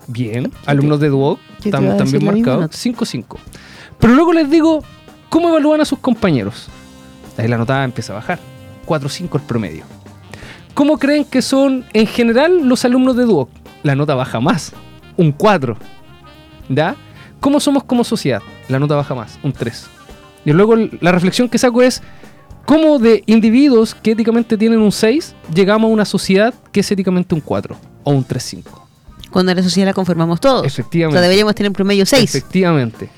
Bien, 0.08 0.52
alumnos 0.65 1.00
de 1.00 1.10
Duoc, 1.10 1.39
tam- 1.63 1.98
también 1.98 2.24
marcados. 2.26 2.62
nota. 2.62 2.78
5-5. 2.78 3.38
Pero 4.02 4.14
luego 4.14 4.34
les 4.34 4.50
digo, 4.50 4.84
¿cómo 5.30 5.50
evalúan 5.50 5.80
a 5.80 5.86
sus 5.86 6.00
compañeros? 6.00 6.68
Ahí 7.38 7.48
la 7.48 7.58
nota 7.58 7.84
empieza 7.84 8.12
a 8.12 8.16
bajar. 8.18 8.40
4-5 8.86 9.36
el 9.36 9.42
promedio. 9.42 9.84
¿Cómo 10.74 10.98
creen 10.98 11.24
que 11.24 11.42
son 11.42 11.86
en 11.94 12.08
general 12.08 12.68
los 12.68 12.84
alumnos 12.84 13.16
de 13.16 13.26
Duoc? 13.26 13.50
La 13.84 13.96
nota 13.96 14.16
baja 14.16 14.40
más, 14.40 14.74
un 15.18 15.32
4. 15.32 15.78
¿Ya? 16.70 16.96
¿Cómo 17.40 17.60
somos 17.60 17.84
como 17.84 18.04
sociedad? 18.04 18.42
La 18.70 18.80
nota 18.80 18.96
baja 18.96 19.14
más, 19.14 19.38
un 19.44 19.54
3. 19.54 19.86
Y 20.46 20.52
luego 20.52 20.76
la 21.00 21.12
reflexión 21.12 21.50
que 21.50 21.58
saco 21.58 21.82
es, 21.82 22.02
¿cómo 22.66 23.00
de 23.00 23.24
individuos 23.28 23.94
que 23.94 24.12
éticamente 24.12 24.58
tienen 24.58 24.80
un 24.80 24.92
6 24.92 25.36
llegamos 25.54 25.90
a 25.90 25.94
una 25.94 26.06
sociedad 26.06 26.54
que 26.72 26.80
es 26.80 26.92
éticamente 26.92 27.36
un 27.36 27.42
4 27.42 27.78
o 28.04 28.12
un 28.12 28.26
3-5? 28.26 28.64
Cuando 29.30 29.54
la 29.54 29.62
sociedad 29.64 29.88
la 29.88 29.94
conformamos 29.94 30.40
todos. 30.40 30.64
O 30.64 30.66
Efectivamente. 30.66 31.16
sea, 31.16 31.22
deberíamos 31.22 31.54
tener 31.56 31.68
en 31.68 31.74
promedio 31.74 32.06
6. 32.06 32.24
Efectivamente. 32.24 33.10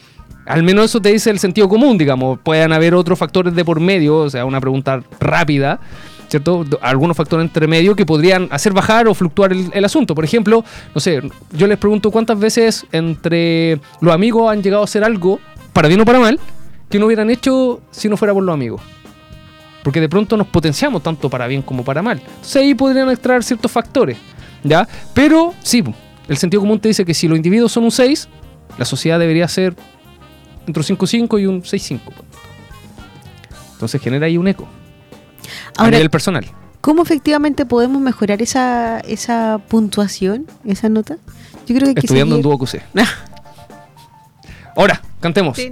Al 0.45 0.63
menos 0.63 0.85
eso 0.85 1.01
te 1.01 1.09
dice 1.09 1.29
el 1.29 1.39
sentido 1.39 1.69
común, 1.69 1.97
digamos. 1.97 2.39
Pueden 2.39 2.73
haber 2.73 2.93
otros 2.95 3.17
factores 3.17 3.55
de 3.55 3.63
por 3.63 3.79
medio, 3.79 4.17
o 4.17 4.29
sea, 4.29 4.45
una 4.45 4.59
pregunta 4.59 5.01
rápida, 5.19 5.79
¿cierto? 6.27 6.65
Algunos 6.81 7.15
factores 7.15 7.45
entre 7.45 7.67
medio 7.67 7.95
que 7.95 8.05
podrían 8.05 8.47
hacer 8.51 8.73
bajar 8.73 9.07
o 9.07 9.13
fluctuar 9.13 9.53
el, 9.53 9.69
el 9.73 9.85
asunto. 9.85 10.15
Por 10.15 10.25
ejemplo, 10.25 10.63
no 10.93 10.99
sé, 10.99 11.21
yo 11.51 11.67
les 11.67 11.77
pregunto 11.77 12.11
cuántas 12.11 12.39
veces 12.39 12.85
entre 12.91 13.79
los 14.01 14.13
amigos 14.13 14.51
han 14.51 14.61
llegado 14.61 14.81
a 14.81 14.85
hacer 14.85 15.03
algo, 15.03 15.39
para 15.71 15.87
bien 15.87 16.01
o 16.01 16.05
para 16.05 16.19
mal, 16.19 16.39
que 16.89 16.99
no 16.99 17.07
hubieran 17.07 17.29
hecho 17.29 17.81
si 17.91 18.09
no 18.09 18.17
fuera 18.17 18.33
por 18.33 18.43
los 18.43 18.53
amigos. 18.53 18.81
Porque 19.83 19.99
de 19.99 20.09
pronto 20.09 20.37
nos 20.37 20.47
potenciamos 20.47 21.03
tanto 21.03 21.29
para 21.29 21.47
bien 21.47 21.61
como 21.61 21.83
para 21.83 22.01
mal. 22.01 22.19
Entonces 22.19 22.55
ahí 22.57 22.75
podrían 22.75 23.09
extraer 23.09 23.43
ciertos 23.43 23.71
factores, 23.71 24.17
¿ya? 24.63 24.87
Pero 25.13 25.53
sí, 25.61 25.83
el 26.27 26.37
sentido 26.37 26.61
común 26.61 26.79
te 26.79 26.89
dice 26.89 27.03
que 27.05 27.13
si 27.13 27.27
los 27.27 27.37
individuos 27.37 27.71
son 27.71 27.85
un 27.85 27.91
6, 27.91 28.29
la 28.77 28.85
sociedad 28.85 29.19
debería 29.19 29.47
ser 29.47 29.75
entre 30.67 30.81
un 30.81 30.97
5-5 30.97 31.41
y 31.41 31.45
un 31.45 31.61
6-5. 31.61 31.99
Entonces 33.73 34.01
genera 34.01 34.25
ahí 34.27 34.37
un 34.37 34.47
eco 34.47 34.67
a 35.77 35.83
Ahora, 35.83 35.97
nivel 35.97 36.09
personal. 36.09 36.45
¿cómo 36.81 37.01
efectivamente 37.01 37.65
podemos 37.65 38.01
mejorar 38.01 38.41
esa, 38.41 38.99
esa 38.99 39.59
puntuación, 39.67 40.47
esa 40.65 40.89
nota? 40.89 41.17
Yo 41.67 41.75
creo 41.75 41.93
que 41.93 41.99
Estudiando 42.01 42.35
en 42.35 42.41
Duoc 42.41 42.63
UC. 42.63 42.81
Ahora, 44.75 45.01
cantemos. 45.23 45.57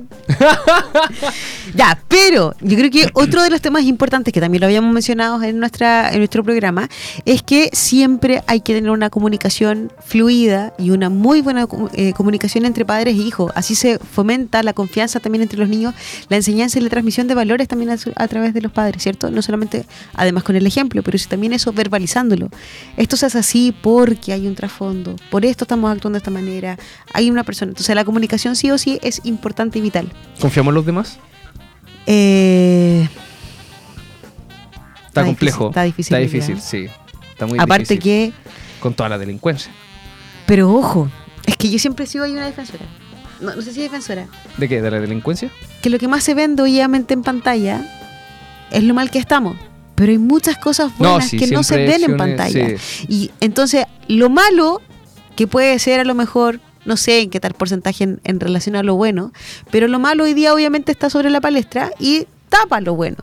Ya, 1.73 1.97
pero 2.09 2.53
yo 2.59 2.77
creo 2.77 2.91
que 2.91 3.09
otro 3.13 3.41
de 3.43 3.49
los 3.49 3.61
temas 3.61 3.83
importantes 3.83 4.33
que 4.33 4.41
también 4.41 4.59
lo 4.59 4.65
habíamos 4.65 4.93
mencionado 4.93 5.41
en 5.41 5.57
nuestra 5.57 6.11
en 6.11 6.17
nuestro 6.17 6.43
programa 6.43 6.89
es 7.23 7.43
que 7.43 7.69
siempre 7.71 8.43
hay 8.47 8.59
que 8.59 8.73
tener 8.73 8.91
una 8.91 9.09
comunicación 9.09 9.91
fluida 10.03 10.73
y 10.77 10.89
una 10.89 11.09
muy 11.09 11.39
buena 11.41 11.67
eh, 11.93 12.11
comunicación 12.13 12.65
entre 12.65 12.83
padres 12.83 13.15
e 13.15 13.21
hijos. 13.21 13.53
Así 13.55 13.75
se 13.75 13.99
fomenta 13.99 14.63
la 14.63 14.73
confianza 14.73 15.21
también 15.21 15.43
entre 15.43 15.59
los 15.59 15.69
niños, 15.69 15.93
la 16.27 16.37
enseñanza 16.37 16.79
y 16.79 16.81
la 16.81 16.89
transmisión 16.89 17.27
de 17.27 17.35
valores 17.35 17.69
también 17.69 17.91
a, 17.91 18.27
través 18.27 18.53
de 18.53 18.61
los 18.61 18.71
padres, 18.71 19.01
¿cierto? 19.01 19.31
No 19.31 19.41
solamente 19.41 19.85
además 20.13 20.43
con 20.43 20.57
el 20.57 20.67
ejemplo, 20.67 21.03
pero 21.03 21.17
sí 21.17 21.27
también 21.29 21.53
eso 21.53 21.71
verbalizándolo. 21.71 22.49
Esto 22.97 23.15
se 23.15 23.27
hace 23.27 23.39
así 23.39 23.73
porque 23.81 24.33
hay 24.33 24.45
un 24.47 24.55
trasfondo, 24.55 25.15
por 25.29 25.45
esto 25.45 25.63
estamos 25.63 25.89
actuando 25.89 26.17
de 26.17 26.21
esta 26.21 26.31
manera, 26.31 26.77
hay 27.13 27.29
una 27.29 27.43
persona. 27.43 27.69
Entonces 27.69 27.95
la 27.95 28.03
comunicación 28.03 28.55
sí 28.55 28.71
o 28.71 28.77
sí 28.77 28.99
es 29.01 29.21
importante 29.23 29.40
y 29.73 29.81
vital. 29.81 30.11
¿Confiamos 30.39 30.71
en 30.71 30.75
los 30.75 30.85
demás? 30.85 31.19
Eh, 32.05 33.07
Está, 35.07 35.21
Está 35.21 35.25
complejo. 35.25 35.65
difícil, 35.69 35.69
está 35.69 35.83
difícil 35.83 36.15
Está 36.15 36.17
difícil, 36.57 36.61
sí. 36.61 36.87
Está 37.31 37.45
muy 37.45 37.59
aparte 37.59 37.95
difícil. 37.95 37.99
que, 38.01 38.33
Con 38.79 38.93
toda 38.93 39.09
la 39.09 39.17
delincuencia. 39.17 39.71
pero 40.45 40.71
ojo, 40.73 41.09
es 41.45 41.57
que 41.57 41.69
yo 41.69 41.77
siempre 41.79 42.05
he 42.05 42.07
sido 42.07 42.23
ahí 42.23 42.31
una 42.31 42.45
defensora. 42.45 42.85
No, 43.41 43.55
no 43.55 43.61
sé 43.61 43.73
si 43.73 43.81
defensora. 43.81 44.27
¿De 44.57 44.69
qué? 44.69 44.81
¿De 44.81 44.89
la 44.91 44.99
delincuencia? 44.99 45.49
Que 45.81 45.89
lo 45.89 45.97
que 45.99 46.07
más 46.07 46.23
se 46.23 46.33
vende 46.33 46.61
obviamente 46.63 47.13
en 47.13 47.23
pantalla 47.23 47.81
es 48.71 48.83
lo 48.83 48.93
mal 48.93 49.09
que 49.11 49.19
estamos. 49.19 49.57
Pero 49.95 50.11
hay 50.11 50.17
muchas 50.17 50.57
cosas 50.57 50.91
No, 50.99 51.09
buenas 51.11 51.27
sí, 51.29 51.37
que 51.37 51.47
no 51.47 51.63
se 51.63 51.75
ven 51.77 52.03
en 52.03 52.17
pantalla. 52.17 52.77
sí. 52.77 53.05
Y 53.09 53.31
entonces, 53.39 53.85
lo 54.07 54.29
malo, 54.29 54.79
que 55.35 55.45
puede 55.47 55.77
ser 55.79 55.99
a 55.99 56.03
lo 56.03 56.13
mejor, 56.15 56.59
no 56.85 56.97
sé 56.97 57.21
en 57.21 57.29
qué 57.29 57.39
tal 57.39 57.53
porcentaje 57.53 58.03
en, 58.23 58.39
relación 58.39 58.75
a 58.75 58.83
lo 58.83 58.95
bueno, 58.95 59.31
pero 59.69 59.87
lo 59.87 59.99
malo 59.99 60.23
hoy 60.23 60.33
día 60.33 60.53
obviamente 60.53 60.91
está 60.91 61.09
sobre 61.09 61.29
la 61.29 61.41
palestra 61.41 61.91
y 61.99 62.27
tapa 62.49 62.81
lo 62.81 62.95
bueno. 62.95 63.17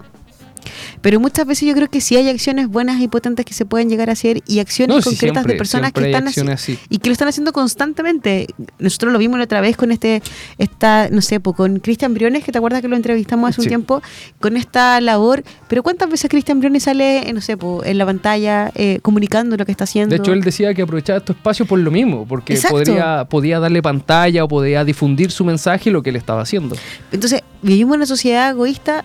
Pero 1.01 1.21
muchas 1.21 1.47
veces 1.47 1.69
yo 1.69 1.75
creo 1.75 1.89
que 1.89 2.01
sí 2.01 2.17
hay 2.17 2.29
acciones 2.29 2.69
buenas 2.69 3.01
y 3.01 3.09
potentes 3.09 3.45
que 3.45 3.55
se 3.55 3.65
pueden 3.65 3.89
llegar 3.89 4.09
a 4.11 4.13
hacer 4.13 4.43
y 4.47 4.59
acciones 4.59 4.97
No, 4.97 5.03
sí, 5.03 5.11
concretas 5.11 5.35
siempre- 5.37 5.53
de 5.55 5.59
personas 5.59 5.93
que 5.93 6.05
están 6.07 6.27
así, 6.29 6.41
así. 6.41 6.79
y 6.89 6.99
que 6.99 7.09
lo 7.09 7.13
están 7.13 7.29
haciendo 7.29 7.53
constantemente. 7.53 8.47
Nosotros 8.79 9.13
lo 9.13 9.19
vimos 9.19 9.39
la 9.39 9.45
otra 9.45 9.61
vez 9.61 9.77
con 9.77 9.91
este, 9.93 10.23
esta, 10.59 11.09
no 11.11 11.21
sé, 11.23 11.41
con 11.41 11.79
Cristian 11.81 12.15
Briones, 12.15 12.45
que 12.45 12.53
te 12.53 12.59
acuerdas 12.59 12.83
que 12.83 12.89
lo 12.89 12.97
entrevistamos 12.97 13.51
hace 13.51 13.63
Sí. 13.63 13.67
un 13.67 13.69
tiempo, 13.69 14.03
con 14.41 14.57
esta 14.57 15.01
labor. 15.01 15.43
Pero 15.69 15.83
¿cuántas 15.83 16.11
veces 16.11 16.31
Cristian 16.31 16.59
Briones 16.59 16.83
sale, 16.85 17.29
eh, 17.29 17.33
no 17.33 17.41
sé, 17.41 17.57
po, 17.57 17.85
en 17.85 17.99
la 17.99 18.07
pantalla 18.07 18.71
eh, 18.75 18.99
comunicando 19.03 19.57
lo 19.57 19.65
que 19.65 19.73
está 19.73 19.85
haciendo? 19.85 20.15
De 20.15 20.21
hecho, 20.21 20.33
él 20.33 20.41
decía 20.43 20.75
que 20.75 20.83
aprovechaba 20.83 21.19
estos 21.19 21.37
espacios 21.37 21.69
por 21.69 21.79
lo 21.79 21.91
mismo, 21.91 22.27
porque 22.29 22.55
Exacto. 22.55 22.77
podría, 22.79 23.25
podía 23.29 23.61
darle 23.61 23.83
pantalla 23.83 24.45
o 24.45 24.49
podía 24.49 24.85
difundir 24.85 25.31
su 25.31 25.45
mensaje 25.45 25.91
y 25.91 25.93
lo 25.93 26.03
que 26.03 26.11
él 26.11 26.17
estaba 26.17 26.43
haciendo. 26.43 26.77
Entonces, 27.13 27.43
¿vivimos 27.63 27.95
en 27.95 27.99
una 28.01 28.07
sociedad 28.07 28.51
egoísta? 28.51 29.05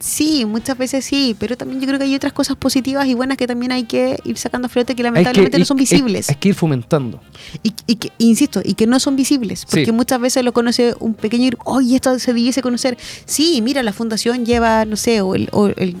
Sí, 0.00 0.44
muchas 0.44 0.76
veces 0.78 1.04
sí, 1.04 1.34
pero 1.38 1.56
también 1.56 1.80
yo 1.80 1.86
creo 1.86 1.98
que 1.98 2.04
hay 2.04 2.14
otras 2.14 2.32
cosas 2.32 2.56
positivas 2.56 3.06
y 3.06 3.14
buenas 3.14 3.36
que 3.36 3.46
también 3.46 3.72
hay 3.72 3.84
que 3.84 4.18
ir 4.24 4.36
sacando 4.38 4.66
a 4.66 4.68
flote 4.68 4.94
que 4.94 5.02
lamentablemente 5.02 5.58
no 5.58 5.64
son 5.64 5.76
hay- 5.78 5.82
visibles. 5.82 6.28
Hay, 6.30 6.36
que 6.36 6.50
ir 6.50 6.54
fomentando. 6.54 7.20
Y, 7.62 7.72
y 7.86 7.96
que, 7.96 8.12
insisto, 8.18 8.60
y 8.64 8.74
que 8.74 8.86
no 8.86 9.00
son 9.00 9.16
visibles, 9.16 9.64
porque 9.64 9.86
Sí. 9.86 9.92
muchas 9.92 10.20
veces 10.20 10.44
lo 10.44 10.52
conoce 10.52 10.94
un 11.00 11.14
pequeño 11.14 11.46
y, 11.48 11.52
oye, 11.64 11.96
esto 11.96 12.18
se 12.18 12.32
debiese 12.32 12.62
conocer. 12.62 12.96
Sí, 13.24 13.60
mira, 13.62 13.82
la 13.82 13.92
fundación 13.92 14.44
lleva, 14.46 14.84
no 14.84 14.96
sé, 14.96 15.20
o 15.20 15.34
el... 15.34 15.48
o 15.52 15.66
el- 15.68 15.96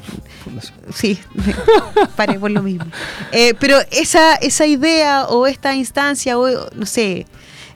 sí, 0.94 1.18
paré 2.16 2.38
por 2.38 2.50
lo 2.50 2.62
mismo. 2.62 2.84
Eh, 3.32 3.54
pero 3.58 3.78
esa, 3.90 4.34
esa 4.36 4.66
idea 4.66 5.26
o 5.26 5.46
esta 5.46 5.74
instancia, 5.74 6.38
o 6.38 6.48
no 6.74 6.86
sé, 6.86 7.26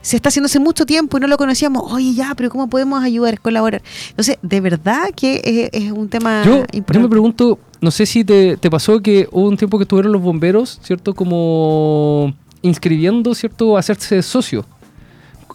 se 0.03 0.17
está 0.17 0.29
haciendo 0.29 0.47
hace 0.47 0.59
mucho 0.59 0.85
tiempo 0.85 1.17
y 1.17 1.21
no 1.21 1.27
lo 1.29 1.37
conocíamos. 1.39 1.91
Oye, 1.93 2.13
ya, 2.13 2.35
pero 2.37 2.51
¿cómo 2.51 2.69
podemos 2.69 3.03
ayudar, 3.03 3.41
colaborar? 3.41 3.83
Entonces, 4.11 4.37
de 4.43 4.61
verdad 4.61 5.11
que 5.17 5.71
es, 5.73 5.85
es 5.85 5.93
un 5.93 6.09
tema 6.09 6.43
Yo, 6.45 6.51
yo 6.51 6.59
importante. 6.73 6.99
me 6.99 7.09
pregunto, 7.09 7.59
no 7.81 7.91
sé 7.91 8.05
si 8.07 8.25
te, 8.25 8.57
te 8.57 8.71
pasó 8.71 9.01
que 9.01 9.29
hubo 9.33 9.49
un 9.49 9.57
tiempo 9.57 9.79
que 9.79 9.85
estuvieron 9.85 10.13
los 10.13 10.21
bomberos, 10.21 10.79
¿cierto? 10.83 11.15
Como 11.15 12.35
inscribiendo, 12.63 13.35
¿cierto? 13.35 13.77
Hacerse 13.77 14.21
socio. 14.23 14.65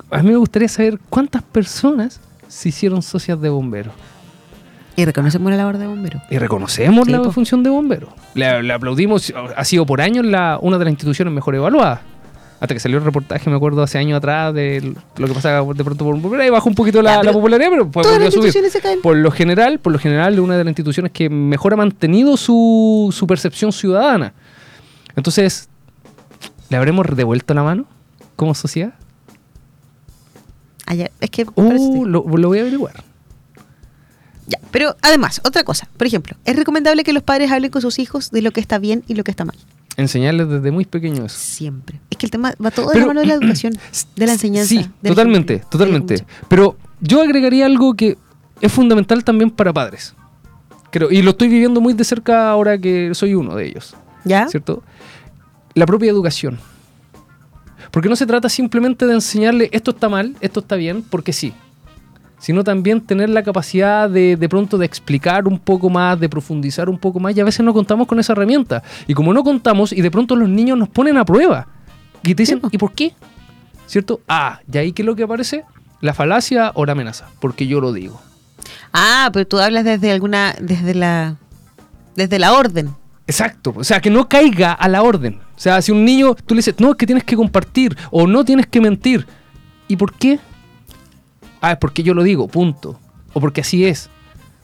A 0.10 0.23
mí 0.23 0.29
me 0.31 0.38
gustaría 0.38 0.67
saber 0.69 0.99
cuántas 1.10 1.43
personas 1.43 2.19
se 2.47 2.69
hicieron 2.69 3.01
socias 3.01 3.39
de 3.41 3.49
bomberos. 3.49 3.93
Y 4.95 5.05
reconocemos 5.05 5.51
la 5.51 5.57
labor 5.57 5.77
de 5.77 5.86
bomberos. 5.86 6.23
Y 6.31 6.38
reconocemos 6.39 7.05
Sí, 7.05 7.12
la 7.12 7.21
po. 7.21 7.31
función 7.31 7.62
de 7.62 7.69
bomberos. 7.69 8.10
Le, 8.33 8.63
le 8.63 8.73
aplaudimos, 8.73 9.31
ha 9.55 9.63
sido 9.63 9.86
por 9.86 10.01
años 10.01 10.25
la, 10.25 10.57
una 10.62 10.77
de 10.79 10.86
las 10.86 10.91
instituciones 10.93 11.33
mejor 11.33 11.53
evaluadas. 11.55 11.99
Hasta 12.60 12.74
que 12.74 12.80
salió 12.80 12.98
el 12.98 13.04
reportaje, 13.04 13.50
me 13.52 13.56
acuerdo, 13.56 13.84
hace 13.84 14.00
años 14.00 14.17
atrás 14.17 14.52
de 14.54 14.96
lo 15.17 15.28
que 15.28 15.34
pasaba 15.34 15.74
de 15.74 15.84
pronto 15.84 16.04
por 16.04 16.15
un 16.15 16.22
bombero. 16.24 16.41
Ahí 16.41 16.50
bajó 16.50 16.70
un 16.70 16.76
poquito 16.76 17.04
la, 17.04 17.12
Ya, 17.12 17.15
la 17.17 17.22
pero 17.22 17.34
popularidad, 17.34 17.70
pero 17.70 17.91
pues 17.91 18.04
Todas 18.04 18.17
volvió 18.17 18.26
las 18.26 18.34
a 18.34 18.36
subir. 18.36 18.48
instituciones 18.48 18.72
se 18.74 18.82
caen. 18.82 19.02
Por 19.02 19.15
lo 19.17 19.30
general, 19.30 19.80
por 19.80 19.93
lo 19.93 20.00
general, 20.00 20.39
una 20.39 20.58
de 20.58 20.63
las 20.63 20.72
instituciones 20.72 21.12
que 21.12 21.30
mejor 21.30 21.74
ha 21.74 21.78
mantenido 21.78 22.36
su, 22.36 23.13
su 23.15 23.28
percepción 23.28 23.72
ciudadana. 23.72 24.34
Entonces, 25.15 25.70
¿le 26.70 26.78
habremos 26.78 27.06
devuelto 27.15 27.54
la 27.54 27.62
mano 27.62 27.86
como 28.36 28.56
sociedad? 28.56 28.93
Ayer, 30.88 31.12
es 31.20 31.30
que... 31.30 31.46
Uh, 31.56 32.06
lo, 32.06 32.24
lo 32.26 32.48
voy 32.48 32.58
a 32.58 32.62
averiguar. 32.62 33.04
Ya, 34.48 34.60
pero 34.72 34.96
además, 35.02 35.41
otra 35.43 35.63
cosa. 35.63 35.88
Por 35.98 36.08
ejemplo, 36.08 36.38
es 36.46 36.56
recomendable 36.56 37.04
que 37.04 37.13
los 37.13 37.22
padres 37.22 37.52
hablen 37.52 37.70
con 37.70 37.82
sus 37.82 38.00
hijos 38.00 38.32
de 38.32 38.41
lo 38.41 38.52
que 38.52 38.62
está 38.62 38.80
bien 38.80 39.04
y 39.08 39.13
lo 39.15 39.24
que 39.24 39.32
está 39.32 39.43
mal. 39.46 39.58
Enseñarles 39.97 40.47
desde 40.47 40.71
muy 40.71 40.86
pequeños 40.86 41.33
eso. 41.33 41.39
Siempre. 41.39 41.99
Es 42.12 42.17
que 42.17 42.27
el 42.27 42.31
tema 42.31 42.53
va 42.63 42.69
todo 42.69 42.91
de 42.91 42.99
la 42.99 43.07
mano 43.07 43.19
de 43.21 43.25
la 43.25 43.33
educación, 43.41 43.73
de 44.15 44.25
la 44.27 44.33
enseñanza. 44.33 44.69
Sí, 44.69 44.88
totalmente, 45.03 45.63
totalmente. 45.69 46.23
Pero 46.47 46.77
yo 47.01 47.21
agregaría 47.21 47.65
algo 47.65 47.95
que 47.95 48.17
es 48.62 48.71
fundamental 48.71 49.23
también 49.23 49.49
para 49.49 49.73
padres. 49.73 50.13
Creo, 50.91 51.12
y 51.12 51.21
lo 51.23 51.31
estoy 51.31 51.47
viviendo 51.47 51.81
muy 51.81 51.93
de 51.93 52.03
cerca 52.03 52.49
ahora 52.49 52.77
que 52.77 53.13
soy 53.15 53.33
uno 53.33 53.55
de 53.55 53.67
ellos. 53.67 53.95
¿Ya? 54.23 54.47
¿Cierto? 54.47 54.83
La 55.73 55.86
propia 55.86 56.12
educación. 56.12 56.60
Porque 57.91 58.10
no 58.10 58.15
se 58.15 58.25
trata 58.25 58.49
simplemente 58.49 59.07
de 59.07 59.13
enseñarle 59.13 59.69
esto 59.71 59.91
está 59.91 60.10
mal, 60.10 60.36
esto 60.41 60.60
está 60.60 60.75
bien, 60.75 61.03
porque 61.10 61.33
sí. 61.33 61.53
Sino 62.39 62.63
también 62.63 63.02
tener 63.02 63.30
la 63.30 63.41
capacidad 63.41 64.10
de 64.10 64.36
de 64.36 64.50
pronto 64.50 64.78
de 64.78 64.86
explicar 64.86 65.47
un 65.47 65.58
poco 65.58 65.89
más, 65.89 66.19
de 66.19 66.30
profundizar 66.30 66.88
un 66.89 66.97
poco 66.97 67.19
más. 67.19 67.36
Y 67.36 67.39
a 67.39 67.43
veces 67.43 67.65
no 67.65 67.73
contamos 67.73 68.08
con 68.08 68.19
esa 68.19 68.34
herramienta. 68.34 68.84
Y 69.08 69.13
como 69.13 69.34
no 69.34 69.43
contamos, 69.43 69.91
y 69.91 70.02
de 70.02 70.12
pronto 70.12 70.36
los 70.36 70.47
niños 70.47 70.78
nos 70.78 70.89
ponen 70.89 71.17
a 71.17 71.26
prueba. 71.26 71.67
Y 72.23 72.36
te 72.36 72.43
dicen. 72.43 72.62
¿y 72.71 72.78
por 72.78 72.93
qué? 72.93 73.13
¿Cierto? 73.88 74.21
Ah, 74.28 74.60
y 74.71 74.78
ahí 74.78 74.91
qué 74.91 75.02
es 75.02 75.06
lo 75.06 75.15
que 75.15 75.23
aparece? 75.23 75.63
La 76.02 76.13
falacia 76.13 76.71
o 76.76 76.86
la 76.86 76.91
amenaza. 76.91 77.28
Porque 77.39 77.67
yo 77.67 77.82
lo 77.82 77.93
digo. 77.93 78.21
Ah, 78.93 79.30
pero 79.34 79.47
tú 79.47 79.60
hablas 79.60 79.84
desde 79.84 80.12
alguna, 80.12 80.56
desde 80.60 80.93
la, 80.93 81.38
desde 82.15 82.39
la 82.39 82.54
orden. 82.54 82.95
Exacto, 83.28 83.73
o 83.76 83.84
sea, 83.84 84.00
que 84.00 84.10
no 84.10 84.30
caiga 84.30 84.71
a 84.71 84.88
la 84.88 85.04
orden. 85.04 85.39
O 85.56 85.60
sea, 85.60 85.82
si 85.82 85.91
un 85.91 86.06
niño 86.06 86.34
tú 86.34 86.56
le 86.56 86.60
dices, 86.60 86.76
no, 86.80 86.91
es 86.91 86.95
que 86.95 87.06
tienes 87.06 87.26
que 87.26 87.36
compartir 87.36 87.97
o 88.10 88.26
no 88.26 88.45
tienes 88.45 88.67
que 88.67 88.80
mentir. 88.80 89.28
¿Y 89.88 89.97
por 89.97 90.13
qué? 90.13 90.39
Ah, 91.62 91.72
es 91.74 91.78
porque 91.78 92.04
yo 92.04 92.13
lo 92.13 92.24
digo, 92.24 92.48
punto. 92.48 93.00
O 93.34 93.39
porque 93.41 93.62
así 93.62 93.86
es. 93.86 94.10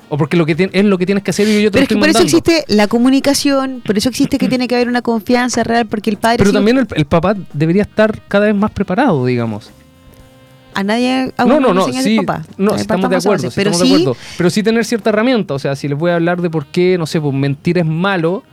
O 0.10 0.18
porque 0.18 0.38
lo 0.38 0.46
que 0.46 0.70
es 0.72 0.86
lo 0.86 0.98
que 0.98 1.06
tienes 1.06 1.24
que 1.24 1.32
hacer 1.32 1.48
y 1.48 1.64
yo 1.64 1.72
te 1.72 1.80
Pero 1.80 1.82
lo 1.82 1.84
es 1.84 1.88
que 1.88 1.94
estoy 1.96 2.00
por 2.00 2.10
eso 2.10 2.24
existe 2.24 2.66
la 2.74 2.88
comunicación, 2.88 3.82
por 3.86 3.98
eso 3.98 4.10
existe 4.10 4.38
que 4.38 4.48
tiene 4.48 4.68
que 4.68 4.76
haber 4.76 4.88
una 4.88 5.02
confianza 5.02 5.64
real, 5.64 5.88
porque 5.88 6.10
el 6.12 6.18
padre... 6.18 6.38
Pero 6.38 6.50
sí- 6.52 6.54
también 6.56 6.78
el, 6.78 6.88
el 6.96 7.06
papá 7.06 7.36
debería 7.54 7.84
estar 7.84 8.22
cada 8.28 8.46
vez 8.46 8.56
más 8.56 8.70
preparado, 8.72 9.26
digamos. 9.26 9.72
A 10.76 10.84
nadie... 10.84 11.32
a 11.38 11.46
no, 11.46 11.60
no, 11.60 11.74
no, 11.74 11.92
sí, 11.92 12.18
papá. 12.18 12.44
no, 12.58 12.76
estamos 12.76 13.10
de 13.10 13.16
acuerdo, 13.16 13.44
base. 13.46 13.56
Pero 13.56 13.72
estamos 13.72 13.88
sí, 13.88 13.96
de 13.96 14.02
acuerdo. 14.02 14.22
Pero 14.38 14.50
sí 14.50 14.64
tener 14.64 14.86
cierta 14.86 15.10
herramienta, 15.10 15.54
o 15.54 15.60
sea, 15.60 15.76
si 15.76 15.88
les 15.88 15.98
voy 15.98 16.12
a 16.12 16.16
hablar 16.16 16.42
de 16.42 16.50
por 16.50 16.66
qué, 16.68 16.98
no 16.98 17.06
sé, 17.06 17.20
pues 17.22 17.34
mentir 17.34 17.78
es 17.78 17.86
malo, 17.86 18.44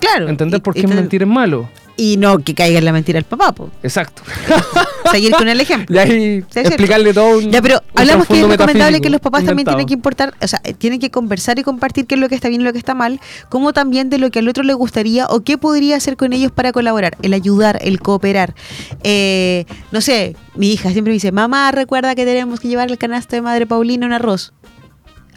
claro. 0.00 0.28
entender 0.28 0.62
por 0.62 0.76
y 0.76 0.80
qué 0.80 0.86
mentir 0.86 1.22
es 1.22 1.28
malo. 1.28 1.68
Y 2.02 2.16
no 2.16 2.40
que 2.40 2.52
caiga 2.52 2.80
en 2.80 2.84
la 2.84 2.90
mentira 2.90 3.16
el 3.16 3.24
papá, 3.24 3.52
po. 3.52 3.70
Exacto. 3.84 4.24
Seguir 5.12 5.30
con 5.36 5.46
el 5.46 5.60
ejemplo. 5.60 5.94
y 5.94 5.98
ahí 6.00 6.44
Sí, 6.50 6.58
explicarle 6.58 7.14
todo 7.14 7.38
un 7.38 7.48
Ya, 7.48 7.62
pero 7.62 7.80
hablamos 7.94 8.26
que 8.26 8.40
es 8.40 8.48
recomendable 8.48 9.00
que 9.00 9.08
los 9.08 9.20
papás 9.20 9.44
también 9.44 9.68
tienen 9.68 9.86
que 9.86 9.94
importar, 9.94 10.34
o 10.42 10.48
sea, 10.48 10.60
eh, 10.64 10.74
tienen 10.74 10.98
que 10.98 11.12
conversar 11.12 11.60
y 11.60 11.62
compartir 11.62 12.08
qué 12.08 12.16
es 12.16 12.20
lo 12.20 12.28
que 12.28 12.34
está 12.34 12.48
bien 12.48 12.62
y 12.62 12.64
lo 12.64 12.72
que 12.72 12.78
está 12.78 12.96
mal, 12.96 13.20
como 13.50 13.72
también 13.72 14.10
de 14.10 14.18
lo 14.18 14.32
que 14.32 14.40
al 14.40 14.48
otro 14.48 14.64
le 14.64 14.74
gustaría 14.74 15.28
o 15.28 15.44
qué 15.44 15.58
podría 15.58 15.94
hacer 15.94 16.16
con 16.16 16.32
ellos 16.32 16.50
para 16.50 16.72
colaborar, 16.72 17.16
el 17.22 17.34
ayudar, 17.34 17.78
el 17.82 18.00
cooperar. 18.00 18.56
Eh, 19.04 19.64
no 19.92 20.00
sé, 20.00 20.34
mi 20.56 20.72
hija 20.72 20.90
siempre 20.90 21.12
me 21.12 21.14
dice, 21.14 21.30
mamá, 21.30 21.70
recuerda 21.70 22.16
que 22.16 22.24
tenemos 22.24 22.58
que 22.58 22.66
llevar 22.66 22.90
el 22.90 22.98
canasto 22.98 23.36
de 23.36 23.42
madre 23.42 23.64
Paulina 23.64 24.06
un 24.06 24.12
arroz. 24.12 24.52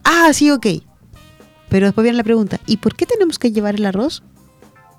Ah, 0.04 0.32
sí, 0.34 0.50
ok. 0.50 0.66
Pero 1.70 1.86
después 1.86 2.04
viene 2.04 2.18
la 2.18 2.24
pregunta, 2.24 2.60
¿y 2.66 2.78
por 2.78 2.96
qué 2.96 3.06
tenemos 3.06 3.38
que 3.38 3.52
llevar 3.52 3.76
el 3.76 3.86
arroz? 3.86 4.24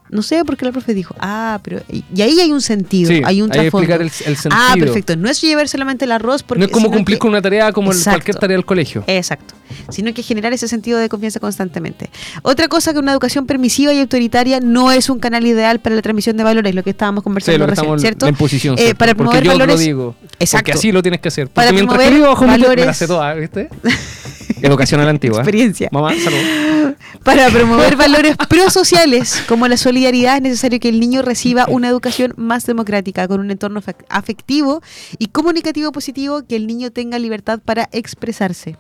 No 0.09 0.23
sé 0.23 0.45
por 0.45 0.57
qué 0.57 0.65
la 0.65 0.73
profe 0.73 0.95
dijo, 0.95 1.15
ah, 1.19 1.59
pero. 1.63 1.83
Y 1.91 2.23
ahí 2.23 2.39
hay 2.41 2.53
un 2.53 2.61
sentido, 2.61 3.09
Sí, 3.11 3.23
hay 3.25 3.43
un 3.43 3.51
trasfondo. 3.51 3.79
explicar 3.93 4.01
el- 4.03 4.33
el 4.33 4.39
Ah, 4.53 4.69
sentido. 4.69 4.87
perfecto. 4.87 5.17
No 5.17 5.29
es 5.29 5.41
llevar 5.41 5.69
solamente 5.69 6.05
el 6.05 6.13
arroz 6.13 6.43
porque. 6.43 6.61
no 6.61 6.67
es 6.67 6.73
como 6.73 6.91
cumplir 6.91 7.17
que- 7.17 7.21
con 7.21 7.31
una 7.31 7.43
tarea 7.43 7.73
como 7.73 7.91
el- 7.91 7.97
Exacto. 7.99 8.17
cualquier 8.19 8.37
tarea 8.37 8.57
del 8.57 8.65
colegio. 8.65 9.03
Exacto. 9.07 9.55
Sino 9.91 10.15
que 10.15 10.23
generar 10.23 10.53
ese 10.53 10.69
sentido 10.69 10.99
de 10.99 11.09
confianza 11.09 11.41
constantemente. 11.41 12.09
Otra 12.43 12.69
cosa 12.69 12.93
que 12.93 12.99
una 13.01 13.11
educación 13.13 13.47
permisiva 13.47 13.93
y 13.93 14.01
autoritaria 14.01 14.61
no 14.61 14.93
es 14.93 15.11
un 15.11 15.19
canal 15.19 15.45
ideal 15.47 15.81
para 15.81 15.97
la 15.97 16.03
transmisión 16.03 16.37
de 16.37 16.45
valores, 16.45 16.75
lo 16.75 16.83
que 16.85 16.91
estábamos 16.91 17.25
conversando 17.25 17.55
Sí, 17.55 17.59
lo 17.59 17.65
que 17.67 17.71
recién, 17.71 17.85
estamos 17.85 18.01
¿cierto? 18.01 18.27
la 18.27 18.31
imposición. 18.31 18.75
Eh, 18.75 18.79
¿cierto? 18.79 18.99
para 18.99 19.15
porque 19.15 19.25
promover 19.25 19.45
yo 19.45 19.51
valores. 19.53 19.75
lo 19.75 19.81
digo. 19.81 20.15
Exacto. 20.39 20.65
Porque 20.67 20.79
así 20.79 20.93
lo 20.93 21.03
tienes 21.03 21.21
que 21.21 21.29
hacer. 21.29 21.47
Porque 21.49 21.55
Para 21.55 21.73
mientras 21.73 21.99
te- 21.99 22.11
me 22.47 22.47
valores- 22.47 22.87
la 22.87 22.95
sé 22.95 23.07
toda, 23.09 23.35
¿viste? 23.35 23.69
Educación 24.63 25.01
a 25.01 25.05
la 25.05 25.11
antigua. 25.11 25.39
Experiencia. 25.39 25.89
Mamá, 25.93 26.13
salud. 26.23 26.95
Para 27.25 27.49
promover 27.51 27.97
valores 27.97 28.37
prosociales 28.49 29.43
como 29.49 29.67
la 29.69 29.77
solidaridad 29.77 30.37
es 30.37 30.43
necesario 30.43 30.81
que 30.81 30.89
el 30.89 31.01
niño 31.01 31.23
reciba 31.23 31.67
una 31.69 31.89
educación 31.89 32.33
más 32.37 32.65
democrática, 32.67 33.27
con 33.29 33.41
un 33.41 33.51
entorno 33.51 33.81
afectivo 34.09 34.81
y 35.19 35.27
comunicativo 35.29 35.93
positivo, 35.93 36.43
que 36.47 36.57
el 36.57 36.67
niño 36.67 36.91
tenga 36.93 37.19
libertad 37.19 37.61
para 37.65 37.89
expresarse. 37.93 38.77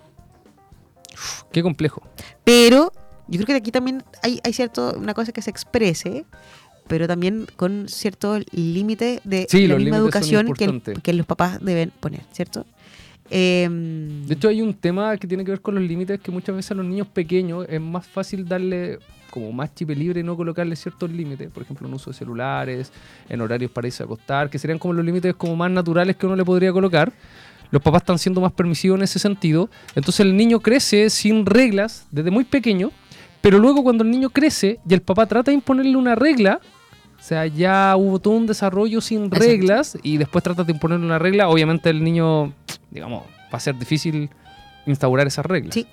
Qué 1.52 1.62
complejo. 1.62 2.02
Pero 2.44 2.92
yo 3.28 3.36
creo 3.38 3.46
que 3.46 3.54
aquí 3.56 3.70
también 3.72 4.04
hay, 4.22 4.40
hay 4.44 4.52
cierto, 4.52 4.94
una 4.98 5.14
cosa 5.14 5.32
que 5.32 5.42
se 5.42 5.50
exprese, 5.50 6.24
pero 6.86 7.08
también 7.08 7.46
con 7.56 7.88
cierto 7.88 8.38
límite 8.52 9.20
de 9.24 9.46
Sí, 9.50 9.66
la 9.66 9.76
misma 9.76 9.96
educación 9.96 10.52
que, 10.54 10.64
el- 10.66 11.02
que 11.02 11.12
los 11.12 11.26
papás 11.26 11.58
deben 11.60 11.90
poner, 12.00 12.20
¿cierto? 12.32 12.64
Em, 13.30 14.26
De 14.26 14.34
hecho, 14.34 14.48
hay 14.48 14.62
un 14.62 14.74
tema 14.74 15.16
que 15.16 15.26
tiene 15.26 15.44
que 15.44 15.50
ver 15.50 15.60
con 15.60 15.74
los 15.74 15.84
límites 15.84 16.20
que 16.20 16.30
muchas 16.30 16.54
veces 16.54 16.70
a 16.70 16.74
los 16.74 16.86
niños 16.86 17.06
pequeños 17.08 17.66
es 17.68 17.80
más 17.80 18.06
fácil 18.06 18.46
darle 18.46 18.98
como 19.30 19.52
más 19.52 19.74
chip 19.74 19.90
libre 19.90 20.20
y 20.20 20.22
no 20.22 20.36
colocarle 20.36 20.76
ciertos 20.76 21.10
límites, 21.10 21.50
por 21.50 21.62
ejemplo, 21.62 21.86
en 21.86 21.94
uso 21.94 22.10
de 22.10 22.16
celulares, 22.16 22.92
en 23.28 23.40
horarios 23.40 23.70
para 23.70 23.86
irse 23.86 24.02
a 24.02 24.06
acostar, 24.06 24.48
que 24.48 24.58
serían 24.58 24.78
como 24.78 24.94
los 24.94 25.04
límites 25.04 25.34
como 25.34 25.54
más 25.56 25.70
naturales 25.70 26.16
que 26.16 26.26
uno 26.26 26.36
le 26.36 26.44
podría 26.44 26.72
colocar. 26.72 27.12
Los 27.70 27.82
papás 27.82 28.02
están 28.02 28.18
siendo 28.18 28.40
más 28.40 28.52
permisivos 28.52 28.96
en 28.98 29.02
ese 29.04 29.18
sentido. 29.18 29.68
Entonces 29.94 30.20
el 30.20 30.36
niño 30.36 30.60
crece 30.60 31.10
sin 31.10 31.44
reglas 31.44 32.06
desde 32.10 32.30
muy 32.30 32.44
pequeño, 32.44 32.92
pero 33.40 33.58
luego 33.58 33.82
cuando 33.82 34.04
el 34.04 34.10
niño 34.10 34.30
crece 34.30 34.78
y 34.88 34.94
el 34.94 35.02
papá 35.02 35.26
trata 35.26 35.50
de 35.50 35.56
imponerle 35.56 35.96
una 35.96 36.14
regla, 36.14 36.60
o 37.18 37.22
sea, 37.22 37.46
ya 37.46 37.94
hubo 37.96 38.18
todo 38.20 38.34
un 38.34 38.46
desarrollo 38.46 39.00
sin 39.00 39.24
Exacto. 39.24 39.44
reglas 39.44 39.98
y 40.02 40.16
después 40.16 40.44
trata 40.44 40.64
de 40.64 40.72
imponerle 40.72 41.04
una 41.04 41.18
regla, 41.18 41.48
obviamente 41.48 41.90
el 41.90 42.04
niño, 42.04 42.52
digamos, 42.96 43.24
va 43.52 43.56
a 43.58 43.60
ser 43.60 43.78
difícil 43.78 44.28
instaurar 44.86 45.26
esas 45.26 45.46
reglas. 45.46 45.72
Sí. 45.74 45.86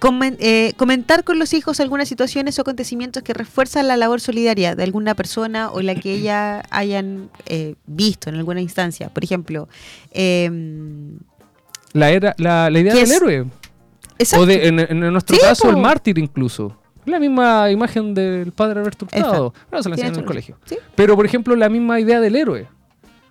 Comen- 0.00 0.36
eh, 0.40 0.72
comentar 0.78 1.24
con 1.24 1.38
los 1.38 1.52
hijos 1.52 1.78
algunas 1.78 2.08
situaciones 2.08 2.58
o 2.58 2.62
acontecimientos 2.62 3.22
que 3.22 3.34
refuerzan 3.34 3.86
la 3.86 3.98
labor 3.98 4.20
solidaria 4.22 4.74
de 4.74 4.82
alguna 4.82 5.14
persona 5.14 5.70
o 5.70 5.82
la 5.82 5.94
que 5.94 6.14
ella 6.14 6.62
hayan 6.70 7.28
eh, 7.46 7.74
visto 7.86 8.30
en 8.30 8.36
alguna 8.36 8.62
instancia. 8.62 9.10
Por 9.10 9.24
ejemplo, 9.24 9.68
em, 10.12 11.18
La, 11.92 12.10
era, 12.10 12.34
la, 12.38 12.70
la 12.70 12.78
idea 12.80 12.92
¿Qué 12.94 13.00
del 13.00 13.10
es? 13.10 13.16
héroe. 13.16 13.46
exacto. 14.18 14.42
O 14.42 14.46
de, 14.46 14.68
en, 14.68 14.78
en 14.80 15.00
nuestro 15.12 15.36
Sí, 15.36 15.42
caso, 15.42 15.64
po. 15.64 15.70
el 15.70 15.76
mártir 15.76 16.18
incluso. 16.18 16.76
La 17.04 17.18
misma 17.18 17.70
imagen 17.70 18.14
del 18.14 18.52
padre 18.52 18.80
Alberto 18.80 19.04
Hurtado. 19.06 19.52
No, 19.72 19.82
se 19.82 19.88
la 19.88 19.94
enseñan 19.96 20.14
en 20.14 20.20
el 20.20 20.26
colegio. 20.26 20.58
Sí. 20.64 20.76
Pero, 20.94 21.16
por 21.16 21.26
ejemplo, 21.26 21.56
la 21.56 21.68
misma 21.68 21.98
idea 22.00 22.20
del 22.20 22.36
héroe. 22.36 22.68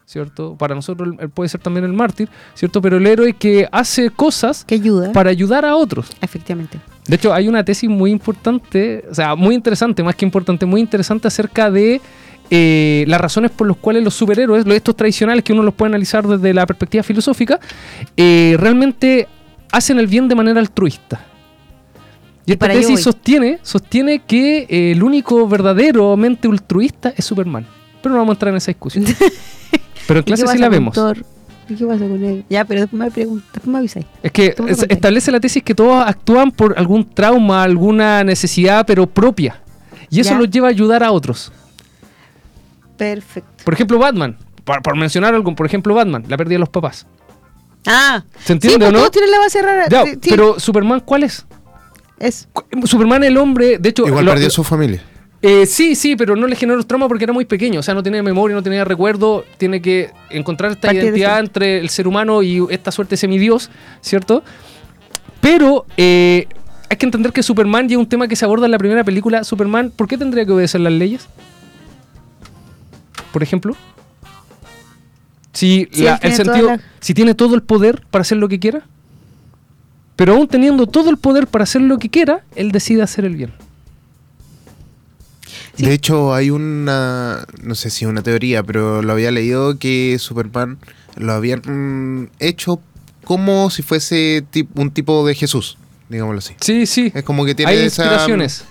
¿Cierto? 0.09 0.55
Para 0.57 0.73
nosotros 0.73 1.13
él 1.19 1.29
puede 1.29 1.49
ser 1.49 1.61
también 1.61 1.85
el 1.85 1.93
mártir, 1.93 2.29
¿cierto? 2.55 2.81
Pero 2.81 2.97
el 2.97 3.05
héroe 3.05 3.33
que 3.33 3.69
hace 3.71 4.09
cosas 4.09 4.65
que 4.65 4.73
ayuda, 4.73 5.11
para 5.11 5.29
ayudar 5.29 5.65
a 5.65 5.75
otros. 5.75 6.09
efectivamente. 6.19 6.79
De 7.05 7.15
hecho, 7.15 7.31
hay 7.31 7.47
una 7.47 7.63
tesis 7.63 7.87
muy 7.87 8.09
importante, 8.09 9.05
o 9.07 9.13
sea, 9.13 9.35
muy 9.35 9.53
interesante, 9.53 10.01
más 10.01 10.15
que 10.15 10.25
importante, 10.25 10.65
muy 10.65 10.81
interesante 10.81 11.27
acerca 11.27 11.69
de 11.69 12.01
eh, 12.49 13.05
las 13.07 13.21
razones 13.21 13.51
por 13.51 13.67
las 13.67 13.77
cuales 13.77 14.03
los 14.03 14.15
superhéroes, 14.15 14.65
estos 14.65 14.95
tradicionales 14.95 15.43
que 15.43 15.53
uno 15.53 15.61
los 15.61 15.75
puede 15.75 15.91
analizar 15.91 16.27
desde 16.27 16.55
la 16.55 16.65
perspectiva 16.65 17.03
filosófica, 17.03 17.59
eh, 18.17 18.55
realmente 18.57 19.27
hacen 19.71 19.99
el 19.99 20.07
bien 20.07 20.27
de 20.27 20.33
manera 20.33 20.59
altruista. 20.59 21.23
Y 22.47 22.53
esta 22.53 22.67
tesis 22.67 23.01
sostiene, 23.01 23.59
sostiene 23.61 24.23
que 24.23 24.65
eh, 24.67 24.93
el 24.93 25.03
único 25.03 25.47
verdaderamente 25.47 26.47
altruista 26.47 27.13
es 27.15 27.25
Superman. 27.25 27.67
Pero 28.01 28.15
no 28.15 28.21
vamos 28.21 28.33
a 28.33 28.35
entrar 28.37 28.49
en 28.49 28.57
esa 28.57 28.71
discusión. 28.71 29.05
Pero 30.09 30.19
en 30.19 30.23
¿Y 30.23 30.25
qué 30.25 30.33
clase 30.33 30.53
sí 30.53 30.57
la 30.59 30.67
vemos. 30.69 30.93
Qué 31.67 31.85
pasa 31.85 31.99
con 32.07 32.23
él? 32.23 32.43
Ya, 32.49 32.65
pero 32.65 32.81
después 32.81 32.99
me, 32.99 33.11
pregun- 33.11 33.43
después 33.53 33.67
me 33.67 33.77
avisáis. 33.77 34.05
Es 34.23 34.31
que 34.31 34.55
es- 34.67 34.85
establece 34.89 35.31
la 35.31 35.39
tesis 35.39 35.61
que 35.61 35.75
todos 35.75 36.03
actúan 36.05 36.51
por 36.51 36.77
algún 36.79 37.07
trauma, 37.07 37.61
alguna 37.61 38.23
necesidad, 38.23 38.85
pero 38.87 39.05
propia. 39.05 39.61
Y 40.09 40.19
eso 40.19 40.31
Ya. 40.31 40.39
los 40.39 40.49
lleva 40.49 40.67
a 40.67 40.71
ayudar 40.71 41.03
a 41.03 41.11
otros. 41.11 41.51
Perfecto. 42.97 43.63
Por 43.63 43.73
ejemplo, 43.75 43.99
Batman. 43.99 44.35
Por, 44.63 44.81
por 44.81 44.95
mencionar 44.97 45.33
algo, 45.35 45.55
por 45.55 45.65
ejemplo, 45.65 45.93
Batman, 45.93 46.23
la 46.27 46.37
pérdida 46.37 46.55
de 46.55 46.59
los 46.59 46.69
papás. 46.69 47.05
Ah, 47.87 48.23
¿Se 48.43 48.53
entiende 48.53 48.73
sí, 48.73 48.79
pues 48.79 48.89
o 48.89 48.91
no? 48.91 48.97
todos 48.99 49.11
tienen 49.11 49.31
la 49.31 49.39
base 49.39 49.61
rara. 49.61 49.85
Ya, 49.89 50.03
sí, 50.05 50.11
sí, 50.21 50.29
pero 50.29 50.59
Superman, 50.59 51.01
¿cuál 51.05 51.23
es? 51.23 51.45
es. 52.19 52.47
Superman, 52.83 53.23
el 53.23 53.37
hombre, 53.37 53.77
de 53.77 53.89
hecho. 53.89 54.05
Igual 54.07 54.25
lo- 54.25 54.31
perdió 54.31 54.49
su 54.49 54.63
familia. 54.63 55.01
Eh, 55.41 55.65
sí, 55.65 55.95
sí, 55.95 56.15
pero 56.17 56.35
no 56.35 56.47
le 56.47 56.55
generó 56.55 56.83
trauma 56.83 57.07
porque 57.07 57.23
era 57.23 57.31
muy 57.33 57.45
pequeño. 57.45 57.79
O 57.79 57.83
sea, 57.83 57.93
no 57.93 58.03
tenía 58.03 58.21
memoria, 58.21 58.55
no 58.55 58.63
tenía 58.63 58.83
recuerdo. 58.83 59.45
Tiene 59.57 59.81
que 59.81 60.11
encontrar 60.29 60.71
esta 60.71 60.89
de 60.89 60.95
identidad 61.05 61.39
entre 61.39 61.79
el 61.79 61.89
ser 61.89 62.07
humano 62.07 62.43
y 62.43 62.61
esta 62.69 62.91
suerte 62.91 63.15
semidios, 63.15 63.69
¿cierto? 64.01 64.43
Pero 65.39 65.85
eh, 65.95 66.47
hay 66.89 66.97
que 66.97 67.05
entender 67.05 67.31
que 67.31 67.41
Superman, 67.43 67.89
y 67.89 67.93
es 67.93 67.97
un 67.99 68.09
tema 68.09 68.27
que 68.27 68.35
se 68.35 68.43
aborda 68.43 68.65
en 68.65 68.71
la 68.71 68.77
primera 68.77 69.03
película, 69.05 69.43
Superman, 69.45 69.91
¿por 69.95 70.07
qué 70.09 70.17
tendría 70.17 70.45
que 70.45 70.51
obedecer 70.51 70.81
las 70.81 70.91
leyes? 70.91 71.27
Por 73.31 73.41
ejemplo. 73.43 73.75
Si, 75.53 75.87
la- 76.03 76.15
él 76.15 76.15
el 76.15 76.19
tiene 76.19 76.35
sentido, 76.35 76.67
la- 76.67 76.79
si 76.99 77.13
tiene 77.13 77.33
todo 77.33 77.55
el 77.55 77.63
poder 77.63 78.01
para 78.11 78.21
hacer 78.21 78.37
lo 78.37 78.47
que 78.49 78.59
quiera, 78.59 78.81
pero 80.15 80.33
aún 80.33 80.47
teniendo 80.47 80.85
todo 80.85 81.09
el 81.09 81.17
poder 81.17 81.47
para 81.47 81.63
hacer 81.63 81.81
lo 81.81 81.97
que 81.97 82.09
quiera, 82.09 82.43
él 82.55 82.71
decide 82.71 83.01
hacer 83.01 83.23
el 83.25 83.35
bien. 83.35 83.53
Sí. 85.79 85.85
De 85.85 85.93
hecho, 85.93 86.33
hay 86.33 86.49
una, 86.49 87.45
no 87.63 87.73
sé 87.75 87.89
si 87.89 88.05
una 88.05 88.21
teoría, 88.21 88.63
pero 88.63 89.01
lo 89.01 89.11
había 89.13 89.31
leído 89.31 89.77
que 89.79 90.17
Superman 90.19 90.77
lo 91.15 91.33
habían 91.33 91.61
mm, 91.65 92.27
hecho 92.39 92.81
como 93.23 93.69
si 93.69 93.81
fuese 93.81 94.43
un 94.75 94.91
tipo 94.91 95.25
de 95.25 95.35
Jesús, 95.35 95.77
digámoslo 96.09 96.39
así. 96.39 96.53
Sí, 96.59 96.85
sí. 96.85 97.11
Es 97.15 97.23
como 97.23 97.45
que 97.45 97.55
tiene 97.55 97.71
Hay 97.71 97.77
esa- 97.85 98.25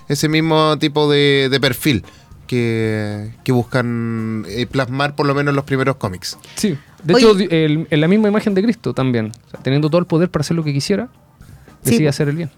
ese 0.07 0.29
mismo 0.29 0.77
tipo 0.77 1.09
de, 1.09 1.47
de 1.49 1.59
perfil 1.59 2.03
que, 2.45 3.31
que 3.43 3.51
buscan 3.51 4.45
eh, 4.47 4.65
plasmar 4.65 5.15
por 5.15 5.25
lo 5.27 5.33
menos 5.35 5.51
en 5.51 5.55
los 5.55 5.65
primeros 5.65 5.95
cómics. 5.97 6.37
Sí. 6.55 6.77
De 7.03 7.13
Oye. 7.13 7.45
hecho, 7.45 7.85
en 7.89 8.01
la 8.01 8.07
misma 8.07 8.27
imagen 8.27 8.53
de 8.53 8.61
Cristo 8.63 8.93
también. 8.93 9.31
O 9.47 9.49
sea, 9.51 9.59
teniendo 9.61 9.89
todo 9.89 9.99
el 9.99 10.05
poder 10.07 10.29
para 10.29 10.41
hacer 10.41 10.55
lo 10.57 10.63
que 10.63 10.73
quisiera, 10.73 11.09
decide 11.83 12.05
po. 12.05 12.09
hacer 12.09 12.29
el 12.29 12.35
bien. 12.35 12.49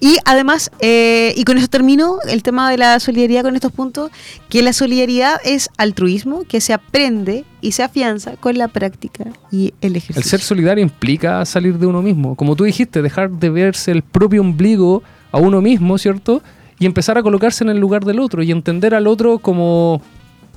Y 0.00 0.18
además, 0.24 0.70
eh, 0.80 1.32
y 1.36 1.44
con 1.44 1.58
eso 1.58 1.68
termino 1.68 2.18
el 2.28 2.42
tema 2.42 2.70
de 2.70 2.78
la 2.78 3.00
solidaridad 3.00 3.42
con 3.42 3.54
estos 3.54 3.72
puntos, 3.72 4.10
que 4.48 4.62
la 4.62 4.72
solidaridad 4.72 5.40
es 5.44 5.70
altruismo 5.76 6.44
que 6.44 6.60
se 6.60 6.72
aprende 6.72 7.44
y 7.60 7.72
se 7.72 7.82
afianza 7.82 8.36
con 8.36 8.56
la 8.56 8.68
práctica 8.68 9.24
y 9.50 9.74
el 9.80 9.96
ejercicio. 9.96 10.20
El 10.20 10.24
ser 10.24 10.40
solidario 10.40 10.82
implica 10.82 11.44
salir 11.44 11.78
de 11.78 11.86
uno 11.86 12.02
mismo. 12.02 12.36
Como 12.36 12.56
tú 12.56 12.64
dijiste, 12.64 13.02
dejar 13.02 13.30
de 13.30 13.50
verse 13.50 13.90
el 13.90 14.02
propio 14.02 14.40
ombligo 14.40 15.02
a 15.32 15.38
uno 15.38 15.60
mismo, 15.60 15.98
¿cierto? 15.98 16.42
Y 16.78 16.86
empezar 16.86 17.18
a 17.18 17.22
colocarse 17.22 17.64
en 17.64 17.70
el 17.70 17.78
lugar 17.78 18.04
del 18.04 18.20
otro 18.20 18.42
y 18.42 18.50
entender 18.50 18.94
al 18.94 19.06
otro 19.06 19.38
como. 19.38 20.02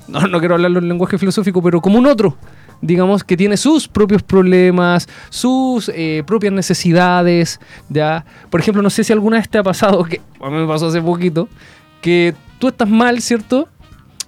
No, 0.08 0.20
no 0.26 0.38
quiero 0.38 0.54
hablarlo 0.54 0.80
en 0.80 0.88
lenguaje 0.88 1.16
filosófico, 1.18 1.62
pero 1.62 1.80
como 1.80 1.98
un 1.98 2.06
otro. 2.06 2.36
Digamos 2.80 3.24
que 3.24 3.36
tiene 3.36 3.56
sus 3.56 3.88
propios 3.88 4.22
problemas, 4.22 5.08
sus 5.30 5.90
eh, 5.94 6.22
propias 6.26 6.52
necesidades. 6.52 7.60
¿ya? 7.88 8.24
Por 8.50 8.60
ejemplo, 8.60 8.82
no 8.82 8.90
sé 8.90 9.04
si 9.04 9.12
alguna 9.12 9.38
vez 9.38 9.48
te 9.48 9.58
ha 9.58 9.62
pasado, 9.62 10.04
que 10.04 10.20
a 10.40 10.50
mí 10.50 10.56
me 10.56 10.66
pasó 10.66 10.88
hace 10.88 11.00
poquito, 11.00 11.48
que 12.00 12.34
tú 12.58 12.68
estás 12.68 12.88
mal, 12.88 13.20
¿cierto? 13.20 13.68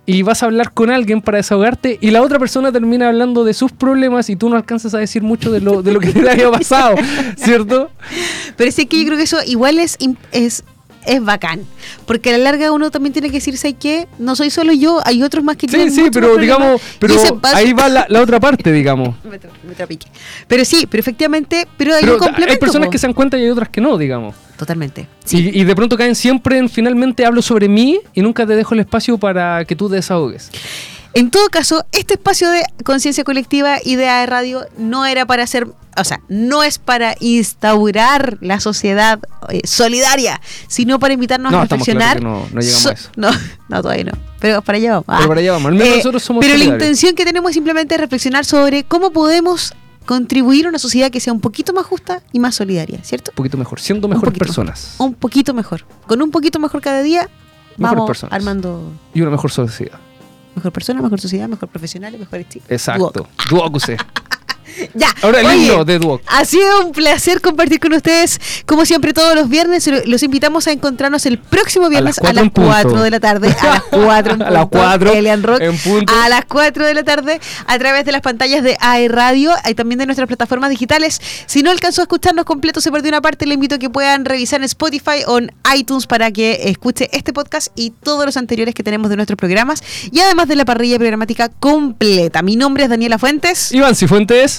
y 0.07 0.23
vas 0.23 0.43
a 0.43 0.47
hablar 0.47 0.73
con 0.73 0.91
alguien 0.91 1.21
para 1.21 1.39
desahogarte 1.39 1.99
y 2.01 2.13
la 2.13 2.23
otra 2.23 2.39
persona 2.39 2.71
termina 2.71 3.09
hablando 3.09 3.45
de 3.45 3.53
sus 3.53 3.73
problemas 3.73 4.31
y 4.31 4.37
tú 4.37 4.49
no 4.49 4.57
alcanzas 4.57 4.95
a 4.95 4.99
decir 4.99 5.23
mucho 5.23 5.51
de 5.51 5.61
lo, 5.61 5.83
de 5.83 5.93
lo 5.93 5.99
que 5.99 6.13
te 6.13 6.31
había 6.31 6.51
pasado, 6.51 6.95
¿cierto? 7.37 7.91
Pero 8.57 8.71
sí 8.71 8.87
que 8.87 9.01
yo 9.01 9.07
creo 9.07 9.19
que 9.19 9.25
eso 9.25 9.39
igual 9.45 9.79
es, 9.81 9.99
es 11.07 11.23
bacán. 11.25 11.63
Porque 12.07 12.31
a 12.31 12.33
la 12.33 12.39
larga 12.45 12.73
uno 12.73 12.91
también 12.91 13.13
tiene 13.13 13.29
que 13.29 13.35
decirse 13.37 13.75
que 13.75 14.07
no 14.19 14.37
soy 14.37 14.51
solo 14.51 14.73
yo, 14.73 15.01
hay 15.05 15.23
otros 15.23 15.45
más 15.45 15.57
que 15.57 15.67
Sí, 15.67 15.75
tienen 15.75 15.91
sí, 15.93 16.01
muchos 16.01 16.15
pero 16.15 16.37
digamos, 16.37 16.81
pero 16.99 17.15
ahí 17.55 17.73
va 17.73 17.89
la, 17.89 18.07
la 18.09 18.21
otra 18.23 18.41
parte, 18.41 18.73
digamos. 18.73 19.15
Me 19.25 19.41
tra- 19.41 19.51
me 19.67 19.75
trapique. 19.75 20.07
Pero 20.47 20.65
sí, 20.65 20.87
pero 20.91 21.01
efectivamente, 21.01 21.67
pero 21.77 21.95
hay 21.95 22.01
Pero 22.01 22.15
un 22.15 22.19
complemento. 22.19 22.53
hay 22.53 22.59
personas 22.59 22.87
po. 22.87 22.93
que 22.93 22.99
se 22.99 23.07
dan 23.07 23.15
cuenta 23.15 23.39
y 23.39 23.43
hay 23.45 23.51
otras 23.51 23.69
que 23.69 23.81
no, 23.81 23.97
digamos. 23.99 24.35
Totalmente. 24.57 25.07
Y, 25.31 25.61
y 25.61 25.65
de 25.65 25.75
pronto 25.77 25.97
caen 25.99 26.15
siempre 26.15 26.57
en 26.59 26.69
finalmente 26.71 27.27
hablo 27.27 27.43
sobre 27.43 27.69
mí 27.69 28.01
y 28.15 28.23
nunca 28.23 28.47
te 28.47 28.57
dejo 28.57 28.75
el 28.75 28.81
espacio 28.81 29.19
para 29.19 29.65
que 29.65 29.77
tú 29.77 29.89
desahogues. 29.89 30.51
En 31.19 31.31
todo 31.31 31.49
caso, 31.49 31.85
este 31.93 32.15
espacio 32.15 32.51
de 32.51 32.63
conciencia 32.85 33.25
colectiva 33.25 33.79
y 33.83 33.97
de 33.97 34.07
AE 34.09 34.27
Radio 34.27 34.67
no 34.77 35.07
era 35.07 35.25
para 35.25 35.45
hacer, 35.45 35.67
o 35.97 36.05
sea, 36.05 36.21
no 36.29 36.63
es 36.63 36.79
para 36.79 37.15
instaurar 37.21 38.37
la 38.43 38.61
sociedad 38.61 39.19
eh, 39.49 39.61
solidaria, 39.65 40.41
sino 40.69 40.99
para 40.99 41.15
invitarnos 41.15 41.53
No, 41.53 41.59
a 41.59 41.63
reflexionar. 41.63 42.23
no- 42.23 42.47
no 42.53 42.61
llegamos 42.61 42.87
a 42.87 42.93
eso. 42.93 43.09
No, 43.17 43.31
no, 43.71 43.83
todavía 43.83 44.05
no. 44.05 44.13
Pero 44.41 44.61
para 44.61 44.77
allá 44.77 44.91
vamos. 44.93 45.07
Pero 45.09 45.29
para 45.29 45.41
allá 45.41 45.53
vamos. 45.53 45.69
Al 45.69 45.75
menos 45.79 45.97
nosotros 45.97 46.23
somos 46.23 46.45
Pero 46.45 46.59
la 46.59 46.65
intención 46.65 47.15
que 47.15 47.25
tenemos 47.25 47.51
es 47.51 47.55
simplemente 47.55 47.97
reflexionar 47.97 48.45
sobre 48.45 48.85
cómo 48.85 49.11
podemos 49.11 49.73
contribuir 50.05 50.67
a 50.67 50.69
una 50.69 50.79
sociedad 50.79 51.11
que 51.11 51.21
sea 51.21 51.33
un 51.33 51.41
poquito 51.41 51.73
más 51.73 51.87
justa 51.87 52.23
y 52.33 52.41
más 52.41 52.55
solidaria, 52.55 53.01
¿cierto? 53.03 53.31
Un 53.33 53.37
poquito 53.37 53.57
mejor, 53.57 53.81
siendo 53.81 54.07
mejores 54.07 54.39
personas. 54.39 54.95
Un 54.99 55.15
poquito 55.15 55.55
mejor. 55.55 55.85
Con 56.07 56.21
un 56.21 56.31
poquito 56.31 56.59
mejor 56.59 56.83
cada 56.83 57.03
día, 57.03 57.23
Mejores 57.79 57.97
vamos 57.97 58.07
personas. 58.07 58.35
armando 58.35 58.93
Y 59.15 59.23
una 59.23 59.31
mejor 59.31 59.51
sociedad. 59.51 59.99
Mejor 60.57 60.73
persona, 60.73 61.03
mejor 61.03 61.21
sociedad, 61.21 61.49
mejor 61.49 61.69
profesional, 61.69 62.19
mejor 62.19 62.41
estilo. 62.41 62.65
Exacto. 62.69 63.29
Ya. 64.95 65.09
Ahora 65.23 65.41
el 65.41 65.61
himno 65.63 65.85
de 65.85 65.99
Duoc. 65.99 66.23
Ha 66.27 66.45
sido 66.45 66.85
un 66.85 66.93
placer 66.93 67.41
compartir 67.41 67.81
con 67.81 67.93
ustedes, 67.93 68.41
como 68.67 68.85
siempre, 68.85 69.13
todos 69.13 69.35
los 69.35 69.49
viernes. 69.49 69.89
Los 70.07 70.23
invitamos 70.23 70.67
a 70.67 70.73
encontrarnos 70.73 71.27
el 71.27 71.39
próximo 71.39 71.89
viernes 71.89 72.19
a 72.19 72.33
las 72.33 72.45
en 72.45 72.51
punto. 72.51 72.71
4 72.71 73.03
de 73.03 73.11
la 73.11 73.21
tarde. 73.21 73.55
A 73.61 73.67
las 73.67 73.83
4 73.91 74.35
en 74.35 74.43
A 74.47 74.51
las 74.51 74.63
punto, 74.63 74.79
cuatro 74.79 75.13
Elian 75.13 75.43
Rock. 75.43 75.61
en 75.61 75.79
punto. 75.79 76.13
A 76.15 76.29
las 76.29 76.45
4 76.45 76.87
de 76.87 76.95
la 76.95 77.03
tarde 77.05 77.41
a 77.67 77.79
través 77.79 78.05
de 78.05 78.13
las 78.13 78.21
pantallas 78.21 78.63
de 78.63 78.77
AE 78.81 79.09
Radio 79.09 79.53
y 79.69 79.75
también 79.75 79.99
de 79.99 80.07
nuestras 80.07 80.27
plataformas 80.29 80.71
digitales. 80.71 81.21
Si 81.47 81.63
no 81.63 81.71
alcanzó 81.71 82.03
a 82.03 82.05
escucharnos 82.05 82.45
completo, 82.45 82.81
se 82.81 82.91
perdió 82.93 83.09
una 83.11 83.21
parte, 83.21 83.47
le 83.47 83.55
invito 83.55 83.77
a 83.77 83.79
que 83.79 83.91
puedan 83.91 84.25
revisar 84.25 84.61
en 84.61 84.65
Spotify 84.65 85.25
o 85.27 85.39
en 85.39 85.53
iTunes 85.75 86.07
para 86.07 86.31
que 86.31 86.69
escuche 86.71 87.09
este 87.13 87.33
podcast 87.33 87.69
y 87.75 87.91
todos 87.91 88.25
los 88.25 88.37
anteriores 88.37 88.75
que 88.75 88.83
tenemos 88.83 89.11
de 89.11 89.17
nuestros 89.17 89.37
programas. 89.37 89.83
Y 90.11 90.21
además 90.21 90.49
de 90.49 90.57
la 90.57 90.65
parrilla 90.65 90.99
programática 90.99 91.49
completa. 91.49 92.43
Mi 92.43 92.57
nombre 92.57 92.85
es 92.85 92.91
Daniela 92.91 93.19
Fuentes. 93.19 93.73
Iván 93.73 93.95
Cifuentes. 93.95 94.56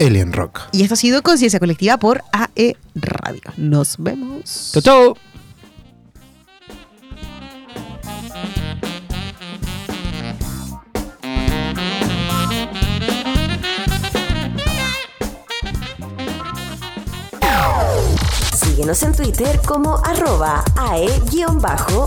Alien 0.00 0.32
Rock. 0.32 0.60
Y 0.72 0.82
esto 0.82 0.94
ha 0.94 0.96
sido 0.96 1.22
Conciencia 1.22 1.58
Colectiva 1.58 1.98
por 1.98 2.22
AE 2.32 2.76
Radio. 2.94 3.42
Nos 3.56 3.96
vemos. 3.98 4.70
Chao, 4.72 4.82
chao. 4.82 5.16
Síguenos 18.54 19.02
en 19.04 19.12
Twitter 19.14 19.60
como 19.64 19.96
arroba 20.04 20.64
ae-radio. 20.76 22.06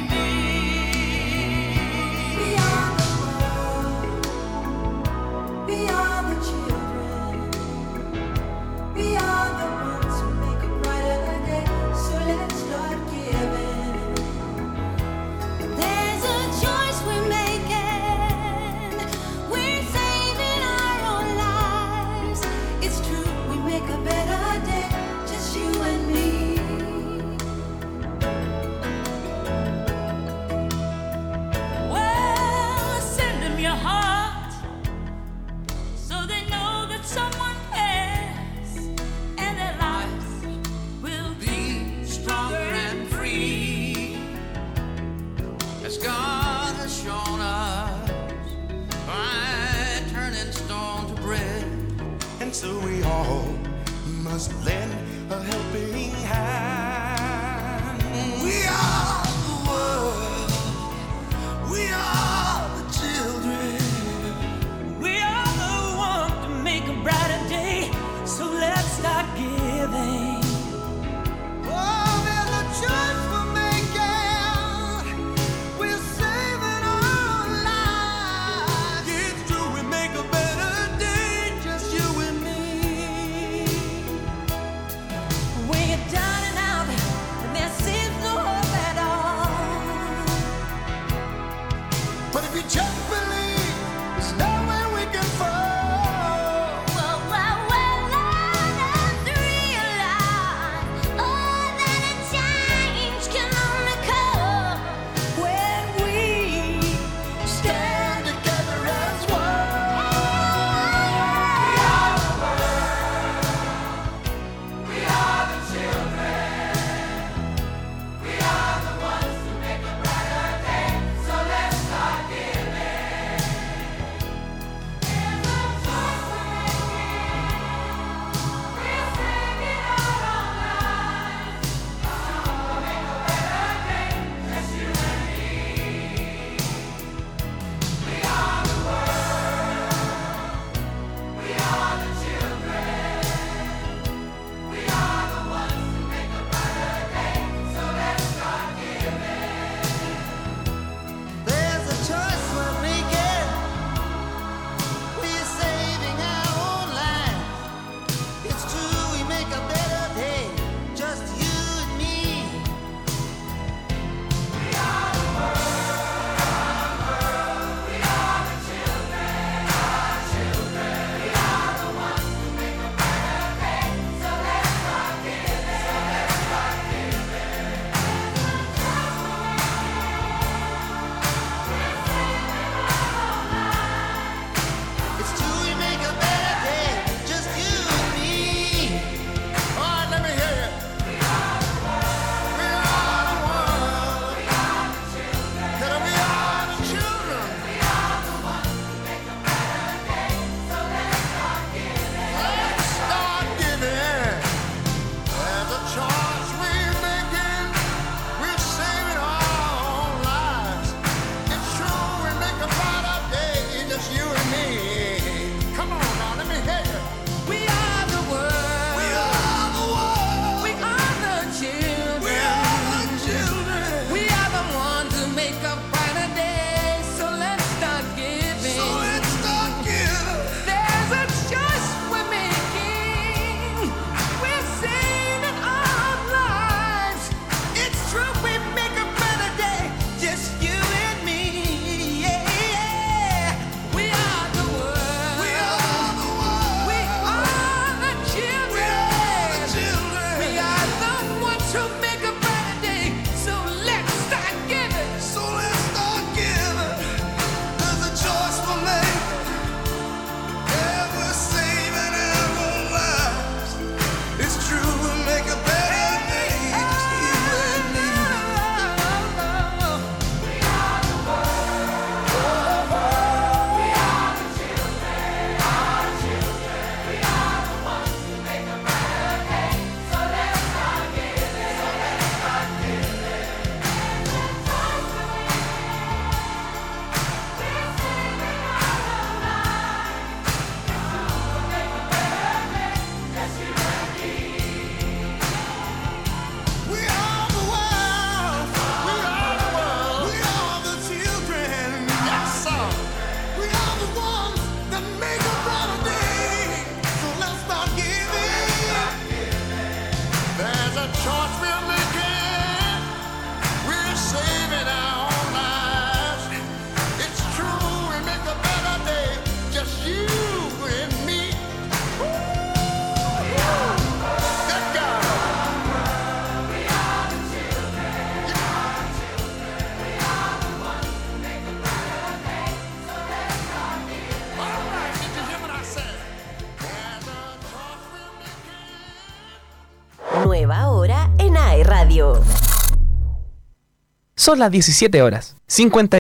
Son 344.41 344.57
las 344.57 344.71
17 344.71 345.21
horas, 345.21 345.55
50 345.67 346.19